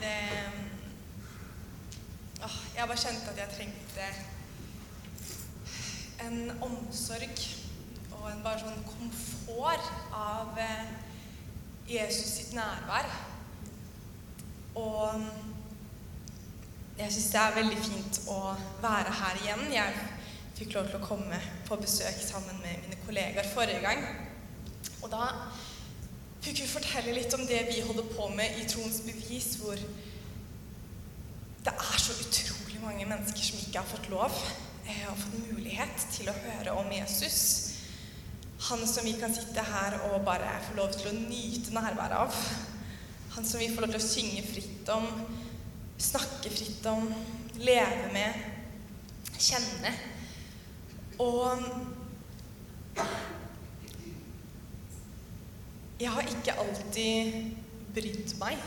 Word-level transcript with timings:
det 0.00 0.16
åh, 2.44 2.56
Jeg 2.76 2.88
bare 2.88 3.02
kjente 3.02 3.30
at 3.32 3.38
jeg 3.42 3.54
trengte 3.56 4.08
en 6.26 6.50
omsorg 6.64 7.44
og 8.16 8.30
en 8.30 8.42
bare 8.44 8.62
sånn 8.62 8.86
komfort 8.88 9.90
av 10.16 10.56
eh, 10.58 10.86
Jesus 11.88 12.32
sitt 12.38 12.54
nærvær. 12.56 13.08
Og 14.76 15.26
jeg 16.96 17.12
syns 17.12 17.30
det 17.32 17.40
er 17.42 17.58
veldig 17.58 17.80
fint 17.84 18.20
å 18.32 18.40
være 18.82 19.12
her 19.20 19.42
igjen. 19.42 19.64
Jeg 19.72 20.06
fikk 20.56 20.76
lov 20.76 20.88
til 20.88 20.98
å 20.98 21.06
komme 21.06 21.40
på 21.68 21.78
besøk 21.80 22.18
sammen 22.24 22.56
med 22.64 22.84
mine 22.84 22.98
kollegaer 23.04 23.48
forrige 23.52 23.82
gang. 23.84 24.02
Og 25.02 25.10
da 25.12 25.28
fikk 26.46 26.60
vi 26.62 26.66
fortelle 26.70 27.14
litt 27.16 27.32
om 27.34 27.42
det 27.48 27.64
vi 27.66 27.80
holder 27.82 28.06
på 28.14 28.28
med 28.36 28.60
i 28.60 28.66
Troens 28.70 29.00
bevis, 29.02 29.56
hvor 29.58 29.80
det 31.66 31.72
er 31.72 31.98
så 31.98 32.14
utrolig 32.22 32.78
mange 32.84 33.06
mennesker 33.08 33.42
som 33.42 33.58
ikke 33.64 33.80
har 33.80 33.88
fått 33.90 34.06
lov 34.12 34.30
eh, 34.86 35.08
og 35.10 35.18
fått 35.18 35.48
mulighet 35.48 36.04
til 36.14 36.30
å 36.30 36.36
høre 36.44 36.76
om 36.78 36.92
Jesus. 36.94 37.40
Han 38.68 38.84
som 38.86 39.08
vi 39.08 39.16
kan 39.18 39.34
sitte 39.34 39.64
her 39.66 39.98
og 40.06 40.22
bare 40.28 40.52
få 40.68 40.76
lov 40.78 40.94
til 40.94 41.10
å 41.10 41.16
nyte 41.16 41.74
nærværet 41.74 42.14
av. 42.20 42.38
Han 43.34 43.48
som 43.48 43.58
vi 43.58 43.72
får 43.72 43.82
lov 43.82 43.96
til 43.96 44.04
å 44.04 44.06
synge 44.06 44.46
fritt 44.46 44.94
om, 44.94 45.10
snakke 45.98 46.52
fritt 46.54 46.86
om, 46.92 47.10
leve 47.58 48.12
med, 48.14 48.38
kjenne. 49.34 49.96
Og 51.26 51.66
jeg 56.00 56.12
har 56.12 56.28
ikke 56.28 56.56
alltid 56.60 57.36
brydd 57.96 58.34
meg 58.40 58.60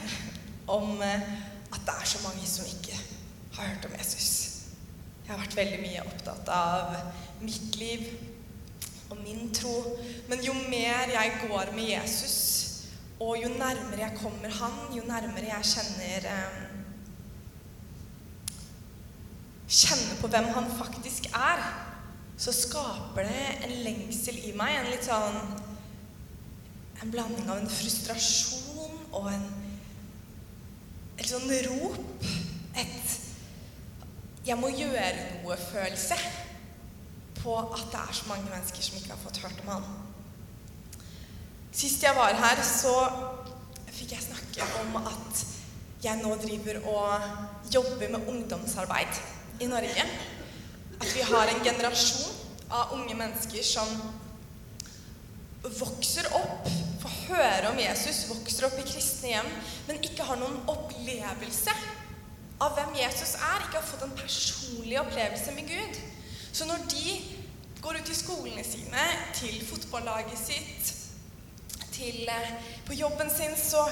om 0.69 1.01
eh, 1.05 1.27
at 1.69 1.83
det 1.85 1.93
er 1.93 2.07
så 2.09 2.21
mange 2.25 2.45
som 2.49 2.65
ikke 2.65 2.97
har 3.53 3.67
hørt 3.69 3.85
om 3.85 3.93
Jesus. 3.99 4.29
Jeg 5.25 5.35
har 5.35 5.43
vært 5.43 5.59
veldig 5.59 5.79
mye 5.83 6.05
opptatt 6.09 6.49
av 6.49 6.95
mitt 7.43 7.77
liv 7.77 8.07
og 9.11 9.19
min 9.21 9.51
tro. 9.53 9.75
Men 10.29 10.41
jo 10.45 10.55
mer 10.71 11.13
jeg 11.13 11.37
går 11.43 11.73
med 11.77 11.91
Jesus, 11.91 12.39
og 13.19 13.37
jo 13.37 13.53
nærmere 13.53 14.07
jeg 14.07 14.17
kommer 14.23 14.57
han, 14.61 14.81
jo 14.95 15.05
nærmere 15.05 15.51
jeg 15.51 15.71
kjenner 15.75 16.29
eh, 16.33 16.65
Kjenner 19.69 20.15
på 20.17 20.25
hvem 20.33 20.47
han 20.55 20.65
faktisk 20.79 21.27
er, 21.29 21.59
så 22.41 22.49
skaper 22.57 23.27
det 23.27 23.67
en 23.67 23.73
lengsel 23.85 24.39
i 24.49 24.53
meg. 24.57 24.79
En 24.79 24.87
litt 24.89 25.05
sånn 25.05 25.35
En 26.99 27.11
blanding 27.11 27.47
av 27.49 27.61
en 27.61 27.71
frustrasjon 27.71 28.99
og 29.11 29.31
en 29.31 29.47
Et 31.19 31.27
sånn 31.27 31.51
rop. 31.65 32.23
Et 32.79 33.19
'jeg 34.45 34.57
må 34.57 34.69
gjøre 34.71 35.09
noe'-følelse 35.43 36.15
på 37.43 37.57
at 37.59 37.91
det 37.91 37.99
er 37.99 38.13
så 38.13 38.29
mange 38.29 38.49
mennesker 38.49 38.81
som 38.81 38.97
ikke 38.97 39.09
har 39.09 39.23
fått 39.23 39.37
hørt 39.43 39.59
om 39.63 39.67
han. 39.67 39.83
Sist 41.71 42.03
jeg 42.03 42.15
var 42.15 42.33
her, 42.33 42.63
så 42.63 42.93
fikk 43.87 44.11
jeg 44.11 44.25
snakke 44.25 44.65
om 44.81 44.95
at 45.03 45.45
jeg 46.03 46.21
nå 46.23 46.35
driver 46.35 46.79
og 46.87 47.21
jobber 47.73 48.09
med 48.15 48.27
ungdomsarbeid 48.27 49.21
i 49.59 49.67
Norge. 49.67 50.05
At 51.01 51.15
vi 51.15 51.21
har 51.21 51.47
en 51.47 51.63
generasjon 51.63 52.35
av 52.71 52.93
unge 52.93 53.15
mennesker 53.15 53.63
som 53.63 53.87
vokser 55.63 56.27
opp, 56.39 56.67
får 57.01 57.15
høre 57.29 57.71
om 57.71 57.79
Jesus, 57.79 58.25
vokser 58.29 58.67
opp 58.69 58.77
i 58.79 58.85
kristne 58.87 59.33
hjem, 59.33 59.49
men 59.87 59.99
ikke 60.05 60.27
har 60.27 60.39
noen 60.39 60.61
opplevelse 60.71 61.73
av 62.63 62.75
hvem 62.75 62.95
Jesus 62.99 63.35
er, 63.35 63.65
ikke 63.65 63.79
har 63.79 63.87
fått 63.87 64.05
en 64.07 64.15
personlig 64.19 64.99
opplevelse 65.01 65.55
med 65.55 65.67
Gud. 65.67 65.99
Så 66.51 66.67
når 66.67 66.87
de 66.91 67.17
går 67.83 67.99
ut 67.99 68.11
i 68.11 68.17
skolene 68.17 68.63
sine, 68.67 69.03
til 69.35 69.59
fotballaget 69.67 70.39
sitt, 70.39 70.93
til, 71.91 72.23
eh, 72.31 72.51
på 72.87 72.95
jobben 72.95 73.29
sin, 73.31 73.55
så, 73.55 73.83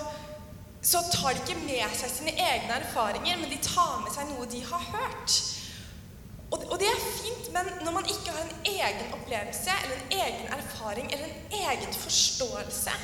så 0.81 1.03
tar 1.11 1.35
de 1.35 1.43
ikke 1.43 1.59
med 1.65 1.95
seg 1.95 2.11
sine 2.11 2.35
egne 2.35 2.79
erfaringer, 2.79 3.39
men 3.39 3.51
de 3.51 3.59
tar 3.63 4.01
med 4.03 4.11
seg 4.15 4.31
noe 4.31 4.47
de 4.51 4.63
har 4.63 4.83
hørt. 4.91 5.39
Og, 6.51 6.63
og 6.71 6.79
det 6.79 6.87
er 6.87 7.03
fint, 7.03 7.49
men 7.53 7.69
når 7.83 7.91
man 7.97 8.07
ikke 8.07 8.31
har 8.31 8.43
en 8.45 8.67
egen 8.71 9.13
opplevelse 9.17 9.73
eller 9.83 9.97
en 9.99 10.17
egen 10.21 10.51
erfaring 10.55 11.09
eller 11.11 11.27
en 11.27 11.61
egen 11.67 11.93
forståelse 11.93 12.95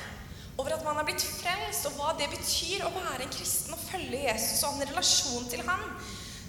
over 0.57 0.75
at 0.75 0.83
man 0.85 0.99
er 1.01 1.07
blitt 1.07 1.23
frelst, 1.25 1.87
og 1.89 1.95
hva 1.97 2.11
det 2.17 2.29
betyr 2.29 2.85
å 2.85 2.91
være 2.93 3.25
en 3.25 3.33
kristen 3.33 3.73
og 3.73 3.81
følge 3.81 4.21
Jesus 4.27 4.61
og 4.61 4.75
ha 4.75 4.83
en 4.83 4.91
relasjon 4.91 5.47
til 5.49 5.63
ham, 5.65 5.87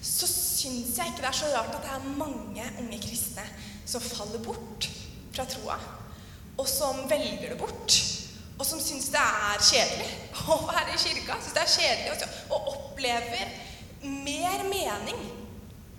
så 0.04 0.28
syns 0.28 0.98
jeg 0.98 1.12
ikke 1.12 1.22
det 1.24 1.30
er 1.30 1.38
så 1.38 1.52
rart 1.54 1.72
at 1.72 1.86
det 1.86 1.94
er 1.94 2.18
mange 2.20 2.66
unge 2.82 2.98
kristne 3.00 3.46
som 3.88 4.04
faller 4.04 4.42
bort 4.44 4.88
fra 5.34 5.46
troa, 5.48 5.78
og 6.60 6.68
som 6.68 7.00
velger 7.10 7.54
det 7.54 7.58
bort. 7.58 7.96
Og 8.54 8.66
som 8.68 8.78
syns 8.78 9.08
det 9.10 9.18
er 9.20 9.64
kjedelig 9.66 10.10
å 10.52 10.58
være 10.68 10.92
i 10.92 11.00
kirka. 11.00 11.40
Syns 11.40 11.56
det 11.56 11.64
er 11.64 11.72
kjedelig 11.72 12.28
og, 12.52 12.68
opplever 12.74 13.56
mer 14.04 14.62
mening 14.68 15.24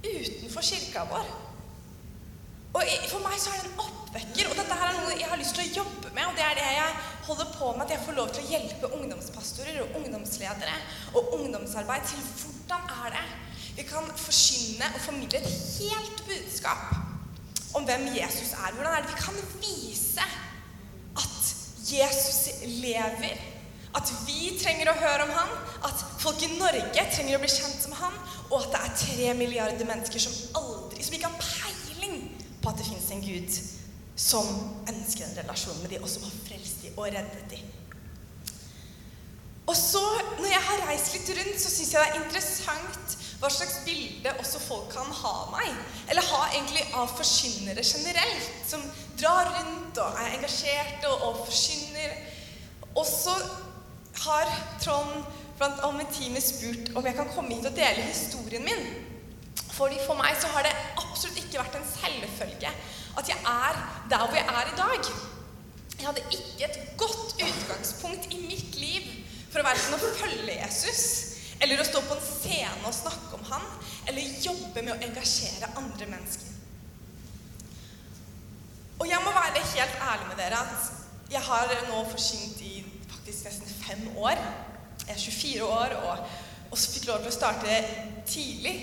utenfor 0.05 0.66
kirka 0.69 1.05
vår. 1.09 1.33
Og 2.75 2.89
For 3.07 3.23
meg 3.23 3.38
så 3.39 3.53
er 3.53 3.61
det 3.63 3.69
en 3.69 3.83
oppvekker, 3.85 4.49
og 4.49 4.57
dette 4.59 4.77
her 4.79 4.89
er 4.89 4.97
noe 4.99 5.16
jeg 5.16 5.29
har 5.31 5.39
lyst 5.39 5.55
til 5.55 5.63
å 5.63 5.75
jobbe 5.83 6.11
med. 6.11 6.25
Og 6.27 6.35
det 6.35 6.43
er 6.43 6.57
det 6.59 6.67
jeg 6.75 6.97
holder 7.29 7.53
på 7.55 7.71
med, 7.71 7.85
at 7.85 7.93
jeg 7.95 8.03
får 8.03 8.17
lov 8.19 8.33
til 8.35 8.43
å 8.43 8.51
hjelpe 8.51 8.91
ungdomspastorer 8.97 9.79
og 9.85 9.95
ungdomsledere 10.01 10.75
og 11.16 11.33
ungdomsarbeid 11.39 12.07
til 12.09 12.23
hvordan 12.41 12.91
er 13.05 13.16
det 13.16 13.25
vi 13.75 13.83
kan 13.83 14.07
forsyne 14.16 14.88
og 14.93 15.01
formidle 15.03 15.39
et 15.39 15.55
helt 15.79 16.22
budskap 16.27 16.95
om 17.75 17.83
hvem 17.83 18.07
Jesus 18.16 18.53
er. 18.55 18.72
Hvordan 18.75 18.93
er 18.93 19.03
det 19.03 19.11
vi 19.11 19.23
kan 19.23 19.39
vise 19.63 20.27
at 21.23 21.51
Jesus 21.91 22.39
lever? 22.63 23.35
At 23.95 24.11
vi 24.27 24.55
trenger 24.59 24.91
å 24.91 24.99
høre 24.99 25.27
om 25.27 25.33
han, 25.35 25.51
at 25.87 26.05
folk 26.19 26.41
i 26.43 26.51
Norge 26.55 27.03
trenger 27.11 27.37
å 27.37 27.43
bli 27.43 27.51
kjent 27.51 27.85
med 27.91 27.99
han, 27.99 28.16
og 28.51 28.59
at 28.61 28.73
det 28.73 28.81
er 28.81 28.97
tre 29.01 29.33
milliarder 29.38 29.88
mennesker 29.88 30.22
som 30.22 30.35
aldri, 30.61 31.03
som 31.03 31.17
ikke 31.17 31.31
har 31.31 31.41
peiling 31.41 32.19
på 32.61 32.69
at 32.69 32.78
det 32.79 32.88
fins 32.89 33.09
en 33.13 33.25
Gud 33.25 33.57
som 34.16 34.51
ønsker 34.89 35.25
en 35.25 35.38
relasjon 35.41 35.81
med 35.81 35.91
dem, 35.91 36.03
og 36.03 36.09
som 36.09 36.23
har 36.23 36.38
frelst 36.47 36.85
dem 36.85 36.97
og 36.97 37.09
reddet 37.09 37.50
dem. 37.51 37.73
Og 39.66 39.75
så, 39.75 40.01
når 40.38 40.50
jeg 40.51 40.63
har 40.67 40.84
reist 40.89 41.16
litt 41.16 41.29
rundt, 41.39 41.61
så 41.61 41.72
syns 41.73 41.94
jeg 41.94 42.01
det 42.01 42.09
er 42.13 42.22
interessant 42.22 43.16
hva 43.41 43.50
slags 43.51 43.79
bilde 43.85 44.31
også 44.39 44.61
folk 44.63 44.91
kan 44.94 45.09
ha 45.19 45.31
av 45.41 45.50
meg. 45.55 45.72
Eller 46.09 46.29
ha 46.29 46.41
egentlig 46.53 46.85
av 46.95 47.09
forkynnere 47.17 47.84
generelt, 47.84 48.51
som 48.69 48.84
drar 49.19 49.50
rundt 49.57 50.00
og 50.01 50.22
er 50.22 50.38
engasjerte 50.38 51.09
og, 51.11 51.25
og 51.28 51.41
forkynner. 51.47 52.13
Og 52.95 53.03
så 53.09 53.35
har 54.25 54.53
Trond 54.84 55.25
blant 55.59 55.81
annet 55.88 56.11
teamet 56.13 56.43
spurt 56.43 56.91
om 56.95 57.05
jeg 57.07 57.17
kan 57.17 57.29
komme 57.35 57.55
hit 57.55 57.67
og 57.69 57.77
dele 57.77 58.07
historien 58.09 58.66
min. 58.66 58.88
Fordi 59.75 59.99
For 60.07 60.16
meg 60.19 60.38
så 60.39 60.47
har 60.53 60.63
det 60.67 60.73
absolutt 61.01 61.39
ikke 61.41 61.59
vært 61.59 61.77
en 61.79 61.88
selvfølge 61.89 62.71
at 63.16 63.29
jeg 63.31 63.39
er 63.47 63.77
der 64.11 64.25
hvor 64.25 64.35
jeg 64.35 64.47
er 64.47 64.71
i 64.71 64.77
dag. 64.79 65.11
Jeg 65.99 66.07
hadde 66.07 66.23
ikke 66.38 66.67
et 66.67 66.97
godt 66.99 67.38
utgangspunkt 67.39 68.27
i 68.33 68.41
mitt 68.47 68.75
liv 68.75 69.07
for 69.51 69.61
å 69.61 69.67
verken 69.69 69.95
å 69.95 70.11
følge 70.19 70.57
Jesus 70.59 71.05
eller 71.63 71.79
å 71.79 71.87
stå 71.87 72.01
på 72.03 72.17
en 72.17 72.25
scene 72.25 72.83
og 72.83 72.95
snakke 72.95 73.37
om 73.37 73.45
han, 73.47 73.63
eller 74.09 74.39
jobbe 74.43 74.81
med 74.83 74.91
å 74.91 74.99
engasjere 75.07 75.72
andre 75.79 76.07
mennesker. 76.11 76.51
Og 78.99 79.07
jeg 79.07 79.23
må 79.23 79.31
være 79.35 79.63
helt 79.72 80.03
ærlig 80.03 80.27
med 80.29 80.39
dere 80.39 80.59
at 80.59 81.31
jeg 81.31 81.41
har 81.47 81.72
nå 81.89 82.03
forsynt 82.11 82.59
i 82.63 82.73
faktisk 83.09 83.47
nesten 83.47 83.72
fem 83.79 84.03
år. 84.19 84.40
Jeg 85.07 85.16
er 85.16 85.22
24 85.22 85.66
år 85.66 85.97
og 86.75 86.79
så 86.79 86.91
fikk 86.91 87.05
lov 87.07 87.22
til 87.23 87.31
å 87.31 87.35
starte 87.35 87.75
tidlig. 88.28 88.73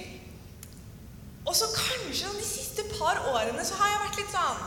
Og 1.42 1.56
så 1.58 1.66
kanskje 1.74 2.30
de 2.38 2.46
siste 2.46 2.84
par 2.94 3.18
årene 3.32 3.64
så 3.66 3.76
har 3.80 3.90
jeg 3.90 4.02
vært 4.04 4.20
litt 4.20 4.32
sånn 4.32 4.62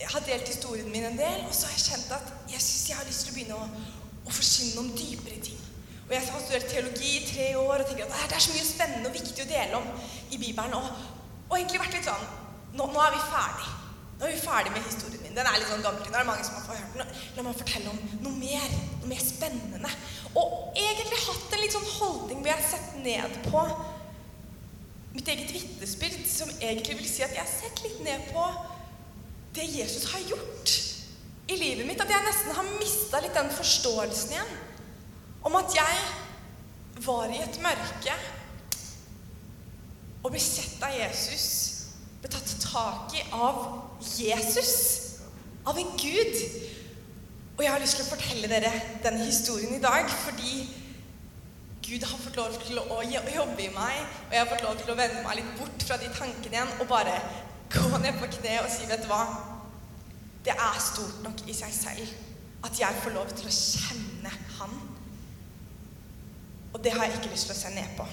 Jeg 0.00 0.10
har 0.12 0.24
delt 0.28 0.48
historien 0.48 0.88
min 0.92 1.06
en 1.08 1.18
del, 1.18 1.42
og 1.48 1.54
så 1.56 1.66
har 1.66 1.74
jeg 1.76 1.84
kjent 1.90 2.10
at 2.16 2.32
jeg 2.52 2.62
syns 2.62 2.88
jeg 2.90 2.98
har 2.98 3.06
lyst 3.08 3.24
til 3.24 3.32
å 3.32 3.36
begynne 3.36 3.60
å, 3.60 3.84
å 4.28 4.34
forsyne 4.38 4.82
om 4.82 4.90
dypere 4.96 5.38
ting. 5.44 5.60
Og 6.06 6.12
jeg 6.14 6.22
har 6.22 6.42
studert 6.44 6.68
teologi 6.70 7.12
i 7.16 7.22
tre 7.26 7.46
år 7.58 7.82
og 7.82 7.88
tenker 7.88 8.06
at 8.06 8.28
det 8.28 8.36
er 8.36 8.44
så 8.44 8.52
mye 8.54 8.66
spennende 8.68 9.08
og 9.08 9.16
viktig 9.16 9.44
å 9.44 9.48
dele 9.50 9.80
om 9.80 9.88
i 10.30 10.38
Bibelen. 10.38 10.76
Og, 10.78 11.00
og 11.48 11.56
egentlig 11.56 11.80
vært 11.82 11.96
litt 11.96 12.08
sånn 12.08 12.26
nå, 12.76 12.86
nå, 12.92 13.00
er 13.02 13.16
vi 13.16 13.22
ferdig. 13.32 13.70
Nå 14.20 14.28
er 14.28 14.36
vi 14.36 14.44
ferdig 14.44 14.74
med 14.74 14.84
historien 14.84 15.24
min. 15.24 15.36
Den 15.36 15.48
er 15.48 15.58
litt 15.58 15.72
sånn 15.72 15.84
gammel. 15.84 16.04
Nå 16.04 16.12
er 16.12 16.22
det 16.22 16.28
mange 16.28 16.44
som 16.44 16.60
har 16.60 16.76
hørt 16.76 17.00
den. 17.00 17.16
La 17.36 17.46
meg 17.46 17.60
fortelle 17.60 17.92
om 17.92 18.00
noe 18.26 18.36
mer. 18.36 18.76
Noe 19.00 19.10
mer 19.14 19.24
spennende. 19.24 19.96
Og 20.34 20.72
egentlig 20.76 21.20
hatt 21.26 21.52
en 21.52 21.62
litt 21.62 21.76
sånn 21.76 21.92
holdning 21.98 22.40
hvor 22.40 22.50
jeg 22.50 22.58
har 22.58 22.70
sett 22.70 22.96
ned 23.04 23.38
på 23.46 23.62
mitt 25.16 25.28
eget 25.32 25.52
vitnesbyrd, 25.54 26.26
som 26.28 26.50
egentlig 26.58 26.98
vil 26.98 27.08
si 27.08 27.24
at 27.24 27.32
jeg 27.32 27.44
har 27.44 27.52
sett 27.52 27.82
litt 27.84 28.02
ned 28.04 28.26
på 28.34 28.44
det 29.56 29.64
Jesus 29.72 30.10
har 30.12 30.24
gjort 30.28 30.74
i 31.48 31.56
livet 31.56 31.86
mitt. 31.88 32.02
At 32.02 32.12
jeg 32.12 32.26
nesten 32.26 32.56
har 32.58 32.72
mista 32.76 33.22
litt 33.24 33.36
den 33.36 33.52
forståelsen 33.54 34.36
igjen 34.36 34.56
om 35.46 35.56
at 35.56 35.76
jeg 35.76 37.02
var 37.06 37.30
i 37.30 37.40
et 37.44 37.58
mørke 37.62 38.14
og 40.24 40.32
ble 40.32 40.40
sett 40.42 40.80
av 40.82 40.94
Jesus, 40.96 41.46
ble 42.18 42.30
tatt 42.32 42.54
tak 42.64 43.12
i 43.14 43.22
av 43.36 43.60
Jesus, 44.16 44.72
av 45.66 45.78
en 45.78 45.92
Gud. 46.00 46.40
Og 47.56 47.64
jeg 47.64 47.72
har 47.72 47.80
lyst 47.80 47.96
til 47.96 48.04
å 48.04 48.10
fortelle 48.10 48.48
dere 48.50 48.72
denne 49.04 49.24
historien 49.24 49.72
i 49.76 49.80
dag 49.80 50.10
fordi 50.12 50.66
Gud 51.86 52.02
har 52.04 52.18
fått 52.18 52.36
lov 52.36 52.56
til 52.66 52.80
å 52.82 52.98
jobbe 53.06 53.62
i 53.62 53.70
meg, 53.72 54.00
og 54.26 54.32
jeg 54.34 54.40
har 54.42 54.48
fått 54.50 54.64
lov 54.66 54.78
til 54.80 54.90
å 54.90 54.96
vende 54.98 55.22
meg 55.22 55.38
litt 55.38 55.52
bort 55.60 55.84
fra 55.86 55.96
de 56.02 56.08
tankene 56.10 56.58
igjen 56.58 56.72
og 56.82 56.88
bare 56.90 57.14
gå 57.72 58.00
ned 58.02 58.18
på 58.18 58.28
kne 58.36 58.56
og 58.64 58.72
si, 58.72 58.88
vet 58.90 59.04
du 59.04 59.10
hva 59.10 59.22
Det 60.46 60.54
er 60.54 60.80
stort 60.82 61.22
nok 61.24 61.40
i 61.46 61.54
seg 61.56 61.72
selv 61.74 62.66
at 62.66 62.80
jeg 62.80 63.00
får 63.02 63.14
lov 63.14 63.30
til 63.38 63.48
å 63.48 63.54
kjenne 63.54 64.32
Han. 64.58 64.72
Og 66.74 66.82
det 66.84 66.92
har 66.94 67.06
jeg 67.06 67.18
ikke 67.18 67.32
lyst 67.32 67.48
til 67.48 67.54
å 67.54 67.58
se 67.58 67.72
ned 67.74 67.96
på. 67.98 68.06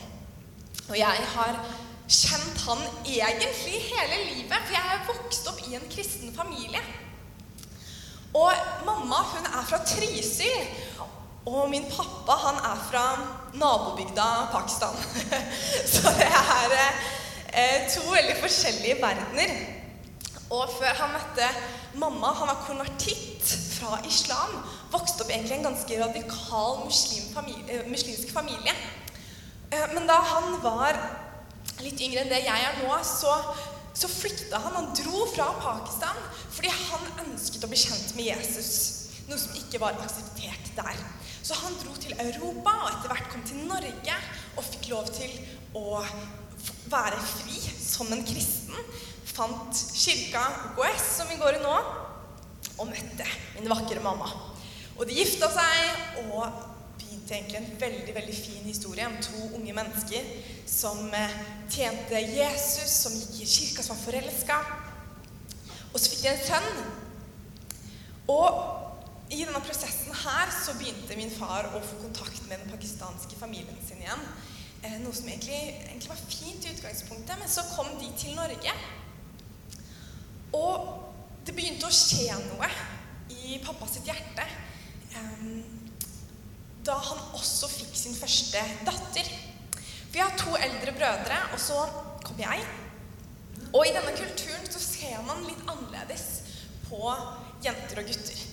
Og 0.90 0.98
jeg 0.98 1.28
har 1.36 1.60
kjent 2.08 2.66
Han 2.68 2.82
egentlig 3.06 3.82
hele 3.90 4.20
livet, 4.30 4.54
for 4.54 4.76
jeg 4.76 4.90
har 4.90 5.08
vokst 5.10 5.50
opp 5.50 5.62
i 5.68 5.78
en 5.78 5.90
kristen 5.94 6.34
familie. 6.36 6.82
Og 8.34 8.54
mamma 8.86 9.22
hun 9.30 9.46
er 9.46 9.66
fra 9.70 9.80
Trysil, 9.86 10.68
og 11.46 11.70
min 11.70 11.86
pappa 11.92 12.38
han 12.48 12.58
er 12.72 12.80
fra 12.90 13.04
nabobygda 13.54 14.30
Pakistan. 14.52 14.96
Så 15.94 16.14
det 16.18 16.30
er 16.30 16.76
eh, 17.54 17.92
to 17.94 18.08
veldig 18.10 18.38
forskjellige 18.40 19.02
verdener. 19.02 19.54
Og 20.50 20.70
før 20.80 20.98
han 21.02 21.14
møtte 21.14 21.50
mamma, 22.00 22.32
han 22.40 22.50
var 22.50 22.64
konvertitt 22.68 23.54
fra 23.76 24.00
islam, 24.08 24.56
vokste 24.94 25.26
opp 25.26 25.34
egentlig 25.34 25.58
i 25.58 25.60
en 25.60 25.68
ganske 25.68 26.00
radikal 26.00 26.80
muslim 26.86 27.30
familie, 27.36 27.66
eh, 27.70 27.86
muslimsk 27.92 28.34
familie. 28.34 28.74
Eh, 29.72 29.86
men 29.94 30.08
da 30.10 30.18
han 30.32 30.58
var 30.64 30.98
litt 31.84 32.02
yngre 32.02 32.24
enn 32.24 32.34
det 32.34 32.44
jeg 32.46 32.66
er 32.70 32.82
nå, 32.82 32.98
så, 33.06 33.34
så 33.94 34.10
flykta 34.10 34.58
han. 34.58 34.76
Han 34.76 34.94
dro 34.98 35.26
fra 35.34 35.52
Pakistan 35.62 36.20
fordi 36.54 36.72
han 36.74 37.26
ønsket 37.28 37.66
å 37.66 37.72
bli 37.72 37.80
kjent 37.80 38.16
med 38.18 38.30
Jesus. 38.32 38.72
Noe 39.30 39.40
som 39.40 39.56
ikke 39.58 39.82
var 39.82 40.00
akseptert 40.04 40.74
der. 40.78 41.04
Så 41.44 41.58
han 41.60 41.76
dro 41.82 41.94
til 42.00 42.16
Europa 42.20 42.74
og 42.82 42.90
etter 42.92 43.12
hvert 43.14 43.30
kom 43.32 43.44
til 43.48 43.66
Norge 43.68 44.18
og 44.58 44.68
fikk 44.68 44.90
lov 44.94 45.10
til 45.16 45.34
å 45.78 46.02
være 46.92 47.20
fri 47.20 47.60
som 47.80 48.12
en 48.16 48.24
kristen. 48.28 48.78
Fant 49.34 49.84
kirka 49.98 50.44
OKS, 50.74 51.06
som 51.18 51.30
vi 51.32 51.40
går 51.42 51.58
i 51.58 51.64
nå, 51.64 51.74
og 52.78 52.90
møtte 52.90 53.28
min 53.58 53.72
vakre 53.72 54.04
mamma. 54.04 54.30
Og 54.94 55.08
de 55.10 55.18
gifta 55.18 55.50
seg 55.52 56.28
og 56.30 56.73
begynte 57.24 57.36
egentlig 57.36 57.58
en 57.58 57.80
veldig 57.80 58.14
veldig 58.16 58.36
fin 58.36 58.64
historie 58.68 59.06
om 59.08 59.16
to 59.22 59.56
unge 59.56 59.74
mennesker 59.74 60.26
som 60.68 60.98
eh, 61.14 61.36
tjente 61.72 62.20
Jesus, 62.20 62.92
som 63.04 63.14
gikk 63.16 63.42
i 63.42 63.48
kirka, 63.48 63.84
som 63.84 63.96
var 63.96 64.04
forelska. 64.04 64.58
Og 65.94 66.00
så 66.00 66.10
fikk 66.10 66.24
de 66.24 66.32
en 66.34 66.42
sønn. 66.44 66.82
Og 68.34 69.32
i 69.32 69.40
denne 69.40 69.62
prosessen 69.64 70.16
her 70.24 70.52
så 70.52 70.76
begynte 70.76 71.16
min 71.16 71.32
far 71.32 71.70
å 71.72 71.80
få 71.84 72.02
kontakt 72.02 72.44
med 72.50 72.60
den 72.60 72.74
pakistanske 72.74 73.40
familien 73.40 73.80
sin 73.88 74.04
igjen. 74.04 74.26
Eh, 74.84 74.98
noe 75.00 75.16
som 75.16 75.30
egentlig, 75.30 75.62
egentlig, 75.88 76.12
var 76.12 76.26
fint 76.28 76.66
i 76.68 76.74
utgangspunktet, 76.76 77.40
men 77.40 77.48
så 77.52 77.64
kom 77.72 77.94
de 78.02 78.12
til 78.20 78.36
Norge. 78.36 78.76
Og 80.60 80.92
det 81.48 81.56
begynte 81.56 81.88
å 81.88 81.96
skje 81.96 82.36
noe 82.50 82.68
i 83.32 83.62
pappa 83.64 83.88
sitt 83.88 84.12
hjerte 84.12 84.44
eh, 84.44 85.73
da 86.84 86.96
han 87.00 87.20
også 87.38 87.70
fikk 87.72 87.94
sin 87.96 88.16
første 88.18 88.62
datter. 88.88 89.30
Vi 90.14 90.22
har 90.22 90.34
to 90.38 90.56
eldre 90.60 90.94
brødre, 90.96 91.38
og 91.54 91.60
så 91.60 91.86
kom 92.26 92.40
jeg. 92.40 92.66
Og 93.74 93.88
i 93.88 93.94
denne 93.96 94.14
kulturen 94.18 94.68
så 94.70 94.82
ser 94.84 95.22
man 95.26 95.46
litt 95.48 95.64
annerledes 95.66 96.28
på 96.90 97.00
jenter 97.64 98.04
og 98.04 98.10
gutter. 98.12 98.44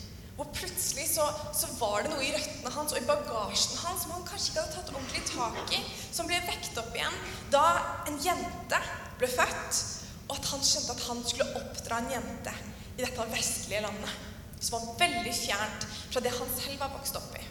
Og 0.40 0.48
plutselig 0.56 1.04
så, 1.10 1.26
så, 1.52 1.68
var 1.76 2.06
det 2.06 2.14
noe 2.14 2.24
i 2.24 2.30
røttene 2.32 2.72
hans 2.72 2.94
og 2.94 3.00
i 3.02 3.08
bagasjen 3.08 3.82
hans 3.82 4.06
som 4.06 4.14
han 4.14 4.24
kanskje 4.24 4.54
ikke 4.54 4.62
hadde 4.62 4.76
tatt 4.78 4.92
ordentlig 4.94 5.24
tak 5.28 5.74
i, 5.76 5.80
som 6.16 6.30
ble 6.30 6.38
vekt 6.46 6.80
opp 6.80 6.96
igjen 6.96 7.18
da 7.52 7.64
en 8.08 8.16
jente 8.24 8.80
ble 9.20 9.28
født, 9.28 9.82
og 10.30 10.38
at 10.38 10.50
han 10.54 10.64
skjønte 10.64 10.96
at 10.96 11.06
han 11.10 11.22
skulle 11.28 11.50
oppdra 11.60 12.00
en 12.00 12.12
jente 12.14 12.56
i 12.96 13.02
dette 13.02 13.30
vestlige 13.34 13.84
landet, 13.84 14.16
som 14.64 14.78
var 14.78 15.00
veldig 15.04 15.36
fjernt 15.36 15.88
fra 15.98 16.24
det 16.24 16.32
han 16.38 16.56
selv 16.56 16.86
var 16.86 16.94
vokst 16.96 17.20
opp 17.20 17.36
i. 17.36 17.44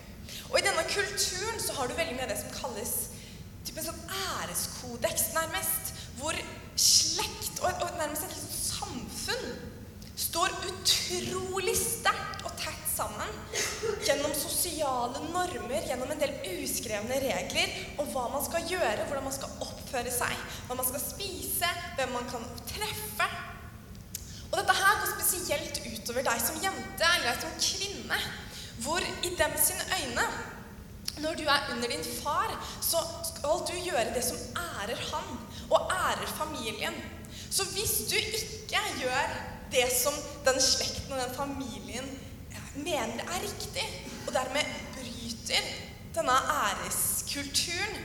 Og 0.49 0.59
i 0.59 0.65
denne 0.65 0.85
kulturen 0.89 1.59
så 1.61 1.75
har 1.77 1.89
du 1.89 1.97
veldig 1.97 2.17
mye 2.17 2.25
av 2.25 2.33
det 2.33 2.39
som 2.41 2.53
kalles 2.55 2.93
typen 3.67 3.85
sånn 3.85 4.13
æreskodeks, 4.41 5.29
nærmest, 5.35 5.91
hvor 6.17 6.37
slekt 6.79 7.59
og, 7.61 7.83
og 7.85 7.99
nærmest 7.99 8.25
et 8.25 8.33
liksom 8.33 8.55
samfunn 8.79 9.51
står 10.19 10.53
utrolig 10.67 11.75
sterkt 11.77 12.43
og 12.47 12.55
tett 12.59 12.81
sammen 12.91 13.29
gjennom 14.03 14.33
sosiale 14.35 15.21
normer, 15.29 15.85
gjennom 15.87 16.11
en 16.11 16.21
del 16.21 16.33
uskrevne 16.57 17.19
regler 17.23 17.75
om 18.01 18.09
hva 18.11 18.25
man 18.33 18.43
skal 18.43 18.65
gjøre, 18.67 19.05
hvordan 19.05 19.27
man 19.27 19.35
skal 19.35 19.53
oppføre 19.63 20.11
seg, 20.11 20.35
hva 20.67 20.79
man 20.79 20.87
skal 20.87 21.03
spise, 21.03 21.69
hvem 21.99 22.13
man 22.15 22.27
kan 22.31 22.43
treffe. 22.73 23.29
Og 24.49 24.57
dette 24.57 24.75
her 24.75 24.99
går 24.99 25.11
spesielt 25.13 25.81
utover 25.85 26.25
deg 26.25 26.43
som 26.43 26.59
jente 26.63 27.11
eller 27.15 27.29
deg 27.29 27.43
som 27.45 27.57
kvinne, 27.61 28.21
hvor 28.83 29.03
i 29.23 29.29
dem 29.41 29.53
sine 29.65 29.85
øyne 29.99 30.27
når 31.19 31.33
du 31.35 31.43
er 31.43 31.71
under 31.71 31.87
din 31.87 32.03
far, 32.23 32.49
så 32.81 32.97
skal 33.29 33.65
du 33.67 33.75
gjøre 33.83 34.13
det 34.15 34.23
som 34.23 34.37
ærer 34.55 34.99
han, 35.11 35.39
og 35.69 35.91
ærer 35.91 36.27
familien. 36.27 36.93
Så 37.51 37.65
hvis 37.65 37.93
du 38.09 38.15
ikke 38.15 38.81
gjør 39.01 39.25
det 39.71 39.85
som 40.03 40.13
den 40.45 40.61
slekten 40.61 41.13
og 41.13 41.19
den 41.19 41.35
familien 41.35 42.19
mener 42.75 43.23
er 43.23 43.41
riktig, 43.41 43.87
og 44.27 44.33
dermed 44.33 44.65
bryter 44.93 45.63
denne 46.15 46.31
æreskulturen, 46.31 47.95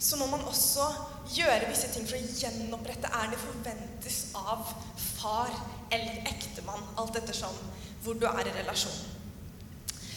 så 0.00 0.16
må 0.16 0.26
man 0.26 0.44
også 0.44 0.88
gjøre 1.34 1.68
visse 1.68 1.88
ting 1.94 2.08
for 2.08 2.18
å 2.18 2.34
gjenopprette 2.40 3.08
æren 3.08 3.32
det 3.32 3.40
forventes 3.40 4.18
av 4.36 4.66
far 4.98 5.52
eller 5.94 6.26
ektemann, 6.28 6.90
alt 6.98 7.16
ettersom 7.22 7.54
hvor 8.02 8.18
du 8.18 8.26
er 8.28 8.50
i 8.50 8.56
relasjonen. 8.58 9.13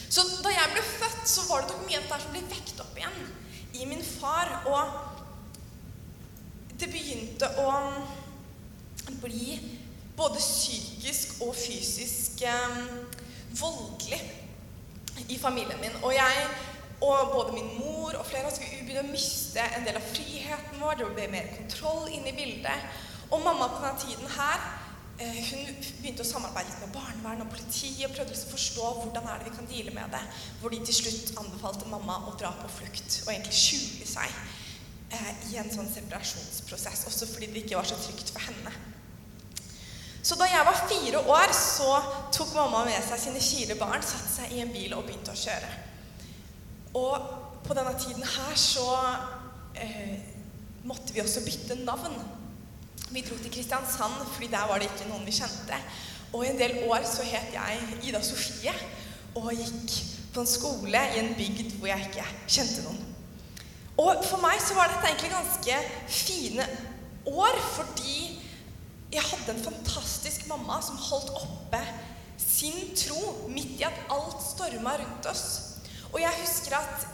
Så 0.09 0.23
da 0.43 0.49
jeg 0.53 0.73
ble 0.73 0.83
født, 0.87 1.23
så 1.27 1.43
var 1.49 1.63
det 1.63 1.73
nok 1.73 1.83
mye 1.87 1.99
av 1.99 2.07
det 2.11 2.19
som 2.23 2.33
ble 2.35 2.43
vekt 2.51 2.79
opp 2.83 2.95
igjen 2.99 3.19
i 3.77 3.87
min 3.89 4.05
far. 4.05 4.53
Og 4.69 4.81
det 6.79 6.89
begynte 6.93 7.49
å 7.63 7.67
bli 9.23 9.57
både 10.17 10.39
psykisk 10.41 11.41
og 11.45 11.53
fysisk 11.57 12.41
eh, 12.47 12.79
voldelig 13.59 14.21
i 15.27 15.37
familien 15.41 15.79
min. 15.81 15.99
Og 16.03 16.15
jeg 16.15 16.47
og 17.01 17.29
både 17.33 17.53
min 17.53 17.77
mor 17.77 18.15
og 18.17 18.25
flere 18.25 18.49
oss 18.49 18.57
begynte 18.57 19.03
å 19.03 19.11
miste 19.11 19.61
en 19.61 19.85
del 19.85 19.99
av 19.99 20.07
friheten 20.13 20.81
vår. 20.81 20.97
Det 20.97 21.11
ble 21.13 21.27
mer 21.35 21.51
kontroll 21.53 22.07
inne 22.09 22.31
i 22.31 22.37
bildet. 22.37 22.97
Og 23.29 23.43
mamma 23.43 23.67
på 23.69 23.83
denne 23.83 24.01
tiden 24.01 24.37
her 24.37 24.63
hun 25.17 25.69
begynte 26.01 26.21
å 26.21 26.27
samarbeide 26.27 26.69
litt 26.69 26.83
med 26.83 26.93
barnevern 26.93 27.41
og 27.41 27.49
politi 27.49 27.89
og 28.05 28.13
prøvde 28.13 28.35
å 28.35 28.49
forstå 28.51 28.89
hvordan 28.99 29.29
er 29.31 29.39
det 29.39 29.47
vi 29.47 29.55
kan 29.55 29.69
deale 29.71 29.93
med 29.95 30.13
det. 30.13 30.21
Hvor 30.61 30.73
de 30.73 30.81
til 30.85 30.97
slutt 30.99 31.31
anbefalte 31.41 31.89
mamma 31.89 32.19
å 32.29 32.35
dra 32.37 32.51
på 32.59 32.69
flukt 32.75 33.21
og 33.23 33.31
egentlig 33.33 33.57
skjule 33.57 34.09
seg 34.09 34.37
eh, 35.17 35.31
i 35.49 35.57
en 35.57 35.73
sånn 35.73 35.89
separasjonsprosess. 35.89 37.07
Også 37.09 37.29
fordi 37.31 37.49
det 37.49 37.65
ikke 37.65 37.79
var 37.79 37.89
så 37.89 37.97
trygt 38.03 38.29
for 38.35 38.45
henne. 38.45 38.75
Så 40.21 40.35
da 40.37 40.45
jeg 40.51 40.67
var 40.67 40.85
fire 40.91 41.19
år, 41.33 41.53
så 41.55 41.91
tok 42.35 42.53
mamma 42.53 42.83
med 42.85 43.01
seg 43.07 43.21
sine 43.21 43.41
fire 43.41 43.77
barn, 43.79 44.03
satte 44.03 44.29
seg 44.29 44.53
i 44.53 44.61
en 44.61 44.73
bil 44.73 44.93
og 44.97 45.05
begynte 45.07 45.33
å 45.33 45.39
kjøre. 45.39 45.69
Og 46.99 47.29
på 47.65 47.75
denne 47.77 47.93
tiden 47.99 48.25
her 48.27 48.57
så 48.59 48.89
eh, 49.79 50.17
måtte 50.85 51.15
vi 51.15 51.23
også 51.23 51.45
bytte 51.45 51.79
navn. 51.81 52.19
Vi 53.09 53.23
dro 53.23 53.37
til 53.39 53.51
Kristiansand, 53.53 54.19
fordi 54.33 54.49
der 54.51 54.67
var 54.67 54.81
det 54.81 54.89
ikke 54.91 55.09
noen 55.09 55.25
vi 55.27 55.35
kjente. 55.35 55.79
Og 56.33 56.43
i 56.43 56.49
en 56.51 56.59
del 56.59 56.81
år 56.89 57.05
så 57.07 57.23
het 57.23 57.53
jeg 57.55 57.99
Ida 58.09 58.21
Sofie 58.25 58.73
og 59.37 59.53
gikk 59.55 59.93
på 60.33 60.43
en 60.43 60.49
skole 60.49 61.03
i 61.15 61.21
en 61.21 61.31
bygd 61.37 61.77
hvor 61.77 61.89
jeg 61.91 62.09
ikke 62.09 62.25
kjente 62.47 62.83
noen. 62.83 62.99
Og 63.97 64.21
for 64.27 64.41
meg 64.43 64.59
så 64.61 64.75
var 64.77 64.91
dette 64.91 65.09
egentlig 65.09 65.31
ganske 65.33 65.77
fine 66.13 66.67
år, 67.25 67.55
fordi 67.73 68.17
jeg 69.13 69.23
hadde 69.23 69.55
en 69.55 69.63
fantastisk 69.63 70.45
mamma 70.51 70.81
som 70.83 70.99
holdt 70.99 71.31
oppe 71.39 71.81
sin 72.37 72.91
tro 72.99 73.49
midt 73.49 73.79
i 73.79 73.87
at 73.87 74.03
alt 74.13 74.43
storma 74.43 74.97
rundt 74.99 75.29
oss. 75.31 75.45
Og 76.11 76.19
jeg 76.21 76.41
husker 76.43 76.77
at 76.77 77.07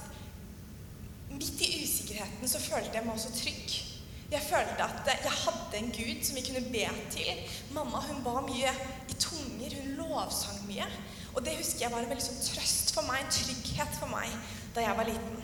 midt 1.32 1.62
i 1.64 1.84
usikkerheten 1.86 2.50
så 2.50 2.60
følte 2.60 2.98
jeg 2.98 3.06
meg 3.06 3.16
også 3.16 3.32
trygg. 3.38 3.93
Jeg 4.32 4.42
følte 4.42 4.84
at 4.84 5.08
jeg 5.08 5.32
hadde 5.32 5.78
en 5.78 5.92
Gud 5.94 6.24
som 6.26 6.36
vi 6.36 6.46
kunne 6.48 6.72
be 6.72 6.86
til. 7.12 7.42
Mamma 7.72 8.00
hun 8.08 8.24
ba 8.26 8.42
mye 8.42 8.72
i 9.10 9.18
tunger, 9.20 9.76
hun 9.82 9.98
lovsang 10.00 10.64
mye. 10.68 10.88
Og 11.34 11.46
det 11.46 11.58
husker 11.58 11.86
jeg 11.86 11.92
var 11.92 12.04
en 12.04 12.10
veldig 12.10 12.26
sånn 12.26 12.44
trøst 12.46 12.94
for 12.96 13.06
meg, 13.10 13.24
en 13.24 13.34
trygghet 13.34 13.98
for 14.00 14.12
meg 14.14 14.34
da 14.74 14.86
jeg 14.86 14.98
var 14.98 15.10
liten. 15.10 15.42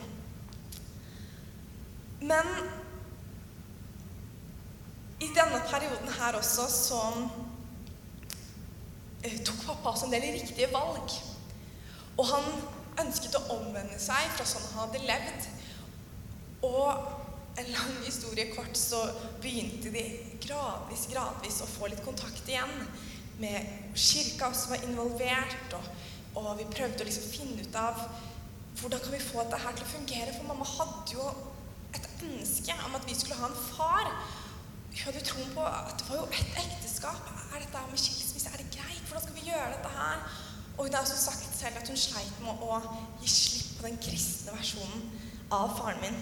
Men 2.20 2.50
i 5.20 5.30
denne 5.36 5.62
perioden 5.70 6.12
her 6.20 6.38
også 6.40 6.66
så 6.72 7.00
eh, 9.24 9.40
tok 9.46 9.64
pappa 9.66 9.94
også 9.94 10.08
en 10.08 10.16
del 10.16 10.32
riktige 10.36 10.72
valg. 10.74 11.16
Og 12.18 12.28
han 12.28 12.52
ønsket 13.06 13.38
å 13.40 13.46
omvende 13.56 14.00
seg 14.02 14.34
fra 14.36 14.48
sånn 14.48 14.66
han 14.72 14.86
hadde 14.86 15.06
levd. 15.08 15.50
Og 16.68 17.19
en 17.60 17.72
lang 17.72 17.96
historie 18.06 18.50
kort 18.56 18.78
så 18.78 19.00
begynte 19.44 19.92
de 19.92 20.04
gradvis, 20.44 21.08
gradvis 21.12 21.62
å 21.64 21.68
få 21.68 21.90
litt 21.92 22.04
kontakt 22.06 22.48
igjen 22.48 22.72
med 23.40 23.96
kirka 23.96 24.52
som 24.56 24.74
var 24.74 24.84
involvert, 24.88 25.76
og, 25.76 25.90
og 26.40 26.50
vi 26.60 26.68
prøvde 26.72 27.04
å 27.04 27.08
liksom 27.08 27.32
finne 27.34 27.64
ut 27.64 27.80
av 27.80 28.02
hvordan 28.80 29.02
kan 29.04 29.16
vi 29.16 29.22
få 29.24 29.44
dette 29.44 29.74
til 29.76 29.86
å 29.86 29.92
fungere. 29.94 30.36
For 30.36 30.48
mamma 30.48 30.68
hadde 30.68 31.18
jo 31.18 31.26
et 31.96 32.10
ønske 32.30 32.76
om 32.88 32.96
at 32.96 33.08
vi 33.08 33.18
skulle 33.18 33.40
ha 33.42 33.50
en 33.50 33.64
far. 33.74 34.12
Hun 34.90 35.02
hadde 35.04 35.20
jo 35.20 35.28
troen 35.32 35.56
på 35.56 35.66
at 35.68 35.96
det 36.00 36.08
var 36.08 36.22
jo 36.22 36.28
et 36.32 36.60
ekteskap. 36.64 37.32
Er 37.50 37.64
dette 37.66 37.86
med 37.92 38.00
skilsmisse? 38.00 38.54
Er 38.54 38.62
det 38.62 38.72
greit? 38.76 39.04
Hvordan 39.08 39.26
skal 39.26 39.40
vi 39.40 39.48
gjøre 39.50 39.72
dette 39.76 39.96
her? 39.98 40.24
Og 40.78 40.86
hun 40.86 40.96
har 40.96 41.04
også 41.04 41.20
sagt 41.20 41.60
selv 41.60 41.82
at 41.82 41.92
hun 41.92 42.00
sleit 42.00 42.44
med 42.44 42.64
å 42.64 42.80
gi 43.20 43.32
slipp 43.34 43.82
på 43.82 43.90
den 43.90 44.00
kristne 44.04 44.56
versjonen 44.56 45.10
av 45.56 45.76
faren 45.76 46.00
min. 46.06 46.22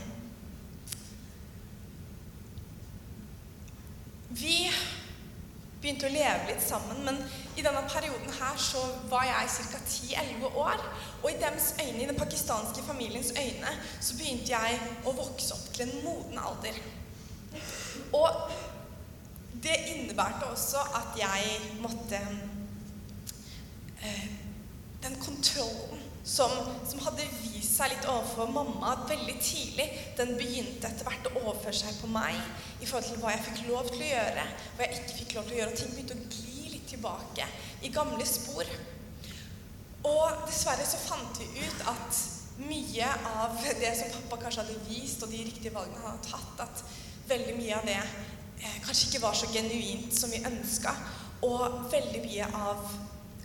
Vi 4.30 4.68
begynte 5.82 6.08
å 6.10 6.12
leve 6.12 6.50
litt 6.50 6.64
sammen, 6.64 7.04
men 7.06 7.20
i 7.56 7.64
denne 7.64 7.84
perioden 7.88 8.34
her 8.40 8.58
så 8.60 8.82
var 9.12 9.28
jeg 9.28 9.52
ca. 9.72 9.80
10-11 9.80 10.58
år. 10.64 10.84
Og 11.22 11.30
i 11.32 11.38
dems 11.42 11.74
øyne, 11.80 12.02
i 12.04 12.10
den 12.10 12.20
pakistanske 12.20 12.84
familiens 12.88 13.32
øyne 13.38 13.76
så 14.02 14.18
begynte 14.18 14.52
jeg 14.52 14.80
å 15.06 15.14
vokse 15.16 15.56
opp 15.56 15.70
til 15.74 15.88
en 15.88 16.04
moden 16.04 16.42
alder. 16.42 16.82
Og 18.18 18.52
det 19.64 19.78
innebærte 19.94 20.52
også 20.52 20.84
at 20.98 21.16
jeg 21.18 21.80
måtte 21.82 22.20
eh, 24.04 24.28
den 25.04 25.16
kontrollen 25.22 26.07
som, 26.28 26.52
som, 26.84 27.00
hadde 27.06 27.26
vist 27.40 27.78
seg 27.78 27.94
litt 27.94 28.08
overfor 28.12 28.50
mamma 28.52 28.98
veldig 29.08 29.36
tidlig, 29.40 29.88
den 30.18 30.34
begynte 30.36 30.90
etter 30.90 31.08
hvert 31.08 31.30
å 31.30 31.36
overføre 31.46 31.78
seg 31.78 32.00
på 32.02 32.10
meg 32.12 32.36
i 32.82 32.86
forhold 32.86 33.08
til 33.08 33.22
hva 33.22 33.34
jeg 33.34 33.46
fikk 33.46 33.62
lov 33.70 33.92
til 33.94 34.04
å 34.04 34.10
gjøre, 34.12 34.46
hva 34.76 34.88
jeg 34.88 34.98
ikke 34.98 35.18
fikk 35.22 35.36
lov 35.38 35.48
til 35.48 35.56
å 35.56 35.60
gjøre. 35.62 35.72
Og 35.72 35.80
ting 35.80 35.94
begynte 35.96 36.18
å 36.18 36.26
gli 36.36 36.72
litt 36.74 36.90
tilbake 36.92 37.48
i 37.88 37.94
gamle 37.96 38.28
spor. 38.28 38.74
Og 40.08 40.42
dessverre 40.48 40.88
så 40.88 41.00
fant 41.06 41.40
vi 41.40 41.48
ut 41.64 41.86
at 41.94 42.20
mye 42.68 43.12
av 43.38 43.62
det 43.80 43.92
som 43.96 44.12
pappa 44.18 44.42
kanskje 44.44 44.66
hadde 44.66 44.88
vist, 44.90 45.24
og 45.24 45.32
de 45.32 45.46
riktige 45.46 45.76
valgene 45.76 46.02
han 46.02 46.18
hadde 46.18 46.32
tatt, 46.32 46.66
at 46.68 47.30
veldig 47.30 47.56
mye 47.60 47.78
av 47.78 47.88
det 47.88 48.00
eh, 48.02 48.78
kanskje 48.84 49.12
ikke 49.12 49.24
var 49.24 49.38
så 49.38 49.50
genuint 49.54 50.12
som 50.16 50.34
vi 50.34 50.44
ønska. 50.48 50.92
Og 51.48 51.88
veldig 51.94 52.24
mye 52.26 52.52
av 52.58 52.84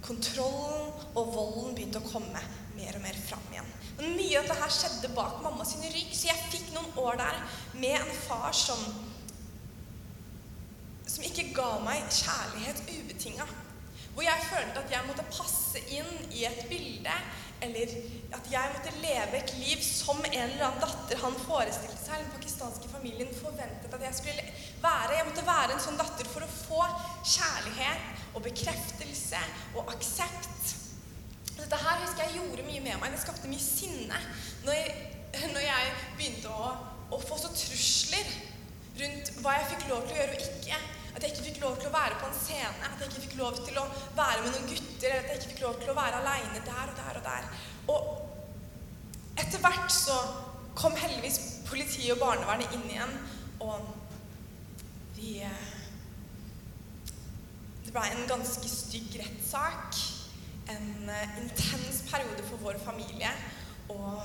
kontrollen 0.02 0.90
og 1.12 1.34
volden 1.36 1.74
begynte 1.76 2.00
å 2.00 2.10
komme 2.10 2.42
mer 2.82 2.98
og 2.98 3.06
mer 3.06 3.22
fram 3.28 3.48
igjen. 3.54 3.72
Men 4.00 4.14
mye 4.18 4.42
av 4.42 4.50
dette 4.50 4.68
skjedde 4.76 5.14
bak 5.16 5.40
mamma 5.44 5.66
sin 5.68 5.86
rygg, 5.86 6.12
så 6.16 6.28
jeg 6.32 6.52
fikk 6.52 6.70
noen 6.74 6.92
år 7.06 7.18
der 7.22 7.42
med 7.78 7.98
en 8.00 8.14
far 8.26 8.52
som 8.56 8.82
som 11.12 11.24
ikke 11.26 11.50
ga 11.52 11.68
meg 11.84 12.06
kjærlighet 12.08 12.80
ubetinga. 12.88 13.44
Hvor 14.14 14.24
jeg 14.24 14.48
følte 14.48 14.80
at 14.80 14.92
jeg 14.92 15.08
måtte 15.08 15.24
passe 15.32 15.80
inn 15.92 16.10
i 16.32 16.44
et 16.48 16.62
bilde, 16.70 17.14
eller 17.62 17.92
at 18.36 18.48
jeg 18.50 18.72
måtte 18.74 18.92
leve 19.00 19.38
et 19.38 19.52
liv 19.60 19.82
som 19.86 20.18
en 20.24 20.34
eller 20.34 20.64
annen 20.66 20.82
datter 20.82 21.20
han 21.22 21.36
forestilte 21.44 21.98
seg, 22.00 22.24
den 22.24 22.32
pakistanske 22.34 22.90
familien 22.90 23.30
forventet 23.38 23.94
at 23.94 24.06
jeg 24.08 24.18
skulle 24.18 24.46
være. 24.82 25.16
Jeg 25.18 25.28
måtte 25.28 25.46
være 25.46 25.76
en 25.76 25.84
sånn 25.84 26.00
datter 26.00 26.28
for 26.32 26.44
å 26.44 26.52
få 26.52 26.82
kjærlighet 27.34 28.24
og 28.32 28.44
bekreftelse 28.48 29.42
og 29.76 29.92
aksept. 29.94 30.81
Dette 31.62 31.78
her 31.78 32.00
husker 32.02 32.26
jeg 32.26 32.40
gjorde 32.40 32.64
mye 32.66 32.80
med 32.82 32.98
meg. 32.98 33.12
Det 33.14 33.20
skapte 33.22 33.50
mye 33.50 33.62
sinne 33.62 34.18
når 34.66 34.78
jeg, 34.78 34.94
når 35.54 35.62
jeg 35.64 35.92
begynte 36.18 36.50
å, 36.50 36.72
å, 37.14 37.20
få 37.22 37.38
så 37.38 37.52
trusler 37.54 38.32
rundt 38.98 39.30
hva 39.44 39.54
jeg 39.56 39.70
fikk 39.76 39.86
lov 39.92 40.02
til 40.08 40.16
å 40.16 40.20
gjøre 40.20 40.34
og 40.34 40.42
ikke. 40.48 40.80
At 41.12 41.24
jeg 41.24 41.34
ikke 41.34 41.46
fikk 41.50 41.60
lov 41.62 41.78
til 41.78 41.90
å 41.90 41.94
være 41.94 42.18
på 42.18 42.28
en 42.28 42.38
scene, 42.38 42.88
at 42.88 43.00
jeg 43.00 43.10
ikke 43.10 43.24
fikk 43.26 43.34
lov 43.38 43.58
til 43.60 43.78
å 43.78 43.84
være 44.16 44.44
med 44.44 44.54
noen 44.54 44.70
gutter, 44.70 45.12
eller 45.12 45.26
at 45.26 45.30
jeg 45.30 45.40
ikke 45.42 45.50
fikk 45.52 45.64
lov 45.66 45.80
til 45.82 45.92
å 45.92 45.96
være 45.98 46.20
aleine 46.22 46.62
der 46.66 46.92
og 46.92 47.00
der 47.02 47.18
og 47.20 47.26
der. 47.26 47.50
Og 47.92 49.42
etter 49.42 49.60
hvert 49.62 49.92
så 49.92 50.16
kom 50.78 50.96
heldigvis 50.96 51.38
politiet 51.68 52.14
og 52.14 52.22
barnevernet 52.24 52.72
inn 52.78 52.88
igjen, 52.88 53.14
og 53.62 53.92
vi 55.18 55.36
eh, 55.44 55.68
Det 57.82 57.92
blei 57.92 58.08
en 58.08 58.28
ganske 58.30 58.68
stygg 58.72 59.18
rettssak 59.20 59.98
en 60.70 61.10
uh, 61.10 61.42
intens 61.42 62.02
periode 62.10 62.46
for 62.48 62.62
vår 62.62 62.78
familie. 62.84 63.30
Og 63.88 64.22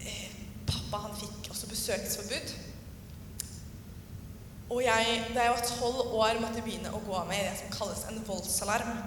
eh, 0.00 0.30
pappa 0.66 1.02
han 1.06 1.16
fikk 1.18 1.50
også 1.50 1.68
besøksforbud. 1.68 2.54
Og 4.68 4.82
jeg, 4.84 5.20
da 5.34 5.42
jeg 5.46 5.54
var 5.54 5.64
tolv 5.64 6.14
år, 6.20 6.40
måtte 6.42 6.60
jeg 6.60 6.66
begynne 6.66 6.92
å 6.92 7.02
gå 7.04 7.20
med 7.28 7.40
i 7.40 7.46
det 7.48 7.56
som 7.56 7.72
kalles 7.72 8.04
en 8.10 8.20
voldsalarm. 8.26 8.98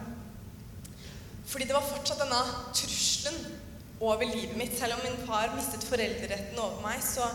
Fordi 1.46 1.68
det 1.70 1.76
var 1.76 1.86
fortsatt 1.86 2.24
denne 2.24 2.40
trusselen 2.74 3.60
over 4.02 4.26
livet 4.26 4.58
mitt. 4.58 4.78
Selv 4.78 4.98
om 4.98 5.04
min 5.06 5.20
far 5.28 5.54
mistet 5.54 5.86
foreldreretten 5.86 6.58
over 6.60 6.82
meg, 6.82 7.02
så, 7.06 7.28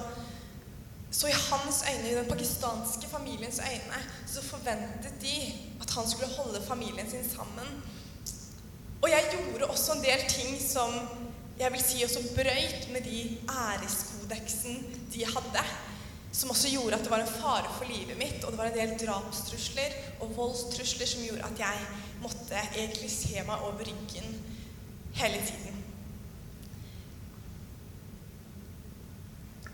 så 1.11 1.31
i 1.31 1.37
hans 1.37 1.83
øyne, 1.87 2.09
i 2.11 2.17
den 2.19 2.31
pakistanske 2.31 3.11
familiens 3.13 3.61
øyne, 3.63 4.01
så 4.27 4.43
forventet 4.43 5.21
de 5.23 5.37
at 5.85 5.95
han 5.95 6.11
skulle 6.11 6.33
holde 6.35 6.65
familien 6.67 7.11
sin 7.11 7.31
sammen 7.31 7.71
og 9.03 9.09
jeg 9.11 9.29
gjorde 9.33 9.71
også 9.71 9.97
en 9.97 10.05
del 10.05 10.23
ting 10.31 10.57
som 10.63 10.95
jeg 11.57 11.73
vil 11.73 11.85
si 11.85 12.03
også 12.05 12.21
brøyt 12.37 12.89
med 12.93 13.05
de 13.05 13.21
æreskodeksen 13.49 14.81
de 15.15 15.25
hadde. 15.25 15.65
Som 16.33 16.51
også 16.53 16.69
gjorde 16.69 16.99
at 16.99 17.05
det 17.05 17.11
var 17.11 17.23
en 17.25 17.37
fare 17.39 17.71
for 17.79 17.89
livet 17.89 18.19
mitt, 18.19 18.45
og 18.45 18.53
det 18.53 18.59
var 18.59 18.69
en 18.69 18.77
del 18.77 19.07
drapstrusler 19.07 19.95
og 20.21 20.35
voldstrusler 20.37 21.09
som 21.09 21.25
gjorde 21.25 21.49
at 21.49 21.63
jeg 21.65 21.87
måtte 22.21 22.61
egentlig 22.77 23.11
se 23.11 23.41
meg 23.47 23.65
over 23.65 23.89
ryggen 23.89 24.37
hele 25.17 25.41
tiden. 25.49 25.86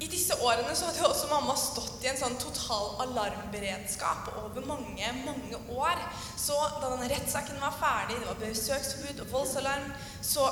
I 0.03 0.09
disse 0.11 0.35
årene 0.43 0.73
så 0.75 0.89
hadde 0.89 1.07
også 1.07 1.29
mamma 1.31 1.55
stått 1.59 2.03
i 2.03 2.09
en 2.11 2.19
sånn 2.19 2.35
total 2.43 2.97
alarmberedskap 3.05 4.33
over 4.41 4.65
mange, 4.67 5.11
mange 5.23 5.61
år. 5.71 6.01
Så 6.35 6.57
da 6.81 6.89
denne 6.89 7.11
rettssaken 7.13 7.61
var 7.63 7.77
ferdig, 7.79 8.19
det 8.19 8.27
var 8.27 8.41
besøksforbud 8.41 9.23
og 9.23 9.31
voldsalarm, 9.37 9.93
så 10.27 10.49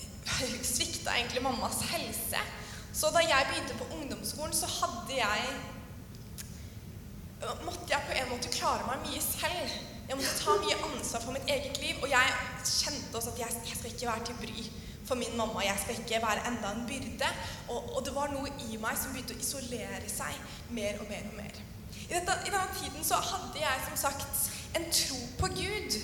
svikta 0.72 1.14
egentlig 1.14 1.44
mammas 1.44 1.84
helse. 1.92 2.42
Så 2.92 3.12
da 3.14 3.22
jeg 3.22 3.46
begynte 3.52 3.78
på 3.78 3.86
ungdomsskolen, 3.98 4.56
så 4.56 4.70
hadde 4.80 5.20
jeg 5.20 5.52
Måtte 7.64 7.88
jeg 7.88 8.04
på 8.04 8.12
en 8.12 8.26
måte 8.28 8.50
klare 8.52 8.84
meg 8.84 9.06
mye 9.06 9.20
selv. 9.24 9.76
Jeg 10.10 10.18
måtte 10.18 10.34
ta 10.42 10.56
mye 10.60 10.74
ansvar 10.90 11.22
for 11.24 11.32
mitt 11.32 11.48
eget 11.48 11.78
liv. 11.80 12.02
Og 12.02 12.10
jeg 12.12 12.34
kjente 12.68 13.16
også 13.16 13.32
at 13.32 13.40
jeg, 13.40 13.62
jeg 13.64 13.78
skal 13.78 13.94
ikke 13.94 14.10
være 14.10 14.26
til 14.28 14.36
bry 14.42 14.66
for 15.10 15.18
min 15.18 15.36
mamma. 15.36 15.64
Jeg 15.66 15.78
skal 15.82 15.98
ikke 15.98 16.22
være 16.22 16.46
enda 16.50 16.70
en 16.70 16.86
byrde. 16.86 17.30
Og, 17.68 17.96
og, 17.96 18.00
det 18.06 18.14
var 18.14 18.30
noe 18.30 18.52
i 18.68 18.78
meg 18.78 18.98
som 18.98 19.10
begynte 19.14 19.34
å 19.34 19.42
isolere 19.42 20.06
seg 20.10 20.38
mer 20.76 21.00
og 21.02 21.10
mer 21.10 21.26
og 21.32 21.36
mer. 21.40 21.60
I, 22.06 22.12
dette, 22.12 22.36
I, 22.46 22.52
denne 22.52 22.78
tiden 22.78 23.06
så 23.06 23.18
hadde 23.18 23.58
jeg 23.58 23.84
som 23.88 23.98
sagt 24.04 24.46
en 24.78 24.86
tro 24.94 25.20
på 25.40 25.50
Gud. 25.58 25.98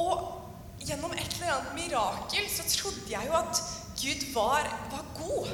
Og 0.00 0.86
gjennom 0.86 1.12
et 1.16 1.36
eller 1.36 1.52
annet 1.52 1.76
mirakel 1.76 2.48
så 2.52 2.64
trodde 2.70 3.12
jeg 3.12 3.28
jo 3.28 3.36
at 3.36 3.60
Gud 4.00 4.24
var, 4.32 4.70
var 4.92 5.04
god. 5.18 5.52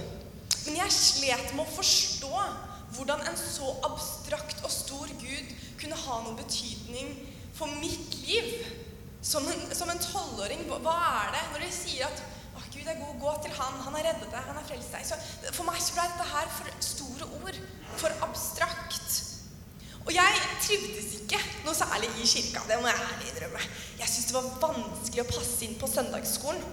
Men 0.67 0.79
jeg 0.79 0.95
slet 0.95 1.50
med 1.57 1.64
å 1.64 1.75
forstå 1.75 2.33
hvordan 2.93 3.23
en 3.26 3.38
så 3.41 3.73
abstrakt 3.88 4.62
og 4.62 4.71
stor 4.71 5.11
Gud 5.19 5.52
kunne 5.81 5.99
ha 5.99 6.23
noen 6.23 6.38
betydning 6.38 7.14
for 7.57 7.71
mitt 7.83 8.14
liv. 8.23 8.82
Som 9.23 9.47
en 9.47 10.02
tolvåring, 10.02 10.64
hva 10.67 10.95
er 11.23 11.35
det 11.37 11.43
når 11.52 11.64
de 11.64 11.73
sier 11.75 12.09
at 12.09 12.23
å, 12.52 12.62
Gud 12.73 12.88
er 12.88 12.99
god, 12.99 13.19
gå 13.23 13.35
til 13.45 13.55
Han, 13.57 13.79
han 13.87 13.95
har 13.97 14.09
reddet 14.11 14.33
deg, 14.33 14.49
han 14.49 14.59
har 14.59 14.67
frelst 14.67 14.97
deg. 14.97 15.07
Så 15.07 15.52
for 15.55 15.69
meg 15.69 15.79
så 15.81 15.95
ble 15.97 16.09
dette 16.11 16.31
her 16.33 16.50
for 16.57 16.83
store 16.85 17.29
ord. 17.38 17.61
For 18.00 18.25
abstrakt. 18.26 19.21
Og 20.02 20.11
jeg 20.11 20.38
trivdes 20.64 21.12
ikke 21.21 21.38
noe 21.62 21.75
særlig 21.79 22.11
i 22.19 22.26
kirka. 22.26 22.64
Det 22.67 22.79
må 22.83 22.91
jeg 22.91 23.05
ærlig 23.07 23.29
innrømme. 23.31 23.67
Jeg 24.00 24.11
syntes 24.11 24.31
det 24.33 24.38
var 24.38 24.49
vanskelig 24.64 25.23
å 25.23 25.31
passe 25.31 25.67
inn 25.67 25.76
på 25.79 25.91
søndagsskolen. 25.91 26.64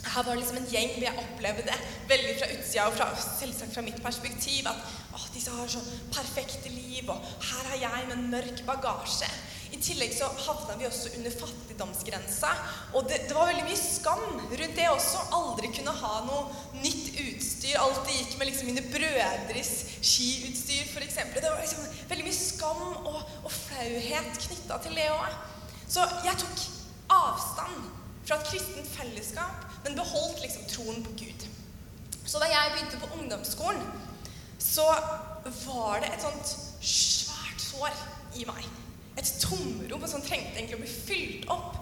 Her 0.00 0.24
var 0.24 0.32
det 0.32 0.40
liksom 0.40 0.60
en 0.60 0.70
gjeng 0.70 0.94
hvor 0.94 1.04
jeg 1.04 1.22
opplevde 1.22 1.64
det 1.66 1.78
veldig 2.08 2.36
fra 2.38 2.48
utsida 2.54 2.86
og 2.88 2.94
fra, 2.96 3.08
selvsagt 3.20 3.74
fra 3.74 3.84
mitt 3.84 3.98
perspektiv. 4.04 4.70
At 4.70 5.18
å, 5.18 5.20
disse 5.34 5.52
har 5.54 5.68
så 5.70 5.82
perfekte 6.14 6.72
liv, 6.72 7.10
og 7.10 7.18
her 7.50 7.72
har 7.72 7.82
jeg 7.82 8.08
med 8.08 8.16
en 8.16 8.30
mørk 8.32 8.62
bagasje. 8.68 9.28
I 9.70 9.78
tillegg 9.78 10.14
så 10.16 10.26
havna 10.46 10.74
vi 10.78 10.86
også 10.88 11.12
under 11.16 11.34
fattigdomsgrensa. 11.42 12.50
Og 12.98 13.06
det, 13.08 13.20
det, 13.28 13.36
var 13.36 13.50
veldig 13.50 13.66
mye 13.68 13.78
skam 13.78 14.24
rundt 14.32 14.76
det 14.78 14.88
også. 14.90 15.22
Aldri 15.36 15.70
kunne 15.76 15.94
ha 16.00 16.12
noe 16.26 16.80
nytt 16.82 17.12
utstyr. 17.22 17.78
Alltid 17.78 18.16
gikk 18.16 18.34
med 18.40 18.50
liksom 18.50 18.70
mine 18.72 18.84
brødres 18.90 19.72
skiutstyr, 20.00 20.90
f.eks. 20.90 21.20
Det 21.36 21.46
var 21.46 21.62
liksom 21.62 21.86
veldig 22.10 22.26
mye 22.26 22.40
skam 22.40 22.82
og, 23.04 23.22
og 23.44 23.54
flauhet 23.54 24.42
knytta 24.46 24.80
til 24.84 24.98
det 24.98 25.08
òg. 25.14 25.38
Så 25.90 26.06
jeg 26.26 26.42
tok 26.42 26.66
avstand 27.10 27.88
fra 28.26 28.38
et 28.38 28.50
kristent 28.50 28.90
fellesskap, 28.94 29.64
men 29.84 29.96
beholdt 29.98 30.42
liksom 30.44 30.66
troen 30.70 31.02
på 31.06 31.16
Gud. 31.24 31.48
Så 32.26 32.38
da 32.38 32.50
jeg 32.50 32.74
begynte 32.74 33.00
på 33.00 33.14
ungdomsskolen, 33.18 33.86
så 34.60 34.86
var 35.64 36.02
det 36.02 36.12
et 36.12 36.22
sånt 36.22 36.52
svært 36.84 37.64
sår 37.64 37.96
i 38.38 38.46
meg. 38.46 38.79
Et 39.20 39.32
tomrom 39.42 40.06
som 40.08 40.22
trengte 40.24 40.56
egentlig 40.56 40.78
å 40.78 40.84
bli 40.84 40.92
fylt 40.92 41.50
opp. 41.52 41.76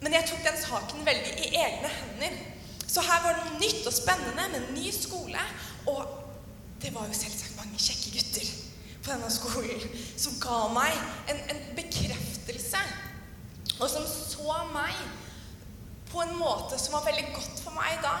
Men 0.00 0.14
jeg 0.14 0.28
tok 0.30 0.44
den 0.46 0.60
saken 0.60 1.04
veldig 1.06 1.34
i 1.44 1.50
egne 1.58 1.90
hender. 1.92 2.38
Så 2.88 3.02
her 3.04 3.20
var 3.24 3.36
det 3.36 3.44
noe 3.44 3.60
nytt 3.60 3.88
og 3.90 3.94
spennende 3.94 4.46
med 4.48 4.62
en 4.62 4.74
ny 4.78 4.92
skole. 4.94 5.44
Og 5.90 6.00
det 6.82 6.94
var 6.94 7.08
jo 7.10 7.18
selvsagt 7.18 7.58
mange 7.58 7.80
kjekke 7.82 8.14
gutter 8.16 8.50
på 9.02 9.12
denne 9.12 9.30
skolen 9.32 9.84
som 10.20 10.36
ga 10.42 10.58
meg 10.72 10.96
en, 11.32 11.42
en 11.52 11.62
bekreftelse. 11.76 12.82
Og 13.78 13.86
som 13.90 14.06
så 14.08 14.60
meg 14.72 14.96
på 16.08 16.22
en 16.24 16.36
måte 16.40 16.78
som 16.80 16.96
var 16.96 17.06
veldig 17.06 17.26
godt 17.34 17.62
for 17.62 17.76
meg 17.76 18.00
da. 18.04 18.16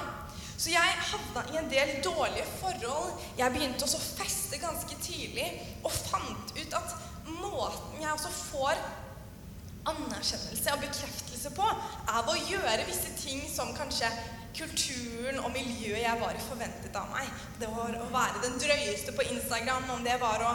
Så 0.58 0.72
jeg 0.72 1.02
havna 1.08 1.44
i 1.52 1.58
en 1.60 1.70
del 1.70 1.92
dårlige 2.04 2.46
forhold. 2.58 3.12
Jeg 3.38 3.54
begynte 3.54 3.86
også 3.86 4.00
å 4.00 4.08
feste 4.18 4.58
ganske 4.60 4.98
tidlig 5.02 5.46
og 5.86 5.94
fant 5.94 6.52
ut 6.58 6.74
at 6.74 6.96
måten 7.36 8.00
jeg 8.02 8.12
også 8.12 8.32
får 8.32 8.80
anerkjennelse 9.88 10.74
og 10.74 10.82
bekreftelse 10.82 11.52
på, 11.56 11.68
er 12.08 12.26
ved 12.26 12.34
å 12.34 12.48
gjøre 12.52 12.88
visse 12.88 13.12
ting 13.20 13.44
som 13.50 13.72
kanskje 13.76 14.10
kulturen 14.58 15.38
og 15.44 15.52
miljøet 15.54 16.02
jeg 16.02 16.20
var 16.20 16.38
forventet 16.48 16.96
av 16.98 17.10
meg. 17.12 17.28
Det 17.60 17.68
var 17.72 17.94
å 18.00 18.08
være 18.12 18.42
den 18.44 18.58
drøyeste 18.60 19.14
på 19.16 19.26
Instagram, 19.34 19.90
om 19.94 20.04
det 20.06 20.16
var 20.22 20.44
å 20.44 20.54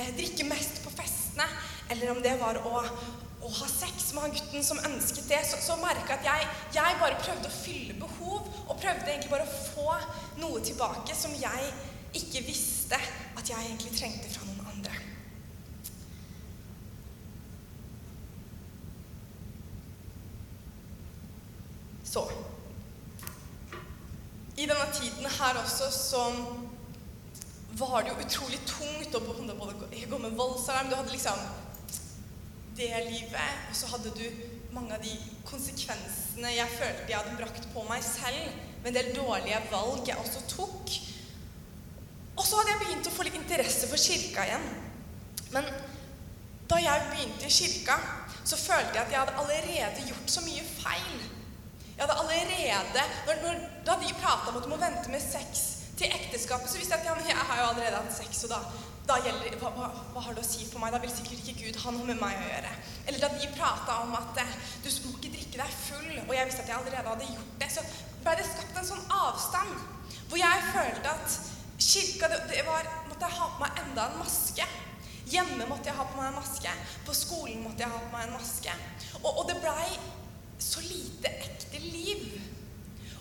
eh, 0.00 0.12
drikke 0.16 0.48
mest 0.48 0.82
på 0.84 0.92
festene, 0.94 1.46
eller 1.92 2.12
om 2.12 2.22
det 2.24 2.34
var 2.40 2.58
å, 2.66 2.82
å 2.82 3.52
ha 3.60 3.68
sex 3.70 4.10
med 4.14 4.26
han 4.26 4.36
gutten 4.36 4.66
som 4.66 4.82
ønsket 4.90 5.28
det, 5.30 5.42
så, 5.46 5.60
så 5.62 5.78
merka 5.82 6.18
at 6.18 6.26
jeg, 6.26 6.48
jeg 6.76 7.00
bare 7.02 7.20
prøvde 7.22 7.50
å 7.50 7.58
fylle 7.60 7.98
behov, 8.00 8.48
og 8.66 8.80
prøvde 8.80 9.12
egentlig 9.12 9.32
bare 9.32 9.46
å 9.46 9.60
få 9.72 10.00
noe 10.42 10.64
tilbake 10.64 11.16
som 11.16 11.34
jeg 11.38 11.70
ikke 12.16 12.46
visste 12.46 12.98
at 13.36 13.44
jeg 13.46 13.60
egentlig 13.68 13.92
trengte 13.94 14.32
fra 14.32 14.48
noen 14.48 14.72
andre. 14.72 14.96
Så 22.06 22.24
I 24.56 24.64
denne 24.64 24.88
tiden 24.94 25.26
her 25.26 25.60
også 25.60 25.90
så 25.92 26.24
var 27.76 28.02
det 28.02 28.14
jo 28.14 28.24
utrolig 28.24 28.60
tungt 28.66 29.14
å 29.14 29.20
gå 29.20 30.18
med 30.18 30.36
voldsalarm 30.38 30.88
Du 30.88 30.96
hadde 30.96 31.12
liksom 31.12 31.40
det 32.76 32.92
livet, 33.08 33.60
og 33.70 33.76
så 33.76 33.88
hadde 33.88 34.12
du 34.16 34.24
mange 34.74 34.92
av 34.96 35.04
de 35.04 35.12
konsekvensene 35.48 36.50
jeg 36.52 36.72
følte 36.76 37.08
jeg 37.08 37.16
hadde 37.16 37.36
brakt 37.38 37.68
på 37.72 37.84
meg 37.88 38.02
selv, 38.04 38.56
med 38.82 38.90
en 38.90 38.98
del 38.98 39.14
dårlige 39.16 39.60
valg 39.70 40.08
jeg 40.08 40.20
også 40.20 40.42
tok. 40.50 40.96
Og 42.36 42.44
så 42.44 42.58
hadde 42.58 42.74
jeg 42.74 42.82
begynt 42.82 43.08
å 43.08 43.14
få 43.14 43.24
litt 43.24 43.38
interesse 43.38 43.88
for 43.88 44.00
kirka 44.00 44.44
igjen. 44.44 44.66
Men 45.54 45.70
da 46.68 46.80
jeg 46.82 47.08
begynte 47.10 47.48
i 47.48 47.56
kirka, 47.56 47.96
så 48.44 48.58
følte 48.60 48.92
jeg 48.92 49.06
at 49.06 49.14
jeg 49.14 49.22
hadde 49.22 49.40
allerede 49.40 50.04
gjort 50.10 50.36
så 50.36 50.44
mye 50.44 50.66
feil. 50.76 51.24
Jeg 51.96 52.04
hadde 52.04 52.18
allerede, 52.22 53.02
når, 53.26 53.34
når, 53.44 53.60
Da 53.86 53.92
de 54.02 54.14
prata 54.20 54.50
om 54.50 54.56
at 54.58 54.64
du 54.64 54.68
må 54.68 54.76
vente 54.76 55.10
med 55.10 55.22
sex 55.22 55.62
til 55.96 56.12
ekteskapet, 56.12 56.68
så 56.68 56.78
visste 56.78 56.94
jeg 56.94 57.00
at 57.00 57.06
ja, 57.08 57.14
men 57.16 57.28
jeg 57.28 57.36
har 57.48 57.60
jo 57.60 57.68
allerede 57.70 58.00
hatt 58.02 58.16
sex, 58.16 58.42
og 58.44 58.50
da, 58.50 58.58
da 59.08 59.16
gjelder, 59.24 59.54
hva, 59.62 59.70
hva, 59.72 59.86
hva, 60.12 60.24
har 60.26 60.36
det 60.36 60.42
å 60.44 60.48
si 60.48 60.66
for 60.68 60.82
meg? 60.82 60.92
Da 60.92 61.00
vil 61.00 61.14
sikkert 61.14 61.40
ikke 61.40 61.62
Gud 61.62 61.78
ha 61.80 61.92
noe 61.94 62.08
med 62.10 62.20
meg 62.20 62.36
å 62.36 62.48
gjøre. 62.50 62.72
Eller 63.06 63.22
da 63.22 63.30
de 63.32 63.48
prata 63.54 64.00
om 64.02 64.12
at 64.18 64.42
eh, 64.42 64.56
du 64.84 64.90
må 65.06 65.14
ikke 65.14 65.32
drikke 65.38 65.62
deg 65.62 65.78
full, 65.86 66.10
og 66.26 66.34
jeg 66.36 66.50
visste 66.50 66.66
at 66.66 66.72
jeg 66.72 66.76
allerede 66.82 67.14
hadde 67.14 67.30
gjort 67.30 67.54
det, 67.62 67.70
så 67.72 67.86
ble 68.26 68.34
det 68.36 68.48
skapt 68.50 68.80
en 68.82 68.90
sånn 68.90 69.06
avstand 69.22 69.76
hvor 70.26 70.40
jeg 70.42 70.68
følte 70.74 71.14
at 71.14 71.38
kirka 71.78 72.28
det, 72.32 72.42
det 72.50 72.66
var, 72.66 72.90
måtte 73.08 73.28
jeg 73.28 73.38
ha 73.38 73.48
på 73.54 73.62
meg 73.62 73.80
enda 73.84 74.10
en 74.10 74.20
maske. 74.20 74.68
Hjemme 75.32 75.68
måtte 75.70 75.90
jeg 75.90 75.96
ha 75.96 76.04
på 76.06 76.20
meg 76.20 76.28
en 76.28 76.38
maske. 76.42 76.76
På 77.06 77.14
skolen 77.16 77.64
måtte 77.64 77.86
jeg 77.86 77.92
ha 77.94 78.02
på 78.02 78.12
meg 78.12 78.28
en 78.28 78.36
maske. 78.36 78.76
Og, 79.22 79.30
og 79.32 79.42
det 79.48 79.58
blei 79.62 79.88
så 80.58 80.82
lite 80.84 81.30
ekte 81.30 81.80
liv. 81.82 82.26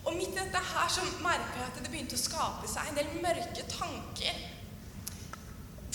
Og 0.05 0.13
midt 0.13 0.35
i 0.35 0.39
dette 0.39 0.61
her 0.71 0.91
så 0.91 1.05
merka 1.23 1.57
jeg 1.59 1.69
at 1.69 1.79
det 1.81 1.89
begynte 1.89 2.17
å 2.17 2.21
skape 2.21 2.69
seg 2.69 2.91
en 2.91 2.99
del 2.99 3.23
mørke 3.23 3.65
tanker. 3.71 4.43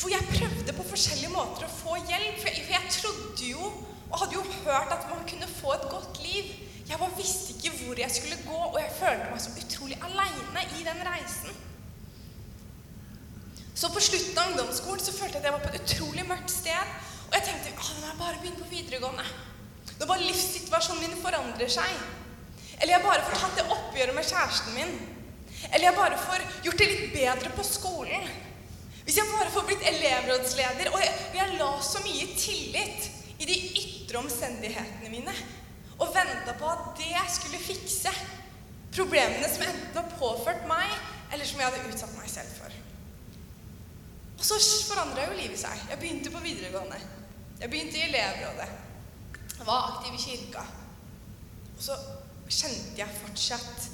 For 0.01 0.11
jeg 0.13 0.31
prøvde 0.33 0.75
på 0.75 0.89
forskjellige 0.89 1.33
måter 1.33 1.67
å 1.67 1.73
få 1.73 1.99
hjelp. 2.01 2.41
For 2.41 2.49
jeg, 2.51 2.65
for 2.67 2.75
jeg 2.75 2.93
trodde 2.97 3.51
jo, 3.53 3.71
og 4.11 4.19
hadde 4.23 4.39
jo 4.39 4.45
hørt, 4.65 4.95
at 4.95 5.09
man 5.11 5.27
kunne 5.29 5.49
få 5.61 5.75
et 5.77 5.89
godt 5.93 6.23
liv. 6.25 6.55
Jeg 6.89 6.99
bare 6.99 7.17
visste 7.19 7.55
ikke 7.55 7.75
hvor 7.79 8.01
jeg 8.01 8.11
skulle 8.11 8.39
gå, 8.47 8.61
og 8.67 8.79
jeg 8.81 8.97
følte 8.99 9.29
meg 9.31 9.43
så 9.45 9.53
utrolig 9.61 9.99
aleine 10.09 10.65
i 10.81 10.87
den 10.89 11.05
reisen. 11.07 11.61
Så 13.81 13.93
på 13.95 14.03
slutten 14.03 14.41
av 14.41 14.51
ungdomsskolen 14.51 15.05
så 15.05 15.15
følte 15.15 15.39
jeg 15.39 15.45
at 15.45 15.47
jeg 15.49 15.55
var 15.55 15.63
på 15.63 15.71
et 15.71 15.85
utrolig 15.85 16.25
mørkt 16.29 16.51
sted. 16.53 16.97
Og 17.29 17.37
jeg 17.39 17.47
tenkte 17.47 17.71
at 17.71 17.87
nå 17.87 18.01
må 18.01 18.09
jeg 18.09 18.19
bare 18.19 18.41
begynne 18.43 18.65
på 18.65 18.73
videregående. 18.73 19.29
Når 20.01 20.09
bare 20.09 20.25
livssituasjonen 20.25 21.03
min 21.05 21.19
forandrer 21.21 21.69
seg. 21.73 21.97
Eller 22.81 22.95
jeg 22.95 23.05
bare 23.05 23.25
får 23.27 23.43
tatt 23.43 23.59
det 23.61 23.67
oppgjøret 23.75 24.17
med 24.17 24.25
kjæresten 24.25 24.77
min. 24.79 24.95
Eller 25.69 25.91
jeg 25.91 25.97
bare 25.99 26.21
får 26.25 26.47
gjort 26.65 26.81
det 26.81 26.89
litt 26.89 27.13
bedre 27.13 27.53
på 27.53 27.67
skolen. 27.69 28.25
Hvis 29.05 29.19
jeg 29.21 29.29
bare 29.35 29.53
får 29.53 29.69
blitt 29.69 29.87
elevrådsleder. 29.93 30.93
Og 30.95 31.05
jeg, 31.05 31.15
jeg 31.37 31.61
la 31.61 31.71
så 31.85 32.01
mye 32.07 32.29
tillit 32.41 33.11
i 33.41 33.49
de 33.49 33.61
ytre 33.85 34.25
omstendighetene 34.25 35.13
mine. 35.13 35.39
Og 36.01 36.15
venta 36.17 36.57
på 36.57 36.73
at 36.73 36.93
det 36.97 37.25
skulle 37.37 37.61
fikse 37.61 38.13
problemene 38.95 39.49
som 39.53 39.69
enten 39.69 39.97
har 40.01 40.15
påført 40.19 40.65
meg, 40.67 40.91
eller 41.31 41.47
som 41.47 41.61
jeg 41.61 41.69
hadde 41.69 41.93
utsatt 41.93 42.17
meg 42.17 42.31
selv 42.33 42.57
for. 42.57 42.77
Og 44.41 44.47
så 44.49 44.57
forandra 44.89 45.29
jo 45.29 45.37
livet 45.37 45.61
seg. 45.61 45.89
Jeg 45.93 46.01
begynte 46.01 46.33
på 46.33 46.41
videregående. 46.43 46.97
Jeg 47.61 47.69
begynte 47.69 48.01
i 48.01 48.07
elevrådet. 48.09 48.71
Jeg 49.61 49.67
var 49.67 49.99
aktiv 49.99 50.15
i 50.15 50.19
kirka. 50.23 50.61
Og 51.77 51.83
så 51.85 51.97
kjente 52.49 52.97
jeg 52.97 53.17
fortsatt 53.21 53.89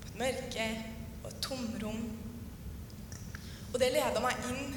på 0.00 0.08
et 0.08 0.16
mørke 0.18 0.64
og 1.22 1.28
et 1.30 1.36
tomrom. 1.44 2.00
Og 3.72 3.76
det 3.78 3.92
leda 3.94 4.22
meg 4.24 4.48
inn 4.50 4.72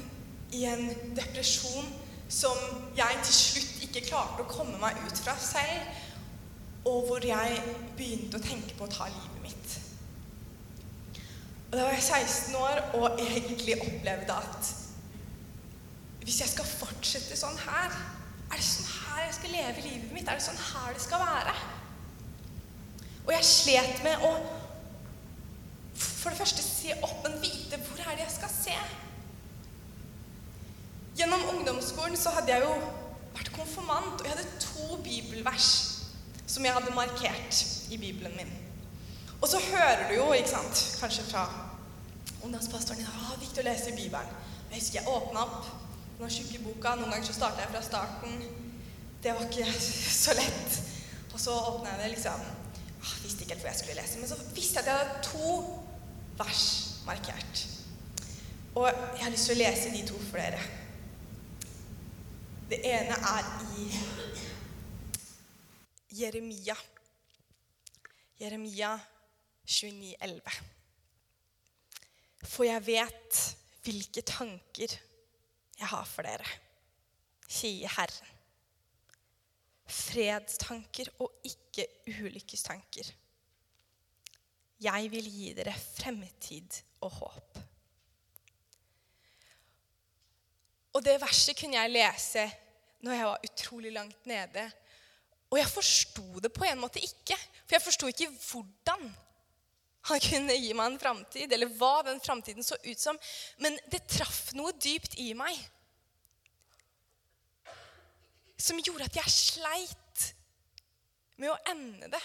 i 0.54 0.62
en 0.70 0.86
depresjon 1.18 1.88
som 2.30 2.62
jeg 2.94 3.18
til 3.24 3.34
slutt 3.34 3.82
ikke 3.88 4.04
klarte 4.06 4.44
å 4.44 4.50
komme 4.52 4.78
meg 4.78 5.02
ut 5.02 5.18
fra 5.18 5.34
selv, 5.42 5.98
og 6.86 7.08
hvor 7.08 7.26
jeg 7.26 7.58
begynte 7.98 8.38
å 8.38 8.46
tenke 8.46 8.78
på 8.78 8.86
å 8.86 8.92
ta 8.92 9.10
livet 9.10 9.42
mitt. 9.42 9.78
Og 11.72 11.74
Da 11.74 11.88
var 11.88 11.96
jeg 11.98 12.06
16 12.06 12.54
år 12.60 12.84
og 13.00 13.18
egentlig 13.18 13.80
opplevde 13.82 14.38
at 14.38 14.74
hvis 16.22 16.38
jeg 16.44 16.54
skal 16.54 16.70
fortsette 16.70 17.34
sånn 17.38 17.58
her, 17.66 17.98
er 18.50 18.60
det 18.60 18.66
sånn 18.66 18.92
her 18.92 19.24
jeg 19.24 19.34
skal 19.38 19.56
leve 19.56 19.86
livet 19.86 20.12
mitt? 20.14 20.28
Er 20.28 20.38
det 20.38 20.46
sånn 20.46 20.62
her 20.68 20.94
det 20.94 21.02
skal 21.04 21.24
være? 21.24 21.56
Og 23.26 23.32
jeg 23.34 23.48
slet 23.48 24.04
med 24.06 24.22
å 24.26 24.36
for 25.96 26.34
det 26.34 26.38
første 26.38 26.62
se 26.62 26.94
opp, 27.06 27.20
men 27.24 27.38
vite 27.42 27.78
hvor 27.86 28.00
er 28.02 28.16
det 28.18 28.24
jeg 28.24 28.34
skal 28.34 28.52
se. 28.52 28.76
Gjennom 31.16 31.44
ungdomsskolen 31.54 32.18
så 32.20 32.32
hadde 32.34 32.52
jeg 32.52 32.64
jo 32.66 32.72
vært 33.36 33.52
konfirmant, 33.54 34.20
og 34.20 34.26
jeg 34.26 34.34
hadde 34.34 34.60
to 34.60 34.98
bibelvers 35.04 35.68
som 36.46 36.66
jeg 36.66 36.74
hadde 36.76 36.94
markert 36.94 37.62
i 37.90 37.98
bibelen 38.00 38.34
min. 38.36 38.50
Og 39.40 39.48
så 39.48 39.60
hører 39.70 40.08
du 40.08 40.14
jo, 40.16 40.26
ikke 40.32 40.50
sant, 40.50 40.82
kanskje 41.00 41.24
fra 41.30 41.46
ungdomspastoren 42.42 43.06
at 43.06 43.16
det 43.16 43.32
er 43.34 43.42
viktig 43.44 43.62
å 43.62 43.66
lese 43.68 43.90
i 43.92 43.96
Bibelen. 43.96 44.36
Jeg 44.70 44.80
husker 44.80 44.98
jeg 45.00 45.10
åpna 45.10 45.42
opp 45.44 45.85
den 46.18 46.32
tjukke 46.32 46.62
boka. 46.64 46.94
Noen 46.96 47.12
ganger 47.12 47.28
så 47.28 47.36
starta 47.36 47.64
jeg 47.64 47.72
fra 47.72 47.82
starten. 47.84 48.38
Det 49.22 49.34
var 49.34 49.46
ikke 49.46 49.66
så 50.24 50.36
lett. 50.38 50.78
Og 51.32 51.40
så 51.40 51.56
åpna 51.70 51.92
jeg 51.94 52.02
det 52.02 52.12
liksom 52.16 52.46
Jeg 53.06 53.22
visste 53.22 53.44
ikke 53.44 53.54
helt 53.54 53.62
hvor 53.62 53.70
jeg 53.70 53.80
skulle 53.80 54.00
lese, 54.00 54.18
men 54.18 54.28
så 54.28 54.36
visste 54.54 54.80
jeg 54.80 54.82
at 54.82 54.88
jeg 54.90 54.98
hadde 54.98 55.22
to 55.22 55.48
vers 56.38 56.64
markert. 57.06 57.66
Og 58.74 58.88
jeg 58.88 59.22
har 59.22 59.30
lyst 59.30 59.46
til 59.46 59.54
å 59.54 59.60
lese 59.60 59.92
de 59.94 60.02
to 60.08 60.18
for 60.26 60.40
dere. 60.42 60.62
Det 62.66 62.80
ene 62.82 63.14
er 63.30 63.50
i 63.78 63.84
Jeremia. 66.18 66.74
Jeremia 68.40 68.96
29, 68.98 69.16
29,11. 69.66 70.40
For 72.46 72.64
jeg 72.66 72.86
vet 72.86 73.38
hvilke 73.86 74.22
tanker 74.26 74.92
jeg 75.76 75.88
har 75.92 76.08
for 76.08 76.26
dere, 76.26 76.48
sier 77.48 77.92
Herren. 77.98 78.32
Fredstanker 79.86 81.12
og 81.22 81.46
ikke 81.46 81.86
ulykkestanker. 82.10 83.12
Jeg 84.82 85.10
vil 85.12 85.28
gi 85.30 85.52
dere 85.56 85.74
fremtid 85.76 86.80
og 87.06 87.12
håp. 87.20 87.60
Og 90.96 91.04
det 91.04 91.20
verset 91.20 91.56
kunne 91.58 91.76
jeg 91.76 91.92
lese 91.92 92.46
når 93.04 93.12
jeg 93.12 93.28
var 93.28 93.46
utrolig 93.46 93.92
langt 93.92 94.26
nede. 94.26 94.64
Og 95.50 95.58
jeg 95.60 95.68
forsto 95.70 96.40
det 96.42 96.50
på 96.52 96.64
en 96.66 96.80
måte 96.80 97.00
ikke, 97.00 97.36
for 97.36 97.76
jeg 97.76 97.84
forsto 97.84 98.08
ikke 98.10 98.30
hvordan 98.32 99.06
han 100.06 100.22
kunne 100.22 100.54
gi 100.54 100.72
meg 100.76 100.92
en 100.92 101.00
framtid, 101.02 101.52
eller 101.52 101.70
hva 101.78 102.00
den 102.06 102.20
framtiden 102.22 102.66
så 102.66 102.78
ut 102.84 103.00
som. 103.00 103.18
Men 103.62 103.78
det 103.90 104.04
traff 104.10 104.52
noe 104.54 104.74
dypt 104.78 105.18
i 105.22 105.32
meg 105.38 105.58
som 108.56 108.78
gjorde 108.80 109.08
at 109.08 109.18
jeg 109.18 109.34
sleit 109.34 110.28
med 111.36 111.52
å 111.52 111.58
ende 111.72 112.08
det. 112.12 112.22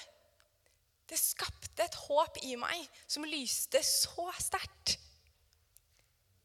Det 1.11 1.19
skapte 1.19 1.83
et 1.83 1.97
håp 2.05 2.37
i 2.47 2.55
meg 2.59 2.85
som 3.03 3.27
lyste 3.27 3.81
så 3.83 4.29
sterkt 4.39 4.95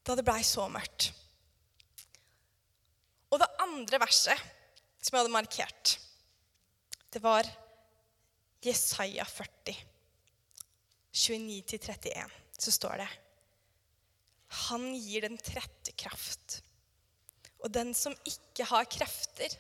da 0.07 0.15
det 0.15 0.25
blei 0.27 0.41
så 0.47 0.69
mørkt. 0.71 1.09
Og 3.35 3.41
det 3.43 3.49
andre 3.63 3.99
verset 3.99 4.43
som 5.03 5.17
jeg 5.17 5.25
hadde 5.25 5.35
markert, 5.35 5.97
det 7.11 7.23
var 7.23 7.47
Jesaja 8.63 9.27
40, 9.27 9.75
29-31. 11.17 12.35
Så 12.59 12.73
står 12.75 13.01
det 13.01 13.09
Han 14.69 14.91
gir 14.95 15.25
den 15.27 15.39
trette 15.41 15.95
kraft. 15.97 16.61
Og 17.65 17.73
den 17.73 17.95
som 17.97 18.15
ikke 18.29 18.67
har 18.69 18.89
krefter, 18.91 19.57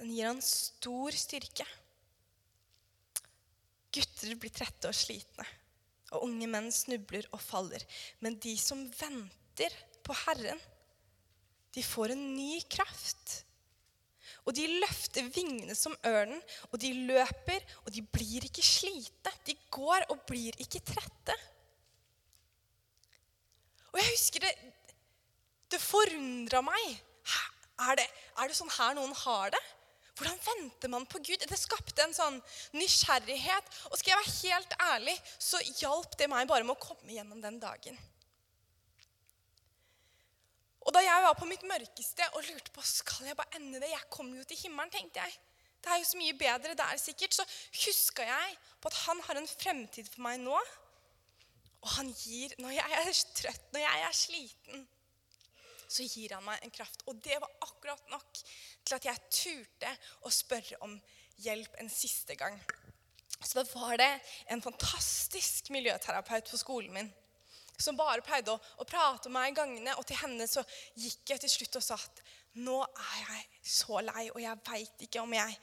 den 0.00 0.10
gir 0.10 0.26
han 0.26 0.42
stor 0.44 1.14
styrke. 1.14 1.66
Gutter 3.90 4.36
blir 4.38 4.52
trette 4.54 4.90
og 4.90 4.94
slitne, 4.96 5.46
og 6.14 6.26
unge 6.26 6.46
menn 6.50 6.68
snubler 6.74 7.26
og 7.34 7.42
faller. 7.42 7.82
Men 8.22 8.38
de 8.42 8.54
som 8.58 8.82
venter 8.98 9.74
på 10.06 10.14
Herren, 10.26 10.60
de 11.74 11.82
får 11.86 12.14
en 12.14 12.24
ny 12.34 12.60
kraft. 12.70 13.40
Og 14.50 14.56
de 14.58 14.66
løfter 14.82 15.28
vingene 15.30 15.76
som 15.78 15.94
ørnen, 16.10 16.40
og 16.72 16.80
de 16.82 16.90
løper, 17.06 17.62
og 17.84 17.92
de 17.94 18.02
blir 18.02 18.48
ikke 18.48 18.64
slite. 18.66 19.30
De 19.46 19.54
går 19.70 20.08
og 20.10 20.24
blir 20.26 20.56
ikke 20.58 20.82
trette. 20.82 21.36
Og 23.92 24.00
jeg 24.02 24.12
husker 24.12 24.46
det 24.46 24.54
Det 25.70 25.78
forundra 25.78 26.64
meg. 26.66 26.96
Er 27.80 27.94
det, 27.96 28.08
er 28.42 28.50
det 28.50 28.56
sånn 28.58 28.72
her 28.74 28.96
noen 28.98 29.12
har 29.22 29.52
det? 29.54 29.60
Hvordan 30.18 30.40
venter 30.44 30.90
man 30.90 31.06
på 31.08 31.20
Gud? 31.22 31.46
Det 31.46 31.56
skapte 31.56 32.02
en 32.02 32.12
sånn 32.12 32.40
nysgjerrighet. 32.74 33.70
Og 33.88 33.94
skal 33.96 34.12
jeg 34.12 34.18
være 34.18 34.34
helt 34.34 34.74
ærlig, 34.84 35.14
så 35.38 35.62
hjalp 35.78 36.18
det 36.18 36.28
meg 36.28 36.50
bare 36.50 36.66
med 36.66 36.74
å 36.74 36.82
komme 36.82 37.14
gjennom 37.14 37.38
den 37.40 37.62
dagen. 37.62 37.96
Og 40.90 40.94
da 40.96 41.04
jeg 41.04 41.22
var 41.22 41.36
på 41.38 41.46
mitt 41.46 41.62
mørkeste 41.70 42.26
og 42.34 42.42
lurte 42.48 42.72
på 42.74 42.82
skal 42.82 43.28
jeg 43.28 43.36
bare 43.38 43.60
ende 43.60 43.78
det 43.78 43.92
Jeg 43.92 44.08
kommer 44.10 44.40
jo 44.40 44.44
til 44.50 44.58
himmelen, 44.58 44.90
tenkte 44.90 45.22
jeg. 45.22 45.36
Det 45.78 45.92
er 45.92 46.00
jo 46.02 46.08
så 46.08 46.18
mye 46.18 46.34
bedre 46.34 46.74
der, 46.74 46.96
sikkert. 46.98 47.36
Så 47.36 47.44
huska 47.84 48.26
jeg 48.26 48.56
på 48.82 48.90
at 48.90 48.96
han 49.04 49.20
har 49.28 49.38
en 49.38 49.46
fremtid 49.52 50.10
for 50.10 50.24
meg 50.26 50.40
nå. 50.42 50.56
Og 51.80 51.92
han 51.94 52.10
gir 52.10 52.56
når 52.58 52.74
jeg 52.74 52.96
er 53.04 53.12
trøtt, 53.38 53.70
når 53.70 53.84
jeg 53.84 54.02
er 54.08 54.18
sliten. 54.18 54.82
Så 55.86 56.08
gir 56.10 56.34
han 56.34 56.44
meg 56.48 56.66
en 56.66 56.74
kraft. 56.74 57.06
Og 57.06 57.22
det 57.22 57.38
var 57.38 57.54
akkurat 57.68 58.10
nok 58.10 58.42
til 58.42 58.98
at 58.98 59.08
jeg 59.12 59.30
turte 59.30 59.94
å 60.26 60.34
spørre 60.34 60.82
om 60.88 60.98
hjelp 61.46 61.78
en 61.78 61.94
siste 62.00 62.34
gang. 62.34 62.58
Så 63.38 63.62
da 63.62 63.68
var 63.78 63.94
det 64.02 64.10
en 64.50 64.66
fantastisk 64.66 65.70
miljøterapeut 65.70 66.50
på 66.50 66.64
skolen 66.66 66.98
min 66.98 67.14
som 67.82 67.98
bare 67.98 68.24
pleide 68.24 68.52
å, 68.52 68.60
å 68.80 68.88
prate 68.88 69.30
med 69.30 69.38
meg 69.38 69.52
i 69.52 69.56
gangene. 69.60 69.94
Og 70.00 70.06
til 70.08 70.20
henne 70.22 70.48
så 70.50 70.64
gikk 70.98 71.34
jeg 71.34 71.44
til 71.44 71.54
slutt 71.54 71.80
og 71.80 71.86
sa 71.86 71.98
at 72.00 72.22
nå 72.60 72.82
er 72.82 73.16
jeg 73.22 73.48
så 73.70 74.00
lei, 74.02 74.26
og 74.32 74.40
jeg 74.42 74.62
veit 74.66 75.06
ikke 75.06 75.22
om 75.22 75.34
jeg 75.36 75.56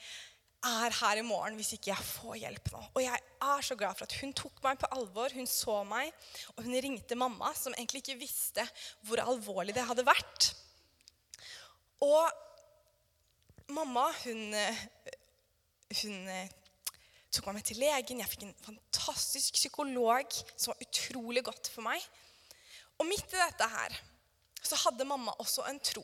er 0.68 0.96
her 1.00 1.20
i 1.20 1.26
morgen 1.26 1.58
hvis 1.60 1.76
ikke 1.76 1.92
jeg 1.92 2.08
får 2.10 2.38
hjelp 2.42 2.72
nå. 2.74 2.82
Og 2.96 3.02
jeg 3.04 3.20
er 3.48 3.66
så 3.66 3.78
glad 3.80 3.98
for 3.98 4.08
at 4.08 4.16
hun 4.22 4.34
tok 4.36 4.62
meg 4.64 4.80
på 4.82 4.90
alvor. 4.96 5.34
Hun 5.36 5.50
så 5.50 5.82
meg, 5.88 6.14
og 6.56 6.66
hun 6.66 6.78
ringte 6.84 7.20
mamma, 7.20 7.52
som 7.56 7.76
egentlig 7.76 8.04
ikke 8.04 8.20
visste 8.22 8.66
hvor 9.08 9.22
alvorlig 9.24 9.76
det 9.78 9.86
hadde 9.88 10.08
vært. 10.08 10.52
Og 12.06 12.30
mamma, 13.74 14.08
hun, 14.24 14.56
hun 16.02 16.32
tok 17.32 17.50
meg 17.50 17.60
med 17.60 17.68
til 17.68 17.82
legen. 17.82 18.22
Jeg 18.22 18.32
fikk 18.32 18.46
en 18.48 18.58
fantastisk 18.66 19.58
psykolog 19.60 20.38
som 20.56 20.74
var 20.74 20.84
utrolig 20.86 21.44
godt 21.48 21.72
for 21.74 21.86
meg. 21.88 22.04
Og 22.98 23.08
midt 23.10 23.34
i 23.34 23.40
dette 23.40 23.68
her 23.72 23.98
så 24.64 24.80
hadde 24.88 25.08
mamma 25.08 25.36
også 25.42 25.66
en 25.70 25.80
tro. 25.84 26.04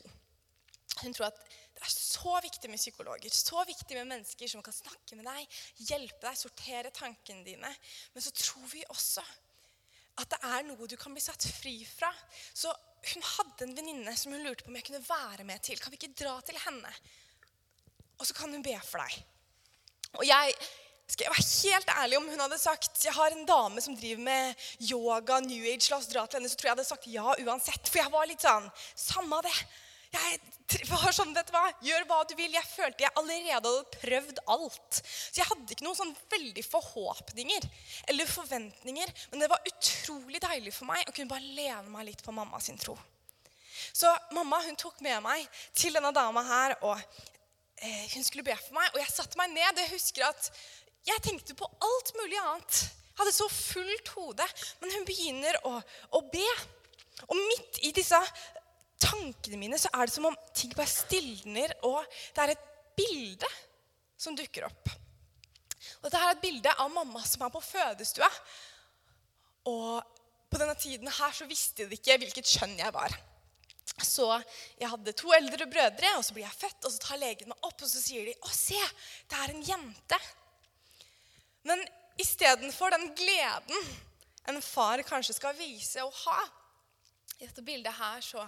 Hun 1.02 1.14
tror 1.14 1.30
at 1.32 1.40
det 1.74 1.82
er 1.82 1.90
så 1.90 2.36
viktig 2.42 2.70
med 2.70 2.78
psykologer, 2.78 3.32
så 3.34 3.64
viktig 3.66 3.96
med 3.98 4.12
mennesker 4.12 4.48
som 4.50 4.62
kan 4.62 4.76
snakke 4.76 5.16
med 5.18 5.26
deg, 5.26 5.56
hjelpe 5.88 6.22
deg, 6.22 6.38
sortere 6.38 6.92
tankene 6.94 7.42
dine. 7.46 7.72
Men 8.14 8.24
så 8.24 8.30
tror 8.36 8.68
vi 8.70 8.84
også 8.94 9.24
at 10.22 10.30
det 10.30 10.38
er 10.46 10.62
noe 10.68 10.86
du 10.86 10.94
kan 10.98 11.14
bli 11.14 11.22
satt 11.22 11.48
fri 11.56 11.80
fra. 11.88 12.12
Så 12.54 12.70
hun 13.10 13.26
hadde 13.26 13.66
en 13.66 13.74
venninne 13.76 14.14
som 14.16 14.32
hun 14.32 14.46
lurte 14.46 14.64
på 14.64 14.70
om 14.70 14.78
jeg 14.78 14.86
kunne 14.86 15.02
være 15.08 15.46
med 15.48 15.64
til. 15.66 15.80
Kan 15.82 15.92
vi 15.92 15.98
ikke 15.98 16.14
dra 16.22 16.38
til 16.46 16.60
henne? 16.62 16.92
Og 18.20 18.28
så 18.28 18.36
kan 18.38 18.54
hun 18.54 18.62
be 18.62 18.76
for 18.86 19.02
deg. 19.02 19.18
Og 20.14 20.26
jeg 20.28 20.54
skal 21.06 21.26
jeg 21.26 21.34
være 21.34 21.46
helt 21.52 21.90
ærlig 22.00 22.18
om 22.18 22.28
hun 22.32 22.42
hadde 22.46 22.58
sagt 22.58 23.02
jeg 23.04 23.12
har 23.12 23.34
en 23.34 23.46
dame 23.48 23.82
som 23.84 23.96
driver 23.96 24.22
med 24.24 24.66
yoga, 24.90 25.40
New 25.44 25.66
Age, 25.68 25.90
la 25.90 25.98
oss 26.00 26.08
dra 26.10 26.24
til 26.26 26.40
henne, 26.40 26.48
så 26.48 26.56
tror 26.56 26.70
jeg 26.70 26.72
jeg 26.72 26.78
hadde 26.78 26.90
sagt 26.90 27.08
ja 27.12 27.34
uansett. 27.44 27.90
For 27.90 28.00
jeg 28.00 28.12
var 28.14 28.30
litt 28.30 28.44
sånn 28.44 28.70
Samme 28.98 29.42
det. 29.44 29.54
Jeg 30.14 30.38
var 30.92 31.12
sånn, 31.12 31.34
vet 31.36 31.50
du 31.50 31.54
hva, 31.54 31.64
Gjør 31.84 32.06
hva 32.08 32.20
du 32.28 32.34
vil. 32.38 32.54
Jeg 32.54 32.66
følte 32.70 33.04
jeg 33.04 33.12
allerede 33.20 33.52
hadde 33.58 33.98
prøvd 33.98 34.40
alt. 34.54 35.00
Så 35.04 35.42
jeg 35.42 35.48
hadde 35.50 35.76
ikke 35.76 35.86
noen 35.86 35.98
sånn 35.98 36.14
veldig 36.32 36.64
forhåpninger 36.66 37.68
eller 38.12 38.30
forventninger. 38.30 39.12
Men 39.32 39.44
det 39.44 39.50
var 39.52 39.68
utrolig 39.70 40.40
deilig 40.44 40.74
for 40.76 40.88
meg 40.88 41.04
å 41.04 41.14
kunne 41.14 41.32
bare 41.34 41.54
lene 41.58 41.92
meg 41.92 42.08
litt 42.08 42.24
på 42.24 42.34
mamma 42.34 42.62
sin 42.64 42.80
tro. 42.80 42.96
Så 43.92 44.08
mamma 44.34 44.62
hun 44.64 44.78
tok 44.80 45.02
med 45.04 45.20
meg 45.24 45.44
til 45.76 45.94
denne 45.94 46.12
dama 46.14 46.42
her, 46.46 46.76
og 46.86 46.94
eh, 46.96 48.06
hun 48.14 48.24
skulle 48.24 48.46
be 48.46 48.54
for 48.56 48.78
meg. 48.78 48.88
Og 48.94 49.02
jeg 49.02 49.12
satte 49.12 49.38
meg 49.40 49.52
ned. 49.52 49.82
Jeg 49.82 49.92
husker 49.92 50.26
at 50.30 50.50
jeg 51.04 51.24
tenkte 51.24 51.56
på 51.58 51.68
alt 51.84 52.12
mulig 52.18 52.38
annet. 52.40 52.80
Jeg 53.14 53.20
hadde 53.20 53.34
så 53.36 53.48
fullt 53.52 54.10
hode. 54.16 54.46
Men 54.80 54.94
hun 54.96 55.06
begynner 55.08 55.58
å, 55.68 55.76
å 56.16 56.20
be. 56.32 56.46
Og 57.28 57.36
midt 57.38 57.80
i 57.86 57.92
disse 57.94 58.18
tankene 59.04 59.60
mine 59.60 59.78
så 59.80 59.90
er 59.92 60.08
det 60.08 60.14
som 60.14 60.28
om 60.30 60.36
ting 60.56 60.72
bare 60.74 60.90
stilner, 60.90 61.74
og 61.86 62.00
det 62.34 62.42
er 62.42 62.54
et 62.54 62.64
bilde 62.96 63.50
som 64.20 64.36
dukker 64.38 64.66
opp. 64.66 64.92
Og 66.00 66.08
Dette 66.08 66.20
er 66.20 66.34
et 66.34 66.42
bilde 66.42 66.72
av 66.80 66.90
mamma 66.92 67.22
som 67.28 67.44
er 67.44 67.52
på 67.52 67.62
fødestua. 67.64 68.28
Og 69.70 70.00
på 70.50 70.60
denne 70.60 70.76
tiden 70.78 71.10
her 71.10 71.36
så 71.36 71.48
visste 71.48 71.88
de 71.88 71.96
ikke 71.98 72.18
hvilket 72.22 72.50
kjønn 72.56 72.76
jeg 72.80 72.94
var. 72.94 73.14
Så 74.04 74.26
jeg 74.80 74.90
hadde 74.90 75.14
to 75.16 75.32
eldre 75.36 75.66
brødre, 75.70 76.16
og 76.18 76.24
så 76.26 76.34
blir 76.34 76.46
jeg 76.46 76.60
født, 76.64 76.80
og 76.84 76.92
så 76.92 77.02
tar 77.02 77.20
legen 77.20 77.50
meg 77.52 77.66
opp, 77.66 77.76
og 77.78 77.88
så 77.88 78.00
sier 78.02 78.26
de 78.26 78.34
'Å, 78.34 78.50
se, 78.50 78.80
det 79.30 79.38
er 79.38 79.52
en 79.52 79.62
jente'. 79.62 80.20
Men 81.64 81.80
istedenfor 82.20 82.92
den 82.94 83.08
gleden 83.16 83.92
en 84.50 84.60
far 84.62 85.02
kanskje 85.08 85.36
skal 85.38 85.56
vise 85.56 86.02
å 86.04 86.10
ha 86.26 86.40
I 87.40 87.46
dette 87.46 87.64
bildet 87.64 87.96
her 87.96 88.20
så 88.24 88.44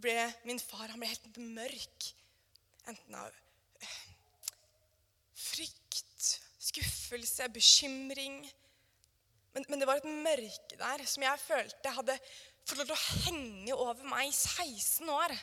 ble 0.00 0.14
min 0.44 0.60
far 0.60 0.88
han 0.88 1.00
ble 1.00 1.08
helt 1.10 1.38
mørk. 1.40 2.06
Enten 2.88 3.16
av 3.16 3.28
øh, 3.28 3.96
frykt, 5.36 6.28
skuffelse, 6.60 7.48
bekymring. 7.52 8.38
Men, 9.52 9.66
men, 9.66 9.80
det 9.80 9.88
var 9.88 10.00
et 10.00 10.08
mørke 10.08 10.78
der 10.78 11.04
som 11.10 11.24
jeg 11.26 11.42
følte 11.42 11.94
hadde 11.96 12.16
fått 12.68 12.78
lov 12.78 12.90
til 12.90 12.96
å 12.96 13.04
henge 13.26 13.76
over 13.76 14.06
meg 14.08 14.30
i 14.30 14.36
16 14.36 15.10
år. 15.12 15.34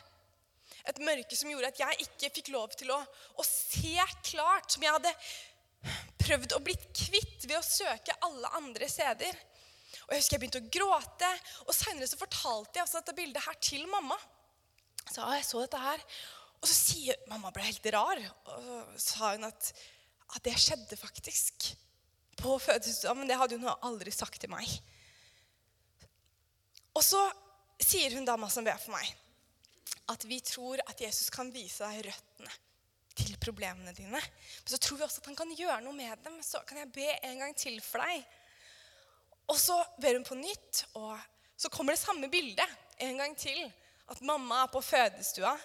Et 0.88 1.02
mørke 1.04 1.36
som 1.36 1.50
gjorde 1.52 1.72
at 1.74 1.82
jeg 1.82 2.06
ikke 2.06 2.32
fikk 2.38 2.52
lov 2.54 2.72
til 2.78 2.90
å, 2.94 2.98
å 3.36 3.46
se 3.46 3.98
klart. 4.30 4.70
Som 4.72 4.86
jeg 4.86 4.94
hadde 4.94 5.12
prøvd 6.28 6.54
å 6.56 6.64
bli 6.64 6.74
kvitt 6.92 7.46
ved 7.46 7.56
å 7.58 7.64
søke 7.64 8.16
alle 8.26 8.50
andre 8.58 8.88
steder. 8.90 9.36
Og 10.06 10.12
Jeg 10.12 10.22
husker 10.22 10.36
jeg 10.36 10.42
begynte 10.42 10.60
å 10.60 10.72
gråte, 10.72 11.30
og 11.66 11.76
seinere 11.76 12.20
fortalte 12.20 12.78
jeg 12.78 12.84
altså 12.84 13.00
dette 13.00 13.16
bildet 13.16 13.44
her 13.44 13.56
til 13.64 13.86
mamma. 13.88 14.16
Så 15.08 15.24
jeg 15.24 15.46
så 15.48 15.64
dette 15.64 15.80
her, 15.80 16.04
Og 16.58 16.66
så 16.66 16.74
sier 16.74 17.18
mamma 17.30 17.52
ble 17.54 17.62
helt 17.62 17.84
rar, 17.94 18.18
og 18.50 18.62
så 18.98 19.12
sa 19.12 19.28
hun 19.30 19.46
at, 19.46 19.68
at 20.34 20.42
det 20.42 20.56
skjedde 20.58 20.96
faktisk 20.98 21.68
på 22.40 22.56
fødestua, 22.58 23.12
men 23.14 23.30
det 23.30 23.36
hadde 23.38 23.60
hun 23.60 23.68
aldri 23.86 24.10
sagt 24.10 24.40
til 24.42 24.50
meg. 24.50 24.66
Og 26.98 27.04
så 27.06 27.20
sier 27.78 28.16
hun 28.18 28.26
dama 28.26 28.50
som 28.50 28.66
ber 28.66 28.80
for 28.82 28.96
meg, 28.96 29.06
at 30.10 30.26
vi 30.26 30.40
tror 30.42 30.82
at 30.90 30.98
Jesus 30.98 31.30
kan 31.30 31.54
vise 31.54 31.86
deg 31.86 32.08
røttene 32.08 32.58
til 33.18 33.38
problemene 33.42 33.94
dine. 33.96 34.20
Men 34.20 34.70
så 34.72 34.78
tror 34.80 35.00
vi 35.00 35.06
også 35.06 35.22
at 35.22 35.30
han 35.30 35.38
kan 35.38 35.54
gjøre 35.58 35.80
noe 35.84 35.96
med 35.96 36.24
dem. 36.24 36.38
Så 36.44 36.62
kan 36.68 36.80
jeg 36.80 36.92
be 36.94 37.08
en 37.28 37.42
gang 37.42 37.56
til 37.58 37.80
for 37.84 38.04
deg. 38.04 38.24
Og 39.48 39.58
så 39.60 39.76
ber 40.00 40.18
hun 40.18 40.26
på 40.28 40.36
nytt, 40.38 40.84
og 41.00 41.16
så 41.56 41.70
kommer 41.72 41.96
det 41.96 42.02
samme 42.02 42.28
bildet 42.30 42.76
en 43.04 43.20
gang 43.20 43.36
til. 43.38 43.60
At 44.08 44.20
mamma 44.24 44.62
er 44.64 44.72
på 44.72 44.84
fødestua, 44.84 45.56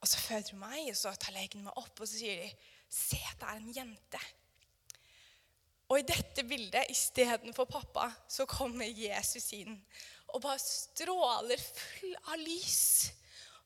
Og 0.00 0.06
så 0.06 0.18
føder 0.22 0.52
hun 0.52 0.60
meg, 0.62 0.90
og 0.92 0.96
så 0.96 1.10
tar 1.18 1.34
legen 1.34 1.64
meg 1.64 1.74
opp, 1.74 1.96
og 1.98 2.06
så 2.06 2.20
sier 2.20 2.44
de 2.44 2.50
Se, 2.88 3.18
det 3.18 3.44
er 3.44 3.56
en 3.58 3.72
jente. 3.74 4.20
Og 5.88 5.98
i 5.98 6.04
dette 6.06 6.44
bildet, 6.44 6.86
istedenfor 6.92 7.66
pappa, 7.68 8.06
så 8.28 8.46
kommer 8.48 8.86
Jesus 8.86 9.50
inn 9.56 9.74
og 10.28 10.42
bare 10.44 10.60
stråler 10.60 11.60
full 11.60 12.14
av 12.28 12.40
lys. 12.40 13.10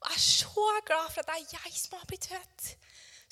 Og 0.01 0.11
er 0.11 0.23
så 0.23 0.67
glad 0.87 1.09
for 1.11 1.23
at 1.23 1.31
det 1.31 1.39
er 1.39 1.57
jeg 1.57 1.79
som 1.79 1.99
har 1.99 2.07
blitt 2.11 2.29
født. 2.31 2.69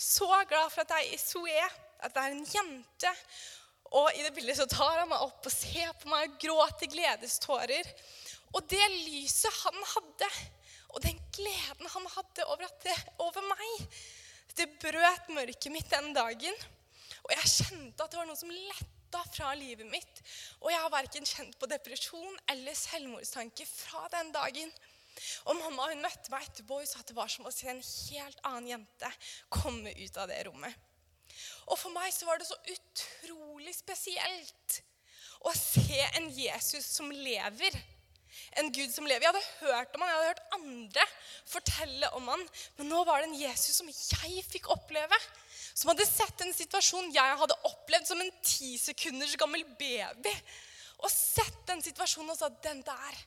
Så 0.00 0.28
glad 0.48 0.70
for 0.72 0.80
at 0.80 0.94
jeg 0.96 1.12
er 1.12 1.20
Zoe, 1.20 1.64
at 2.00 2.14
jeg 2.16 2.24
er 2.24 2.32
en 2.32 2.46
jente. 2.48 3.10
Og 3.98 4.14
i 4.16 4.22
det 4.24 4.32
bildet 4.32 4.56
så 4.56 4.64
tar 4.70 5.02
han 5.02 5.10
meg 5.10 5.20
opp 5.26 5.44
og 5.44 5.52
ser 5.52 5.90
på 6.00 6.08
meg 6.08 6.28
og 6.28 6.38
gråter 6.40 6.88
gledestårer. 6.88 7.90
Og 8.54 8.64
det 8.70 8.86
lyset 9.04 9.60
han 9.64 9.76
hadde, 9.92 10.30
og 10.94 11.02
den 11.04 11.18
gleden 11.34 11.90
han 11.92 12.06
hadde 12.14 12.46
over, 12.48 12.70
det, 12.82 12.96
over 13.22 13.44
meg, 13.46 13.98
det 14.56 14.70
brøt 14.80 15.28
mørket 15.36 15.74
mitt 15.74 15.92
den 15.92 16.14
dagen. 16.16 16.56
Og 17.26 17.34
jeg 17.36 17.52
kjente 17.58 18.00
at 18.00 18.14
det 18.14 18.22
var 18.22 18.30
noe 18.30 18.40
som 18.40 18.50
letta 18.50 19.20
fra 19.34 19.52
livet 19.58 19.86
mitt. 19.90 20.22
Og 20.62 20.72
jeg 20.72 20.80
har 20.80 20.94
verken 20.96 21.28
kjent 21.28 21.60
på 21.60 21.68
depresjon 21.70 22.40
eller 22.50 22.78
selvmordstanke 22.78 23.68
fra 23.68 24.08
den 24.16 24.32
dagen. 24.32 24.72
Og 25.48 25.58
mamma 25.58 25.90
hun 25.90 26.04
møtte 26.04 26.32
meg 26.32 26.46
etterpå 26.48 26.80
og 26.80 26.88
sa 26.88 27.02
at 27.02 27.10
det 27.10 27.16
var 27.18 27.30
som 27.32 27.48
å 27.48 27.54
se 27.54 27.70
en 27.72 27.82
helt 27.82 28.44
annen 28.48 28.70
jente 28.74 29.12
komme 29.52 29.94
ut 29.96 30.20
av 30.20 30.30
det 30.30 30.42
rommet. 30.48 30.86
Og 31.70 31.78
for 31.78 31.94
meg 31.94 32.10
så 32.14 32.26
var 32.26 32.40
det 32.40 32.48
så 32.48 32.58
utrolig 32.72 33.74
spesielt 33.76 34.80
å 35.46 35.52
se 35.56 36.02
en 36.18 36.28
Jesus 36.34 36.84
som 36.98 37.08
lever 37.12 37.76
en 38.58 38.70
Gud 38.72 38.90
som 38.92 39.06
lever. 39.08 39.24
Jeg 39.24 39.32
hadde 39.32 39.70
hørt 39.70 39.94
om 39.94 40.04
han, 40.04 40.10
jeg 40.10 40.18
hadde 40.18 40.30
hørt 40.30 40.56
andre 40.56 41.06
fortelle 41.50 42.10
om 42.18 42.28
han, 42.30 42.42
men 42.78 42.90
nå 42.92 43.02
var 43.06 43.22
det 43.22 43.30
en 43.30 43.38
Jesus 43.40 43.80
som 43.80 43.90
jeg 43.90 44.44
fikk 44.46 44.70
oppleve. 44.72 45.18
Som 45.70 45.92
hadde 45.92 46.06
sett 46.08 46.44
en 46.44 46.54
situasjon 46.54 47.12
jeg 47.14 47.38
hadde 47.40 47.58
opplevd 47.68 48.10
som 48.10 48.22
en 48.22 48.32
ti 48.44 48.74
sekunders 48.80 49.36
gammel 49.40 49.64
baby. 49.80 50.32
Og 51.00 51.12
sett 51.12 51.62
den 51.68 51.82
situasjonen 51.84 52.34
og 52.34 52.40
sa 52.40 52.50
den 52.64 52.82
der, 52.86 53.20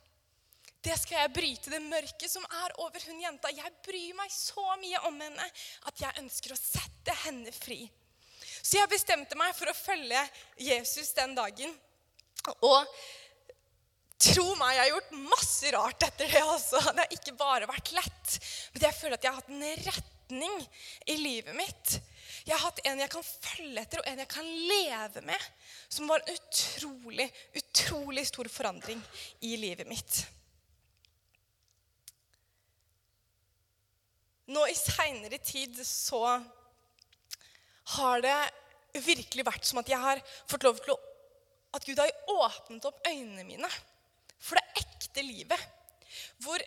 det 0.84 0.98
skal 1.00 1.22
jeg 1.22 1.34
bryte. 1.36 1.72
Det 1.72 1.82
mørket 1.86 2.32
som 2.32 2.46
er 2.64 2.76
over 2.84 3.04
hun 3.08 3.22
jenta. 3.24 3.52
Jeg 3.56 3.72
bryr 3.86 4.14
meg 4.20 4.32
så 4.34 4.66
mye 4.82 5.02
om 5.08 5.20
henne 5.24 5.50
at 5.90 6.04
jeg 6.04 6.24
ønsker 6.24 6.54
å 6.56 6.60
sette 6.60 7.16
henne 7.24 7.54
fri. 7.56 7.82
Så 8.64 8.78
jeg 8.78 8.92
bestemte 8.92 9.38
meg 9.40 9.56
for 9.56 9.72
å 9.72 9.76
følge 9.78 10.22
Jesus 10.60 11.12
den 11.18 11.36
dagen. 11.38 11.76
Og 12.64 12.88
Tro 14.24 14.54
meg, 14.56 14.78
jeg 14.78 14.80
har 14.80 14.92
gjort 14.94 15.16
masse 15.34 15.72
rart 15.76 16.04
etter 16.06 16.30
det. 16.32 16.44
også. 16.48 16.80
Det 16.94 17.04
har 17.04 17.16
ikke 17.16 17.36
bare 17.36 17.68
vært 17.68 17.92
lett. 17.96 18.36
Men 18.72 18.86
jeg 18.86 18.96
føler 18.96 19.18
at 19.18 19.26
jeg 19.26 19.34
har 19.34 19.42
hatt 19.42 19.52
en 19.52 19.88
retning 19.88 20.54
i 21.12 21.18
livet 21.20 21.58
mitt. 21.58 21.98
Jeg 22.46 22.56
har 22.56 22.64
hatt 22.64 22.80
en 22.88 23.02
jeg 23.04 23.12
kan 23.12 23.26
følge 23.26 23.82
etter, 23.82 24.00
og 24.00 24.08
en 24.08 24.22
jeg 24.24 24.32
kan 24.32 24.48
leve 24.70 25.26
med. 25.28 25.50
Som 25.92 26.08
var 26.12 26.24
en 26.24 26.38
utrolig, 26.38 27.28
utrolig 27.60 28.26
stor 28.30 28.48
forandring 28.52 29.04
i 29.44 29.58
livet 29.60 29.92
mitt. 29.92 30.24
Nå 34.52 34.66
i 34.68 34.76
seinere 34.76 35.40
tid 35.40 35.78
så 35.88 36.24
har 37.96 38.24
det 38.24 38.38
virkelig 39.06 39.46
vært 39.48 39.68
som 39.68 39.80
at 39.82 39.90
jeg 39.92 40.00
har 40.00 40.22
fått 40.52 40.66
lov 40.68 40.80
til 40.84 40.96
å 40.96 41.02
At 41.74 41.86
Gud 41.88 41.98
har 41.98 42.12
åpnet 42.30 42.84
opp 42.86 43.00
øynene 43.10 43.44
mine 43.48 43.70
for 44.38 44.60
det 44.60 44.84
ekte 44.84 45.24
livet. 45.26 45.58
Hvor 46.44 46.62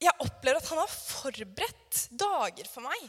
jeg 0.00 0.22
opplever 0.24 0.56
at 0.62 0.70
han 0.70 0.80
har 0.80 0.94
forberedt 0.94 2.06
dager 2.16 2.70
for 2.70 2.86
meg, 2.86 3.02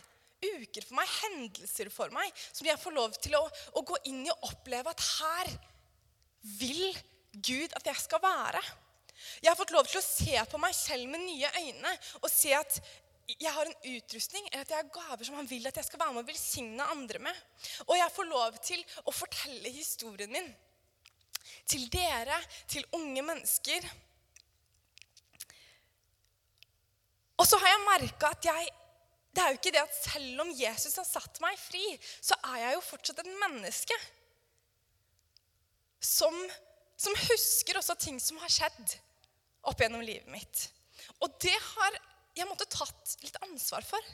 uker 0.44 0.84
for 0.84 0.98
meg, 1.00 1.14
hendelser 1.22 1.88
for 1.94 2.12
meg, 2.12 2.34
som 2.52 2.68
jeg 2.68 2.82
får 2.82 2.96
lov 2.98 3.16
til 3.24 3.38
å, 3.40 3.46
å 3.80 3.86
gå 3.88 4.02
inn 4.12 4.26
i 4.26 4.34
og 4.34 4.50
oppleve 4.50 4.92
at 4.92 5.06
her 5.22 5.54
vil 6.60 6.84
Gud 7.36 7.72
at 7.80 7.88
jeg 7.88 8.04
skal 8.04 8.22
være. 8.24 8.62
Jeg 9.40 9.50
har 9.50 9.58
fått 9.60 9.74
lov 9.74 9.88
til 9.88 10.02
å 10.02 10.06
se 10.06 10.36
på 10.52 10.60
meg 10.62 10.76
selv 10.76 11.08
med 11.10 11.24
nye 11.24 11.52
øyne 11.64 11.96
og 12.22 12.28
se 12.32 12.52
at 12.56 12.80
jeg 13.26 13.52
har 13.52 13.66
en 13.66 13.96
utrustning 13.96 14.46
at 14.54 14.70
jeg 14.70 14.78
har 14.78 14.92
gaver 14.94 15.26
som 15.26 15.38
han 15.40 15.48
vil 15.50 15.66
at 15.66 15.80
jeg 15.80 15.88
skal 15.88 16.02
være 16.02 16.14
med 16.14 16.22
og 16.22 16.30
velsigne 16.30 16.90
andre 16.94 17.22
med. 17.26 17.44
Og 17.88 17.98
jeg 17.98 18.14
får 18.14 18.28
lov 18.30 18.60
til 18.62 18.84
å 19.02 19.14
fortelle 19.16 19.72
historien 19.74 20.32
min 20.34 20.52
til 21.66 21.88
dere, 21.90 22.38
til 22.70 22.86
unge 22.94 23.24
mennesker. 23.26 23.88
Og 27.42 27.48
så 27.50 27.58
har 27.62 27.74
jeg 27.74 27.88
merka 27.88 28.34
at 28.36 28.52
jeg 28.52 28.74
Det 29.36 29.44
er 29.44 29.52
jo 29.52 29.58
ikke 29.58 29.72
det 29.76 29.82
at 29.82 29.96
selv 29.98 30.42
om 30.46 30.52
Jesus 30.56 30.94
har 30.96 31.04
satt 31.04 31.42
meg 31.44 31.58
fri, 31.60 31.82
så 32.24 32.38
er 32.54 32.62
jeg 32.62 32.76
jo 32.78 32.84
fortsatt 32.88 33.18
et 33.20 33.34
menneske. 33.42 33.98
Som, 36.00 36.38
som 36.96 37.18
husker 37.26 37.76
også 37.76 37.98
ting 38.00 38.22
som 38.24 38.40
har 38.40 38.54
skjedd 38.54 38.94
opp 39.68 39.84
gjennom 39.84 40.06
livet 40.08 40.32
mitt. 40.32 40.70
Og 41.20 41.36
det 41.44 41.52
har 41.52 42.00
jeg 42.36 42.48
måtte 42.50 42.68
tatt 42.70 43.16
litt 43.24 43.38
ansvar 43.46 43.86
for. 43.88 44.14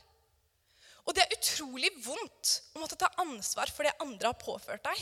Og 1.07 1.15
det 1.17 1.23
er 1.23 1.33
utrolig 1.33 1.89
vondt 2.05 2.51
å 2.75 2.83
måtte 2.83 2.99
ta 2.99 3.09
ansvar 3.23 3.71
for 3.73 3.87
det 3.87 3.95
andre 4.03 4.29
har 4.29 4.41
påført 4.41 4.85
deg. 4.85 5.01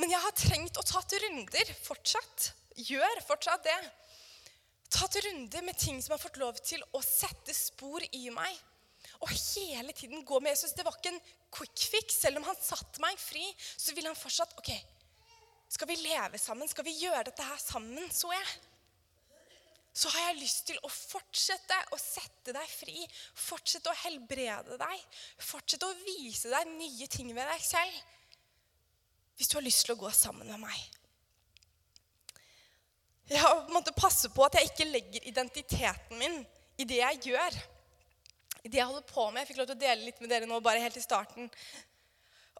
Men 0.00 0.12
jeg 0.14 0.22
har 0.24 0.36
trengt 0.38 0.78
å 0.80 0.86
tatt 0.86 1.12
runder 1.24 1.72
fortsatt. 1.84 2.52
Gjør 2.88 3.20
fortsatt 3.26 3.66
det. 3.66 3.76
Ta 4.90 5.06
til 5.12 5.26
runder 5.28 5.66
med 5.66 5.76
ting 5.78 6.00
som 6.02 6.16
har 6.16 6.22
fått 6.22 6.40
lov 6.40 6.56
til 6.64 6.82
å 6.96 7.02
sette 7.04 7.54
spor 7.54 8.02
i 8.16 8.30
meg. 8.32 8.54
Og 9.20 9.28
hele 9.34 9.92
tiden 9.92 10.24
gå 10.24 10.40
med 10.40 10.54
Jesus. 10.54 10.72
Det 10.72 10.86
var 10.86 10.96
ikke 10.96 11.12
en 11.12 11.20
quick 11.52 11.84
fix. 11.92 12.16
Selv 12.22 12.40
om 12.40 12.48
han 12.48 12.56
satte 12.56 13.02
meg 13.04 13.20
fri, 13.20 13.44
så 13.76 13.92
ville 13.94 14.08
han 14.08 14.18
fortsatt 14.18 14.56
OK, 14.58 14.72
skal 15.70 15.90
vi 15.90 16.00
leve 16.00 16.40
sammen? 16.40 16.68
Skal 16.70 16.86
vi 16.88 16.96
gjøre 17.02 17.28
dette 17.28 17.44
her 17.46 17.60
sammen, 17.60 18.08
så 18.14 18.32
jeg? 18.32 18.48
Så 19.92 20.10
har 20.12 20.28
jeg 20.28 20.38
lyst 20.38 20.66
til 20.68 20.78
å 20.86 20.90
fortsette 20.92 21.76
å 21.94 21.98
sette 21.98 22.54
deg 22.54 22.70
fri. 22.70 23.02
Fortsette 23.34 23.90
å 23.90 24.00
helbrede 24.04 24.78
deg. 24.78 25.04
Fortsette 25.42 25.88
å 25.88 25.98
vise 26.04 26.52
deg 26.52 26.70
nye 26.76 27.10
ting 27.10 27.34
ved 27.34 27.46
deg 27.50 27.64
selv 27.64 28.16
hvis 29.40 29.48
du 29.48 29.54
har 29.56 29.64
lyst 29.64 29.86
til 29.86 29.94
å 29.94 30.00
gå 30.02 30.10
sammen 30.12 30.50
med 30.52 30.60
meg. 30.60 30.80
Jeg 33.30 33.40
har 33.40 33.70
måttet 33.72 33.96
passe 33.96 34.28
på 34.34 34.44
at 34.44 34.58
jeg 34.58 34.68
ikke 34.68 34.86
legger 34.90 35.28
identiteten 35.30 36.18
min 36.20 36.34
i 36.76 36.84
det 36.84 36.98
jeg 36.98 37.30
gjør. 37.30 37.56
I 38.60 38.68
det 38.68 38.82
jeg 38.82 38.88
holder 38.90 39.06
på 39.08 39.24
med. 39.30 39.40
Jeg 39.40 39.48
fikk 39.48 39.62
lov 39.62 39.70
til 39.70 39.78
å 39.78 39.80
dele 39.86 40.04
litt 40.04 40.20
med 40.20 40.28
dere 40.34 40.48
nå 40.50 40.58
bare 40.60 40.82
helt 40.84 40.98
i 41.00 41.04
starten 41.04 41.48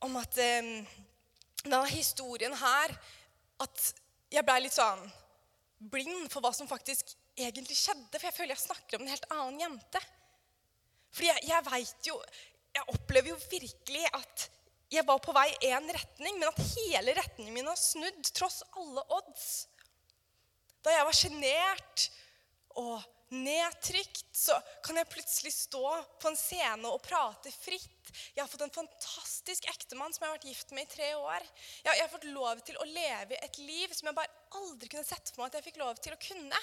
om 0.00 0.16
at 0.16 0.40
eh, 0.40 0.70
denne 1.60 1.82
historien 1.92 2.54
her 2.56 2.94
At 3.60 3.90
jeg 4.32 4.46
blei 4.48 4.62
litt 4.64 4.72
sånn 4.72 5.02
blind 5.80 6.28
for 6.32 6.44
hva 6.44 6.52
som 6.54 6.68
faktisk 6.68 7.14
egentlig 7.38 7.76
skjedde. 7.78 8.16
For 8.16 8.28
jeg 8.28 8.36
føler 8.36 8.54
jeg 8.54 8.66
snakker 8.66 8.98
om 8.98 9.06
en 9.06 9.12
helt 9.14 9.28
annen 9.32 9.60
jente. 9.64 10.02
Fordi 11.10 11.30
jeg, 11.30 11.46
jeg 11.50 11.66
veit 11.66 12.06
jo 12.06 12.16
Jeg 12.70 12.86
opplever 12.92 13.32
jo 13.32 13.36
virkelig 13.50 14.04
at 14.14 14.44
jeg 14.94 15.02
var 15.06 15.18
på 15.22 15.32
vei 15.34 15.48
én 15.66 15.88
retning, 15.90 16.36
men 16.38 16.46
at 16.46 16.60
hele 16.74 17.14
retningen 17.16 17.54
min 17.54 17.66
har 17.66 17.78
snudd 17.78 18.28
tross 18.34 18.60
alle 18.78 19.02
odds. 19.16 19.48
Da 20.82 20.94
jeg 20.94 21.06
var 21.06 21.16
sjenert 21.18 22.04
og 22.78 23.02
nedtrykt, 23.30 24.26
så 24.36 24.56
kan 24.84 24.98
jeg 24.98 25.08
plutselig 25.10 25.52
stå 25.54 25.84
på 26.20 26.30
en 26.30 26.38
scene 26.38 26.90
og 26.90 27.02
prate 27.04 27.52
fritt. 27.54 28.10
Jeg 28.34 28.42
har 28.42 28.50
fått 28.50 28.64
en 28.66 28.74
fantastisk 28.74 29.68
ektemann 29.70 30.12
som 30.14 30.24
jeg 30.24 30.30
har 30.30 30.38
vært 30.38 30.48
gift 30.50 30.74
med 30.74 30.88
i 30.88 30.92
tre 30.94 31.12
år. 31.18 31.46
Jeg 31.86 32.02
har 32.02 32.10
fått 32.10 32.26
lov 32.30 32.62
til 32.66 32.80
å 32.80 32.88
leve 32.88 33.38
et 33.38 33.60
liv 33.62 33.94
som 33.94 34.10
jeg 34.10 34.18
bare 34.18 34.60
aldri 34.60 34.90
kunne 34.90 35.06
sett 35.06 35.30
for 35.30 35.42
meg 35.42 35.52
at 35.52 35.60
jeg 35.60 35.68
fikk 35.70 35.80
lov 35.82 36.02
til 36.02 36.16
å 36.16 36.20
kunne. 36.26 36.60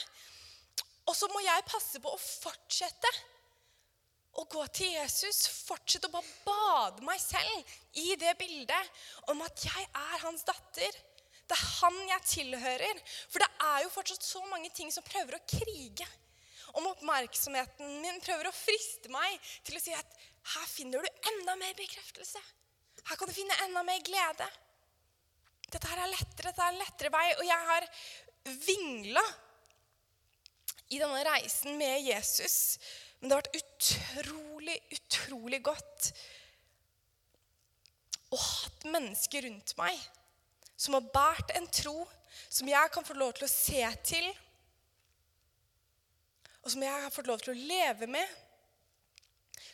Og 1.08 1.16
så 1.16 1.32
må 1.32 1.42
jeg 1.46 1.68
passe 1.72 2.04
på 2.04 2.12
å 2.12 2.20
fortsette 2.20 3.14
å 4.38 4.44
gå 4.52 4.64
til 4.76 4.92
Jesus, 4.92 5.48
fortsette 5.66 6.10
å 6.10 6.14
bare 6.14 6.36
bade 6.46 7.06
meg 7.08 7.22
selv 7.22 7.78
i 7.98 8.12
det 8.20 8.36
bildet 8.38 9.32
om 9.32 9.40
at 9.46 9.64
jeg 9.66 9.88
er 9.88 10.24
hans 10.28 10.44
datter. 10.46 11.00
Det 11.48 11.56
er 11.56 11.68
han 11.80 11.98
jeg 12.12 12.28
tilhører. 12.36 13.04
For 13.32 13.42
det 13.42 13.50
er 13.72 13.84
jo 13.86 13.94
fortsatt 13.94 14.26
så 14.26 14.44
mange 14.52 14.70
ting 14.76 14.92
som 14.94 15.06
prøver 15.08 15.40
å 15.40 15.46
krige 15.48 16.06
om 16.78 16.90
oppmerksomheten 16.92 17.98
min, 18.04 18.22
prøver 18.24 18.50
å 18.50 18.56
friste 18.56 19.12
meg 19.14 19.50
til 19.66 19.80
å 19.80 19.82
si 19.82 19.96
at 19.98 20.18
her 20.54 20.70
finner 20.70 21.04
du 21.04 21.32
enda 21.34 21.58
mer 21.60 21.74
bekreftelse. 21.78 22.42
Her 23.08 23.20
kan 23.20 23.30
du 23.30 23.36
finne 23.36 23.58
enda 23.66 23.84
mer 23.88 24.00
glede. 24.06 24.48
Dette 25.68 25.90
her 25.92 26.06
er 26.06 26.14
lettere, 26.14 26.52
dette 26.52 26.64
er 26.64 26.72
en 26.72 26.80
lettere 26.82 27.12
vei. 27.12 27.26
Og 27.40 27.44
jeg 27.48 27.68
har 27.72 27.90
vingla 28.68 29.26
i 30.88 31.02
denne 31.02 31.26
reisen 31.28 31.76
med 31.80 32.00
Jesus 32.06 32.78
men 33.20 33.30
det 33.30 33.36
har 33.36 33.46
vært 33.46 33.58
utrolig, 33.58 34.78
utrolig 34.94 35.60
godt 35.66 36.10
å 38.30 38.38
ha 38.38 38.92
mennesker 38.94 39.48
rundt 39.48 39.74
meg 39.80 39.98
som 40.78 40.98
har 40.98 41.08
båret 41.14 41.56
en 41.58 41.66
tro 41.74 42.04
som 42.48 42.70
jeg 42.70 42.92
kan 42.94 43.06
få 43.08 43.16
lov 43.18 43.34
til 43.38 43.48
å 43.48 43.50
se 43.50 43.82
til, 44.06 44.28
og 46.68 46.74
som 46.74 46.84
jeg 46.84 47.04
har 47.06 47.14
fått 47.16 47.30
lov 47.32 47.40
til 47.40 47.54
å 47.56 47.62
leve 47.70 48.10
med. 48.12 48.36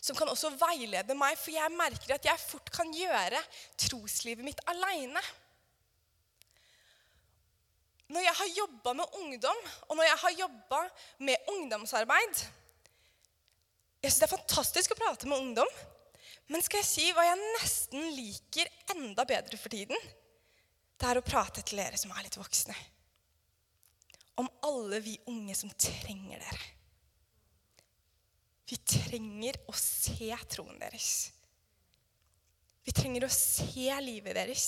som 0.04 0.18
kan 0.20 0.28
også 0.28 0.50
veilede 0.60 1.16
meg, 1.16 1.38
for 1.40 1.56
jeg 1.56 1.72
merker 1.80 2.18
at 2.18 2.26
jeg 2.28 2.40
fort 2.42 2.68
kan 2.76 2.90
gjøre 2.92 3.40
troslivet 3.80 4.44
mitt 4.44 4.60
aleine. 4.68 5.22
Når 8.12 8.26
jeg 8.26 8.36
har 8.40 8.52
jobba 8.58 8.94
med 9.00 9.16
ungdom, 9.22 9.62
og 9.88 9.96
når 9.96 10.10
jeg 10.10 10.20
har 10.26 10.36
jobba 10.42 10.82
med 11.24 11.50
ungdomsarbeid 11.56 12.44
Jeg 14.04 14.12
syns 14.12 14.20
det 14.20 14.28
er 14.28 14.34
fantastisk 14.36 14.92
å 14.92 15.00
prate 15.00 15.32
med 15.32 15.40
ungdom. 15.40 15.74
Men 16.52 16.62
skal 16.62 16.82
jeg 16.82 16.90
si 16.90 17.08
hva 17.16 17.24
jeg 17.24 17.40
nesten 17.56 18.10
liker 18.18 18.68
enda 18.98 19.24
bedre 19.24 19.56
for 19.56 19.72
tiden? 19.72 19.96
Det 21.00 21.08
er 21.08 21.22
å 21.22 21.24
prate 21.24 21.64
til 21.64 21.80
dere 21.80 21.96
som 21.98 22.12
er 22.12 22.28
litt 22.28 22.36
voksne. 22.36 22.76
Om 24.44 24.52
alle 24.68 25.00
vi 25.00 25.16
unge 25.32 25.56
som 25.56 25.72
trenger 25.80 26.44
dere. 26.44 26.83
Vi 28.74 28.80
trenger 28.90 29.60
å 29.70 29.74
se 29.78 30.32
troen 30.50 30.80
deres. 30.82 31.30
Vi 32.82 32.94
trenger 32.96 33.28
å 33.28 33.30
se 33.30 34.00
livet 34.02 34.34
deres. 34.34 34.66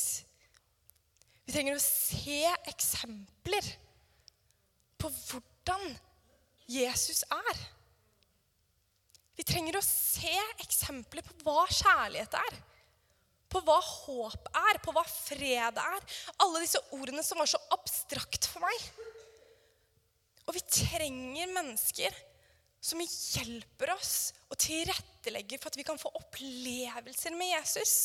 Vi 1.47 1.55
trenger 1.55 1.79
å 1.79 1.81
se 1.81 2.43
eksempler 2.69 3.65
på 5.01 5.09
hvordan 5.09 5.87
Jesus 6.69 7.23
er. 7.33 7.63
Vi 9.39 9.47
trenger 9.47 9.79
å 9.79 9.83
se 9.87 10.35
eksempler 10.61 11.25
på 11.25 11.39
hva 11.41 11.65
kjærlighet 11.65 12.37
er. 12.43 12.61
På 13.49 13.63
hva 13.65 13.79
håp 13.81 14.53
er, 14.67 14.83
på 14.85 14.93
hva 14.93 15.05
fred 15.09 15.81
er. 15.81 16.07
Alle 16.45 16.61
disse 16.61 16.83
ordene 16.93 17.25
som 17.25 17.41
var 17.41 17.49
så 17.49 17.61
abstrakt 17.73 18.51
for 18.53 18.69
meg. 18.69 18.87
Og 20.45 20.53
vi 20.59 20.65
trenger 20.69 21.57
mennesker 21.57 22.23
som 22.85 23.01
hjelper 23.01 23.93
oss 23.95 24.15
og 24.51 24.59
tilrettelegger 24.61 25.61
for 25.61 25.71
at 25.71 25.79
vi 25.79 25.85
kan 25.87 25.99
få 25.99 26.11
opplevelser 26.19 27.33
med 27.37 27.55
Jesus. 27.55 27.95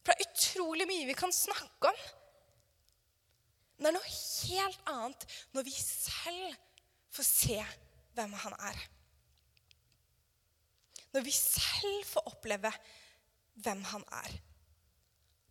For 0.00 0.14
det 0.14 0.24
er 0.24 0.30
utrolig 0.30 0.86
mye 0.88 1.08
vi 1.10 1.16
kan 1.18 1.34
snakke 1.34 1.90
om. 1.90 1.98
Men 3.78 3.84
det 3.84 3.90
er 3.90 3.98
noe 3.98 4.14
helt 4.48 4.88
annet 4.90 5.26
når 5.54 5.66
vi 5.68 5.74
selv 5.76 6.56
får 7.14 7.28
se 7.28 7.58
hvem 8.16 8.32
han 8.44 8.56
er. 8.70 8.80
Når 11.12 11.24
vi 11.28 11.34
selv 11.34 12.08
får 12.08 12.32
oppleve 12.32 12.72
hvem 13.64 13.84
han 13.92 14.04
er. 14.22 14.38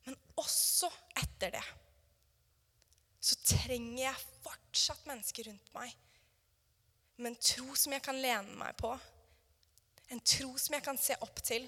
Men 0.08 0.18
også 0.40 0.90
etter 1.20 1.54
det 1.60 1.66
så 3.28 3.36
trenger 3.44 4.06
jeg 4.06 4.28
fortsatt 4.46 5.08
mennesker 5.10 5.50
rundt 5.50 5.72
meg 5.76 5.96
med 7.18 7.32
en 7.32 7.40
tro 7.42 7.76
som 7.76 7.94
jeg 7.96 8.04
kan 8.06 8.20
lene 8.22 8.58
meg 8.60 8.78
på. 8.78 8.92
En 10.14 10.22
tro 10.22 10.54
som 10.62 10.76
jeg 10.78 10.86
kan 10.86 11.00
se 11.02 11.18
opp 11.26 11.42
til. 11.46 11.66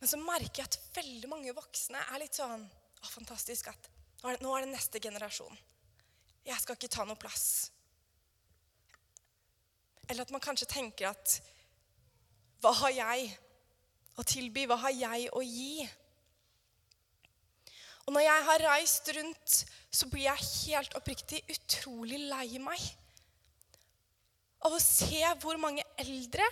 Men 0.00 0.10
så 0.10 0.18
merker 0.20 0.62
jeg 0.62 0.70
at 0.70 0.80
veldig 0.96 1.30
mange 1.30 1.54
voksne 1.56 2.00
er 2.10 2.22
litt 2.22 2.36
sånn 2.36 2.64
Å, 2.64 3.08
fantastisk 3.12 3.68
at 3.68 3.90
nå 4.24 4.52
er, 4.56 4.64
det, 4.64 4.70
neste 4.72 5.00
generasjon. 5.02 5.56
Jeg 6.44 6.60
skal 6.62 6.78
ikke 6.78 6.92
ta 6.92 7.04
noe 7.04 7.20
plass. 7.20 7.68
Eller 10.08 10.24
at 10.24 10.32
man 10.32 10.42
kanskje 10.44 10.70
tenker 10.70 11.10
at 11.10 11.38
Hva 12.64 12.72
har 12.80 12.94
jeg 12.96 13.28
å 14.16 14.24
tilby? 14.24 14.64
Hva 14.68 14.78
har 14.86 14.96
jeg 14.96 15.28
å 15.36 15.44
gi? 15.44 15.84
Og 18.04 18.12
når 18.12 18.24
jeg 18.24 18.44
har 18.48 18.66
reist 18.68 19.08
rundt, 19.16 19.56
så 19.92 20.08
blir 20.12 20.26
jeg 20.26 20.48
helt 20.66 20.96
oppriktig 20.96 21.40
utrolig 21.52 22.20
lei 22.28 22.60
meg 22.60 22.80
av 24.64 24.74
å 24.74 24.82
se 24.82 25.20
hvor 25.42 25.58
mange 25.60 25.84
eldre 26.00 26.46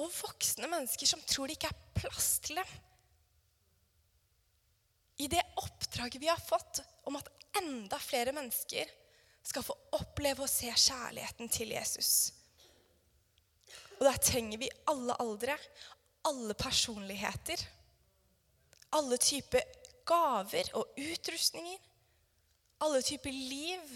og 0.00 0.10
voksne 0.12 0.68
mennesker 0.70 1.08
som 1.08 1.22
tror 1.26 1.48
det 1.48 1.58
ikke 1.58 1.70
er 1.70 2.02
plass 2.02 2.36
til 2.44 2.60
dem. 2.60 2.74
I 5.22 5.28
det 5.30 5.42
oppdraget 5.62 6.20
vi 6.20 6.30
har 6.30 6.40
fått 6.42 6.82
om 7.06 7.16
at 7.16 7.30
enda 7.60 7.98
flere 8.02 8.34
mennesker 8.34 8.90
skal 9.44 9.64
få 9.66 9.76
oppleve 9.94 10.44
å 10.44 10.50
se 10.50 10.70
kjærligheten 10.70 11.50
til 11.52 11.74
Jesus. 11.76 12.32
Og 14.00 14.06
der 14.08 14.18
trenger 14.18 14.58
vi 14.58 14.72
alle 14.90 15.14
aldre, 15.22 15.54
alle 16.26 16.56
personligheter, 16.58 17.60
alle 18.98 19.18
typer 19.22 19.62
gaver 20.08 20.70
og 20.78 20.98
utrustninger, 20.98 21.78
alle 22.84 23.02
typer 23.06 23.32
liv. 23.32 23.94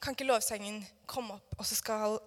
Kan 0.00 0.16
ikke 0.16 0.24
lovsangen 0.24 0.80
komme 1.04 1.36
opp, 1.36 1.56
og 1.58 1.66
så 1.68 1.76
skal 1.76 2.18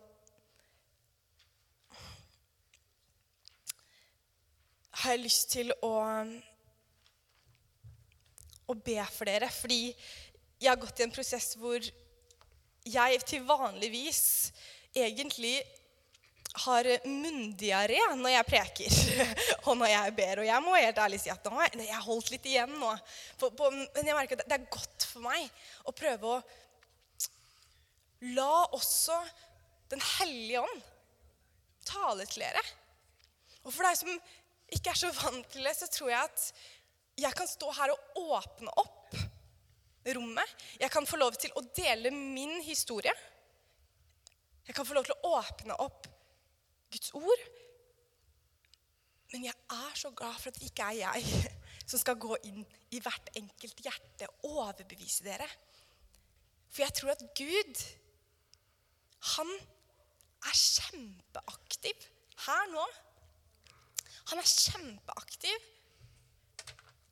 Har 5.04 5.16
jeg 5.16 5.24
lyst 5.24 5.50
til 5.52 5.74
å, 5.84 5.96
å 8.70 8.76
be 8.78 8.96
for 9.12 9.28
dere, 9.28 9.50
fordi 9.52 9.90
jeg 9.90 10.70
har 10.70 10.80
gått 10.80 11.02
i 11.02 11.04
en 11.08 11.12
prosess 11.12 11.58
hvor 11.60 11.82
jeg 12.88 13.24
til 13.28 13.44
vanligvis 13.48 14.22
egentlig 14.94 15.58
har 16.64 16.88
munndiaré 17.10 18.00
når 18.20 18.36
jeg 18.36 18.48
preker 18.48 18.98
og 19.66 19.78
når 19.80 19.90
jeg 19.96 20.16
ber. 20.22 20.42
Og 20.44 20.48
jeg 20.48 20.64
må 20.64 20.76
helt 20.78 21.02
ærlig 21.02 21.20
si 21.24 21.32
at 21.34 21.50
nå, 21.50 21.58
jeg 21.74 21.90
har 21.90 22.06
holdt 22.06 22.30
litt 22.36 22.46
igjen 22.54 22.76
nå. 22.78 22.92
Men 23.42 24.12
jeg 24.12 24.18
merker 24.18 24.38
at 24.38 24.46
det 24.46 24.60
er 24.60 24.70
godt 24.78 25.08
for 25.10 25.26
meg 25.26 25.50
å 25.90 25.96
prøve 25.98 26.36
å 26.38 26.44
La 28.32 28.64
også 28.72 29.18
Den 29.92 30.02
hellige 30.18 30.62
ånd 30.64 30.82
tale 31.84 32.24
til 32.32 32.46
dere. 32.46 32.62
Og 33.68 33.74
for 33.74 33.84
deg 33.84 33.98
som 34.00 34.12
ikke 34.74 34.94
er 34.94 34.98
så 34.98 35.10
vant 35.18 35.50
til 35.52 35.66
det, 35.68 35.74
så 35.76 35.90
tror 35.92 36.14
jeg 36.14 36.30
at 36.30 36.46
jeg 37.20 37.36
kan 37.38 37.50
stå 37.50 37.68
her 37.76 37.92
og 37.92 38.22
åpne 38.38 38.72
opp 38.80 39.18
rommet. 40.16 40.54
Jeg 40.80 40.92
kan 40.92 41.08
få 41.08 41.20
lov 41.20 41.36
til 41.40 41.52
å 41.60 41.64
dele 41.76 42.12
min 42.16 42.56
historie. 42.64 43.12
Jeg 44.68 44.76
kan 44.76 44.88
få 44.88 44.96
lov 44.96 45.08
til 45.08 45.16
å 45.20 45.36
åpne 45.40 45.76
opp 45.84 46.08
Guds 46.96 47.12
ord. 47.20 47.44
Men 49.34 49.48
jeg 49.50 49.56
er 49.76 50.00
så 50.00 50.14
glad 50.16 50.40
for 50.40 50.52
at 50.52 50.60
det 50.62 50.72
ikke 50.72 50.88
er 50.94 51.00
jeg 51.04 51.54
som 51.90 52.00
skal 52.00 52.20
gå 52.22 52.38
inn 52.48 52.64
i 52.96 53.02
hvert 53.04 53.32
enkelt 53.36 53.84
hjerte 53.84 54.30
og 54.32 54.50
overbevise 54.64 55.28
dere. 55.28 55.48
For 56.72 56.86
jeg 56.86 56.96
tror 56.98 57.14
at 57.14 57.28
Gud 57.38 57.84
han 59.24 59.52
er 60.44 60.58
kjempeaktiv 60.60 62.08
her 62.46 62.72
nå. 62.74 62.86
Han 64.32 64.42
er 64.42 64.50
kjempeaktiv 64.50 65.70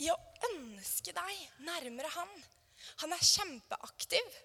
i 0.01 0.09
å 0.11 0.17
ønske 0.51 1.13
deg 1.15 1.43
nærmere 1.67 2.11
han. 2.15 2.31
Han 3.03 3.13
er 3.15 3.23
kjempeaktiv 3.25 4.39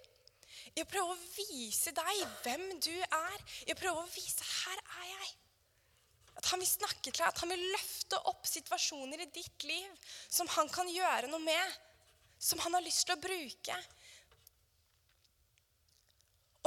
i 0.77 0.83
å 0.83 0.89
prøve 0.89 1.15
å 1.15 1.25
vise 1.33 1.93
deg 1.95 2.23
hvem 2.43 2.69
du 2.83 2.93
er. 2.93 3.43
I 3.65 3.73
å 3.73 3.79
prøve 3.79 4.03
å 4.03 4.13
vise 4.13 4.43
'her 4.43 4.79
er 5.01 5.05
jeg'. 5.13 5.35
At 6.37 6.45
han 6.51 6.61
vil 6.61 6.69
snakke 6.69 7.09
til 7.09 7.17
deg, 7.17 7.27
at 7.27 7.39
han 7.41 7.49
vil 7.49 7.71
løfte 7.73 8.19
opp 8.29 8.45
situasjoner 8.45 9.23
i 9.23 9.31
ditt 9.33 9.63
liv 9.63 9.89
som 10.29 10.47
han 10.47 10.69
kan 10.69 10.89
gjøre 10.89 11.27
noe 11.31 11.41
med. 11.41 11.77
Som 12.39 12.59
han 12.59 12.73
har 12.77 12.85
lyst 12.85 13.07
til 13.07 13.15
å 13.15 13.21
bruke. 13.21 13.77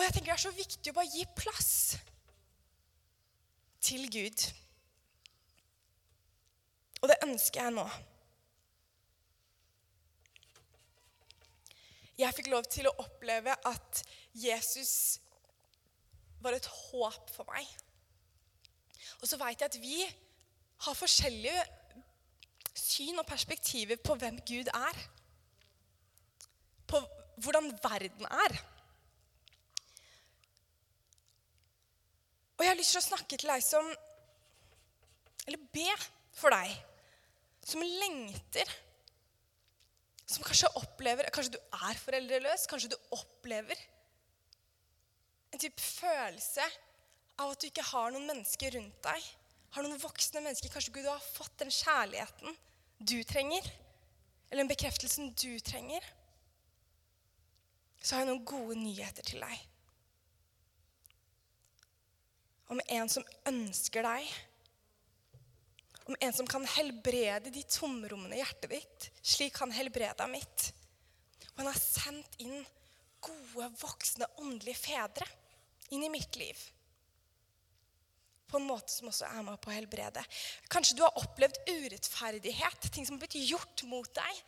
Og 0.01 0.07
jeg 0.07 0.15
tenker 0.15 0.33
det 0.33 0.39
er 0.39 0.41
så 0.47 0.51
viktig 0.57 0.93
å 0.95 0.97
bare 0.97 1.11
gi 1.13 1.27
plass 1.37 1.73
til 3.85 4.07
Gud. 4.09 4.45
Og 7.03 7.11
det 7.11 7.19
ønsker 7.27 7.67
jeg 7.67 7.75
nå. 7.75 7.85
Jeg 12.17 12.37
fikk 12.39 12.49
lov 12.49 12.65
til 12.73 12.89
å 12.89 12.95
oppleve 13.05 13.53
at 13.69 14.01
Jesus 14.41 15.21
var 16.41 16.57
et 16.57 16.73
håp 16.73 17.29
for 17.37 17.53
meg. 17.53 17.69
Og 19.21 19.29
så 19.29 19.37
veit 19.37 19.61
jeg 19.61 19.69
at 19.69 19.79
vi 19.85 20.01
har 20.87 20.97
forskjellige 20.97 21.69
syn 22.73 23.21
og 23.21 23.29
perspektiver 23.29 24.01
på 24.01 24.17
hvem 24.17 24.41
Gud 24.49 24.73
er. 24.73 25.07
På 26.89 27.05
hvordan 27.45 27.75
verden 27.85 28.29
er. 28.49 28.63
Og 32.61 32.67
jeg 32.67 32.75
har 32.75 32.77
lyst 32.77 32.93
til 32.93 33.01
å 33.01 33.09
snakke 33.09 33.39
til 33.41 33.49
deg 33.49 33.63
som 33.65 33.87
Eller 35.49 35.63
be 35.73 35.89
for 36.37 36.53
deg 36.53 36.75
som 37.65 37.81
lengter. 37.81 38.69
Som 40.29 40.45
kanskje 40.45 40.69
opplever 40.77 41.31
Kanskje 41.33 41.57
du 41.57 41.61
er 41.89 42.03
foreldreløs. 42.03 42.67
Kanskje 42.69 42.93
du 42.93 42.99
opplever 43.17 43.81
en 45.51 45.59
type 45.59 45.83
følelse 45.83 46.63
av 47.41 47.51
at 47.51 47.63
du 47.63 47.67
ikke 47.67 47.83
har 47.89 48.13
noen 48.13 48.29
mennesker 48.29 48.77
rundt 48.77 49.01
deg. 49.03 49.25
Har 49.75 49.83
noen 49.83 49.99
voksne 49.99 50.45
mennesker. 50.45 50.71
Kanskje 50.71 50.93
Gud 50.95 51.09
har 51.09 51.25
fått 51.33 51.57
den 51.65 51.73
kjærligheten 51.75 52.55
du 53.01 53.17
trenger. 53.25 53.67
Eller 54.51 54.63
den 54.63 54.71
bekreftelsen 54.71 55.33
du 55.33 55.57
trenger. 55.65 56.05
så 58.03 58.15
har 58.15 58.23
jeg 58.23 58.31
noen 58.31 58.47
gode 58.49 58.77
nyheter 58.81 59.27
til 59.27 59.43
deg. 59.43 59.70
Om 62.71 62.81
en 62.87 63.11
som 63.11 63.27
ønsker 63.51 64.07
deg. 64.07 64.27
Om 66.07 66.17
en 66.21 66.35
som 66.35 66.49
kan 66.51 66.67
helbrede 66.77 67.53
de 67.55 67.63
tomrommene 67.67 68.39
i 68.39 68.43
hjertet 68.43 68.71
ditt, 68.73 69.09
slik 69.23 69.59
han 69.63 69.75
helbreda 69.75 70.27
mitt. 70.31 70.71
Og 71.53 71.63
han 71.63 71.71
har 71.71 71.81
sendt 71.81 72.39
inn 72.43 72.63
gode, 73.21 73.69
voksne, 73.81 74.29
åndelige 74.41 74.81
fedre 74.81 75.27
inn 75.91 76.07
i 76.07 76.13
mitt 76.13 76.39
liv. 76.39 76.59
På 78.51 78.59
en 78.59 78.67
måte 78.67 78.91
som 78.91 79.11
også 79.11 79.29
er 79.29 79.45
med 79.47 79.61
på 79.63 79.71
å 79.71 79.75
helbrede. 79.75 80.23
Kanskje 80.71 80.97
du 80.99 81.05
har 81.05 81.19
opplevd 81.21 81.61
urettferdighet, 81.69 82.91
ting 82.91 83.07
som 83.07 83.19
har 83.19 83.27
blitt 83.27 83.39
gjort 83.51 83.85
mot 83.91 84.11
deg. 84.17 84.41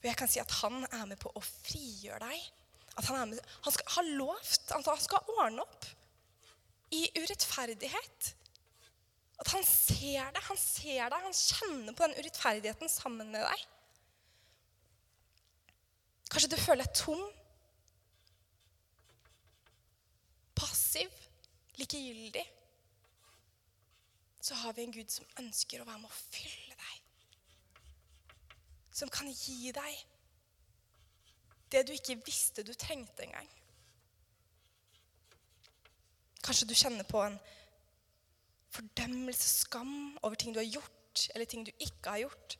Og 0.00 0.08
jeg 0.08 0.18
kan 0.18 0.30
si 0.30 0.42
at 0.42 0.58
han 0.62 0.84
er 0.86 1.08
med 1.10 1.18
på 1.20 1.32
å 1.34 1.42
frigjøre 1.42 2.22
deg. 2.28 2.44
At 2.98 3.08
han, 3.10 3.32
med, 3.32 3.40
han 3.64 3.74
skal, 3.74 3.90
har 3.96 4.12
lovt 4.18 4.72
at 4.76 4.86
han 4.90 5.02
skal 5.02 5.34
ordne 5.38 5.64
opp 5.64 5.88
i 6.90 7.06
urettferdighet. 7.18 8.30
At 9.40 9.52
han 9.54 9.64
ser 9.64 10.32
det, 10.34 10.42
han 10.44 10.58
ser 10.60 11.10
deg, 11.12 11.26
han 11.26 11.36
kjenner 11.36 11.96
på 11.96 12.06
den 12.06 12.18
urettferdigheten 12.20 12.92
sammen 12.92 13.30
med 13.32 13.46
deg. 13.46 13.66
Kanskje 16.30 16.52
du 16.52 16.58
føler 16.60 16.86
deg 16.86 16.98
tom, 16.98 17.22
passiv, 20.60 21.14
likegyldig. 21.80 22.44
Så 24.40 24.56
har 24.60 24.76
vi 24.76 24.84
en 24.86 24.94
Gud 24.94 25.10
som 25.12 25.26
ønsker 25.40 25.82
å 25.82 25.88
være 25.88 26.02
med 26.02 26.10
å 26.10 26.20
fylle 26.20 26.76
deg. 26.76 27.80
Som 29.00 29.12
kan 29.12 29.30
gi 29.30 29.72
deg 29.74 30.04
det 31.70 31.84
du 31.86 31.92
ikke 31.94 32.18
visste 32.26 32.64
du 32.66 32.72
trengte 32.74 33.24
engang. 33.24 33.48
Kanskje 36.50 36.66
du 36.66 36.74
kjenner 36.74 37.06
på 37.06 37.20
en 37.22 37.36
fordømmelse, 38.74 39.48
skam 39.62 39.92
over 40.18 40.34
ting 40.34 40.50
du 40.50 40.58
har 40.58 40.66
gjort, 40.66 41.28
eller 41.30 41.46
ting 41.46 41.62
du 41.62 41.70
ikke 41.78 42.10
har 42.10 42.24
gjort. 42.24 42.56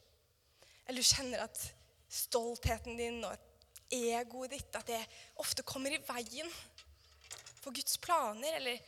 Eller 0.86 1.02
du 1.02 1.08
kjenner 1.08 1.42
at 1.42 1.58
stoltheten 2.06 2.94
din 3.00 3.18
og 3.26 3.34
egoet 3.90 4.54
ditt 4.54 4.78
at 4.78 4.86
det 4.86 5.00
ofte 5.42 5.66
kommer 5.66 5.90
i 5.90 5.98
veien 6.06 6.46
for 7.64 7.74
Guds 7.74 7.98
planer, 7.98 8.60
eller 8.60 8.78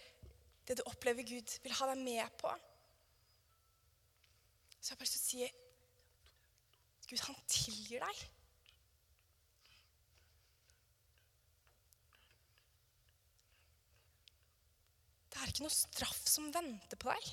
det 0.71 0.79
du 0.79 0.85
opplever 0.87 1.27
Gud 1.27 1.57
vil 1.65 1.75
ha 1.81 1.91
deg 1.91 2.07
med 2.07 2.39
på. 2.39 2.55
Så 4.79 4.93
jeg 4.93 4.95
har 4.95 5.03
bare 5.03 5.11
lyst 5.11 5.19
til 5.19 5.25
å 5.25 5.51
si 5.51 7.11
Gud, 7.11 7.27
han 7.27 7.43
tilgir 7.51 8.07
deg. 8.07 8.23
Det 15.33 15.41
er 15.41 15.49
ikke 15.49 15.65
noe 15.65 15.75
straff 15.75 16.21
som 16.29 16.51
venter 16.53 17.01
på 17.01 17.09
deg. 17.09 17.31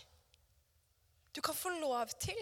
Du 1.36 1.41
kan 1.45 1.56
få 1.56 1.72
lov 1.76 2.14
til 2.22 2.39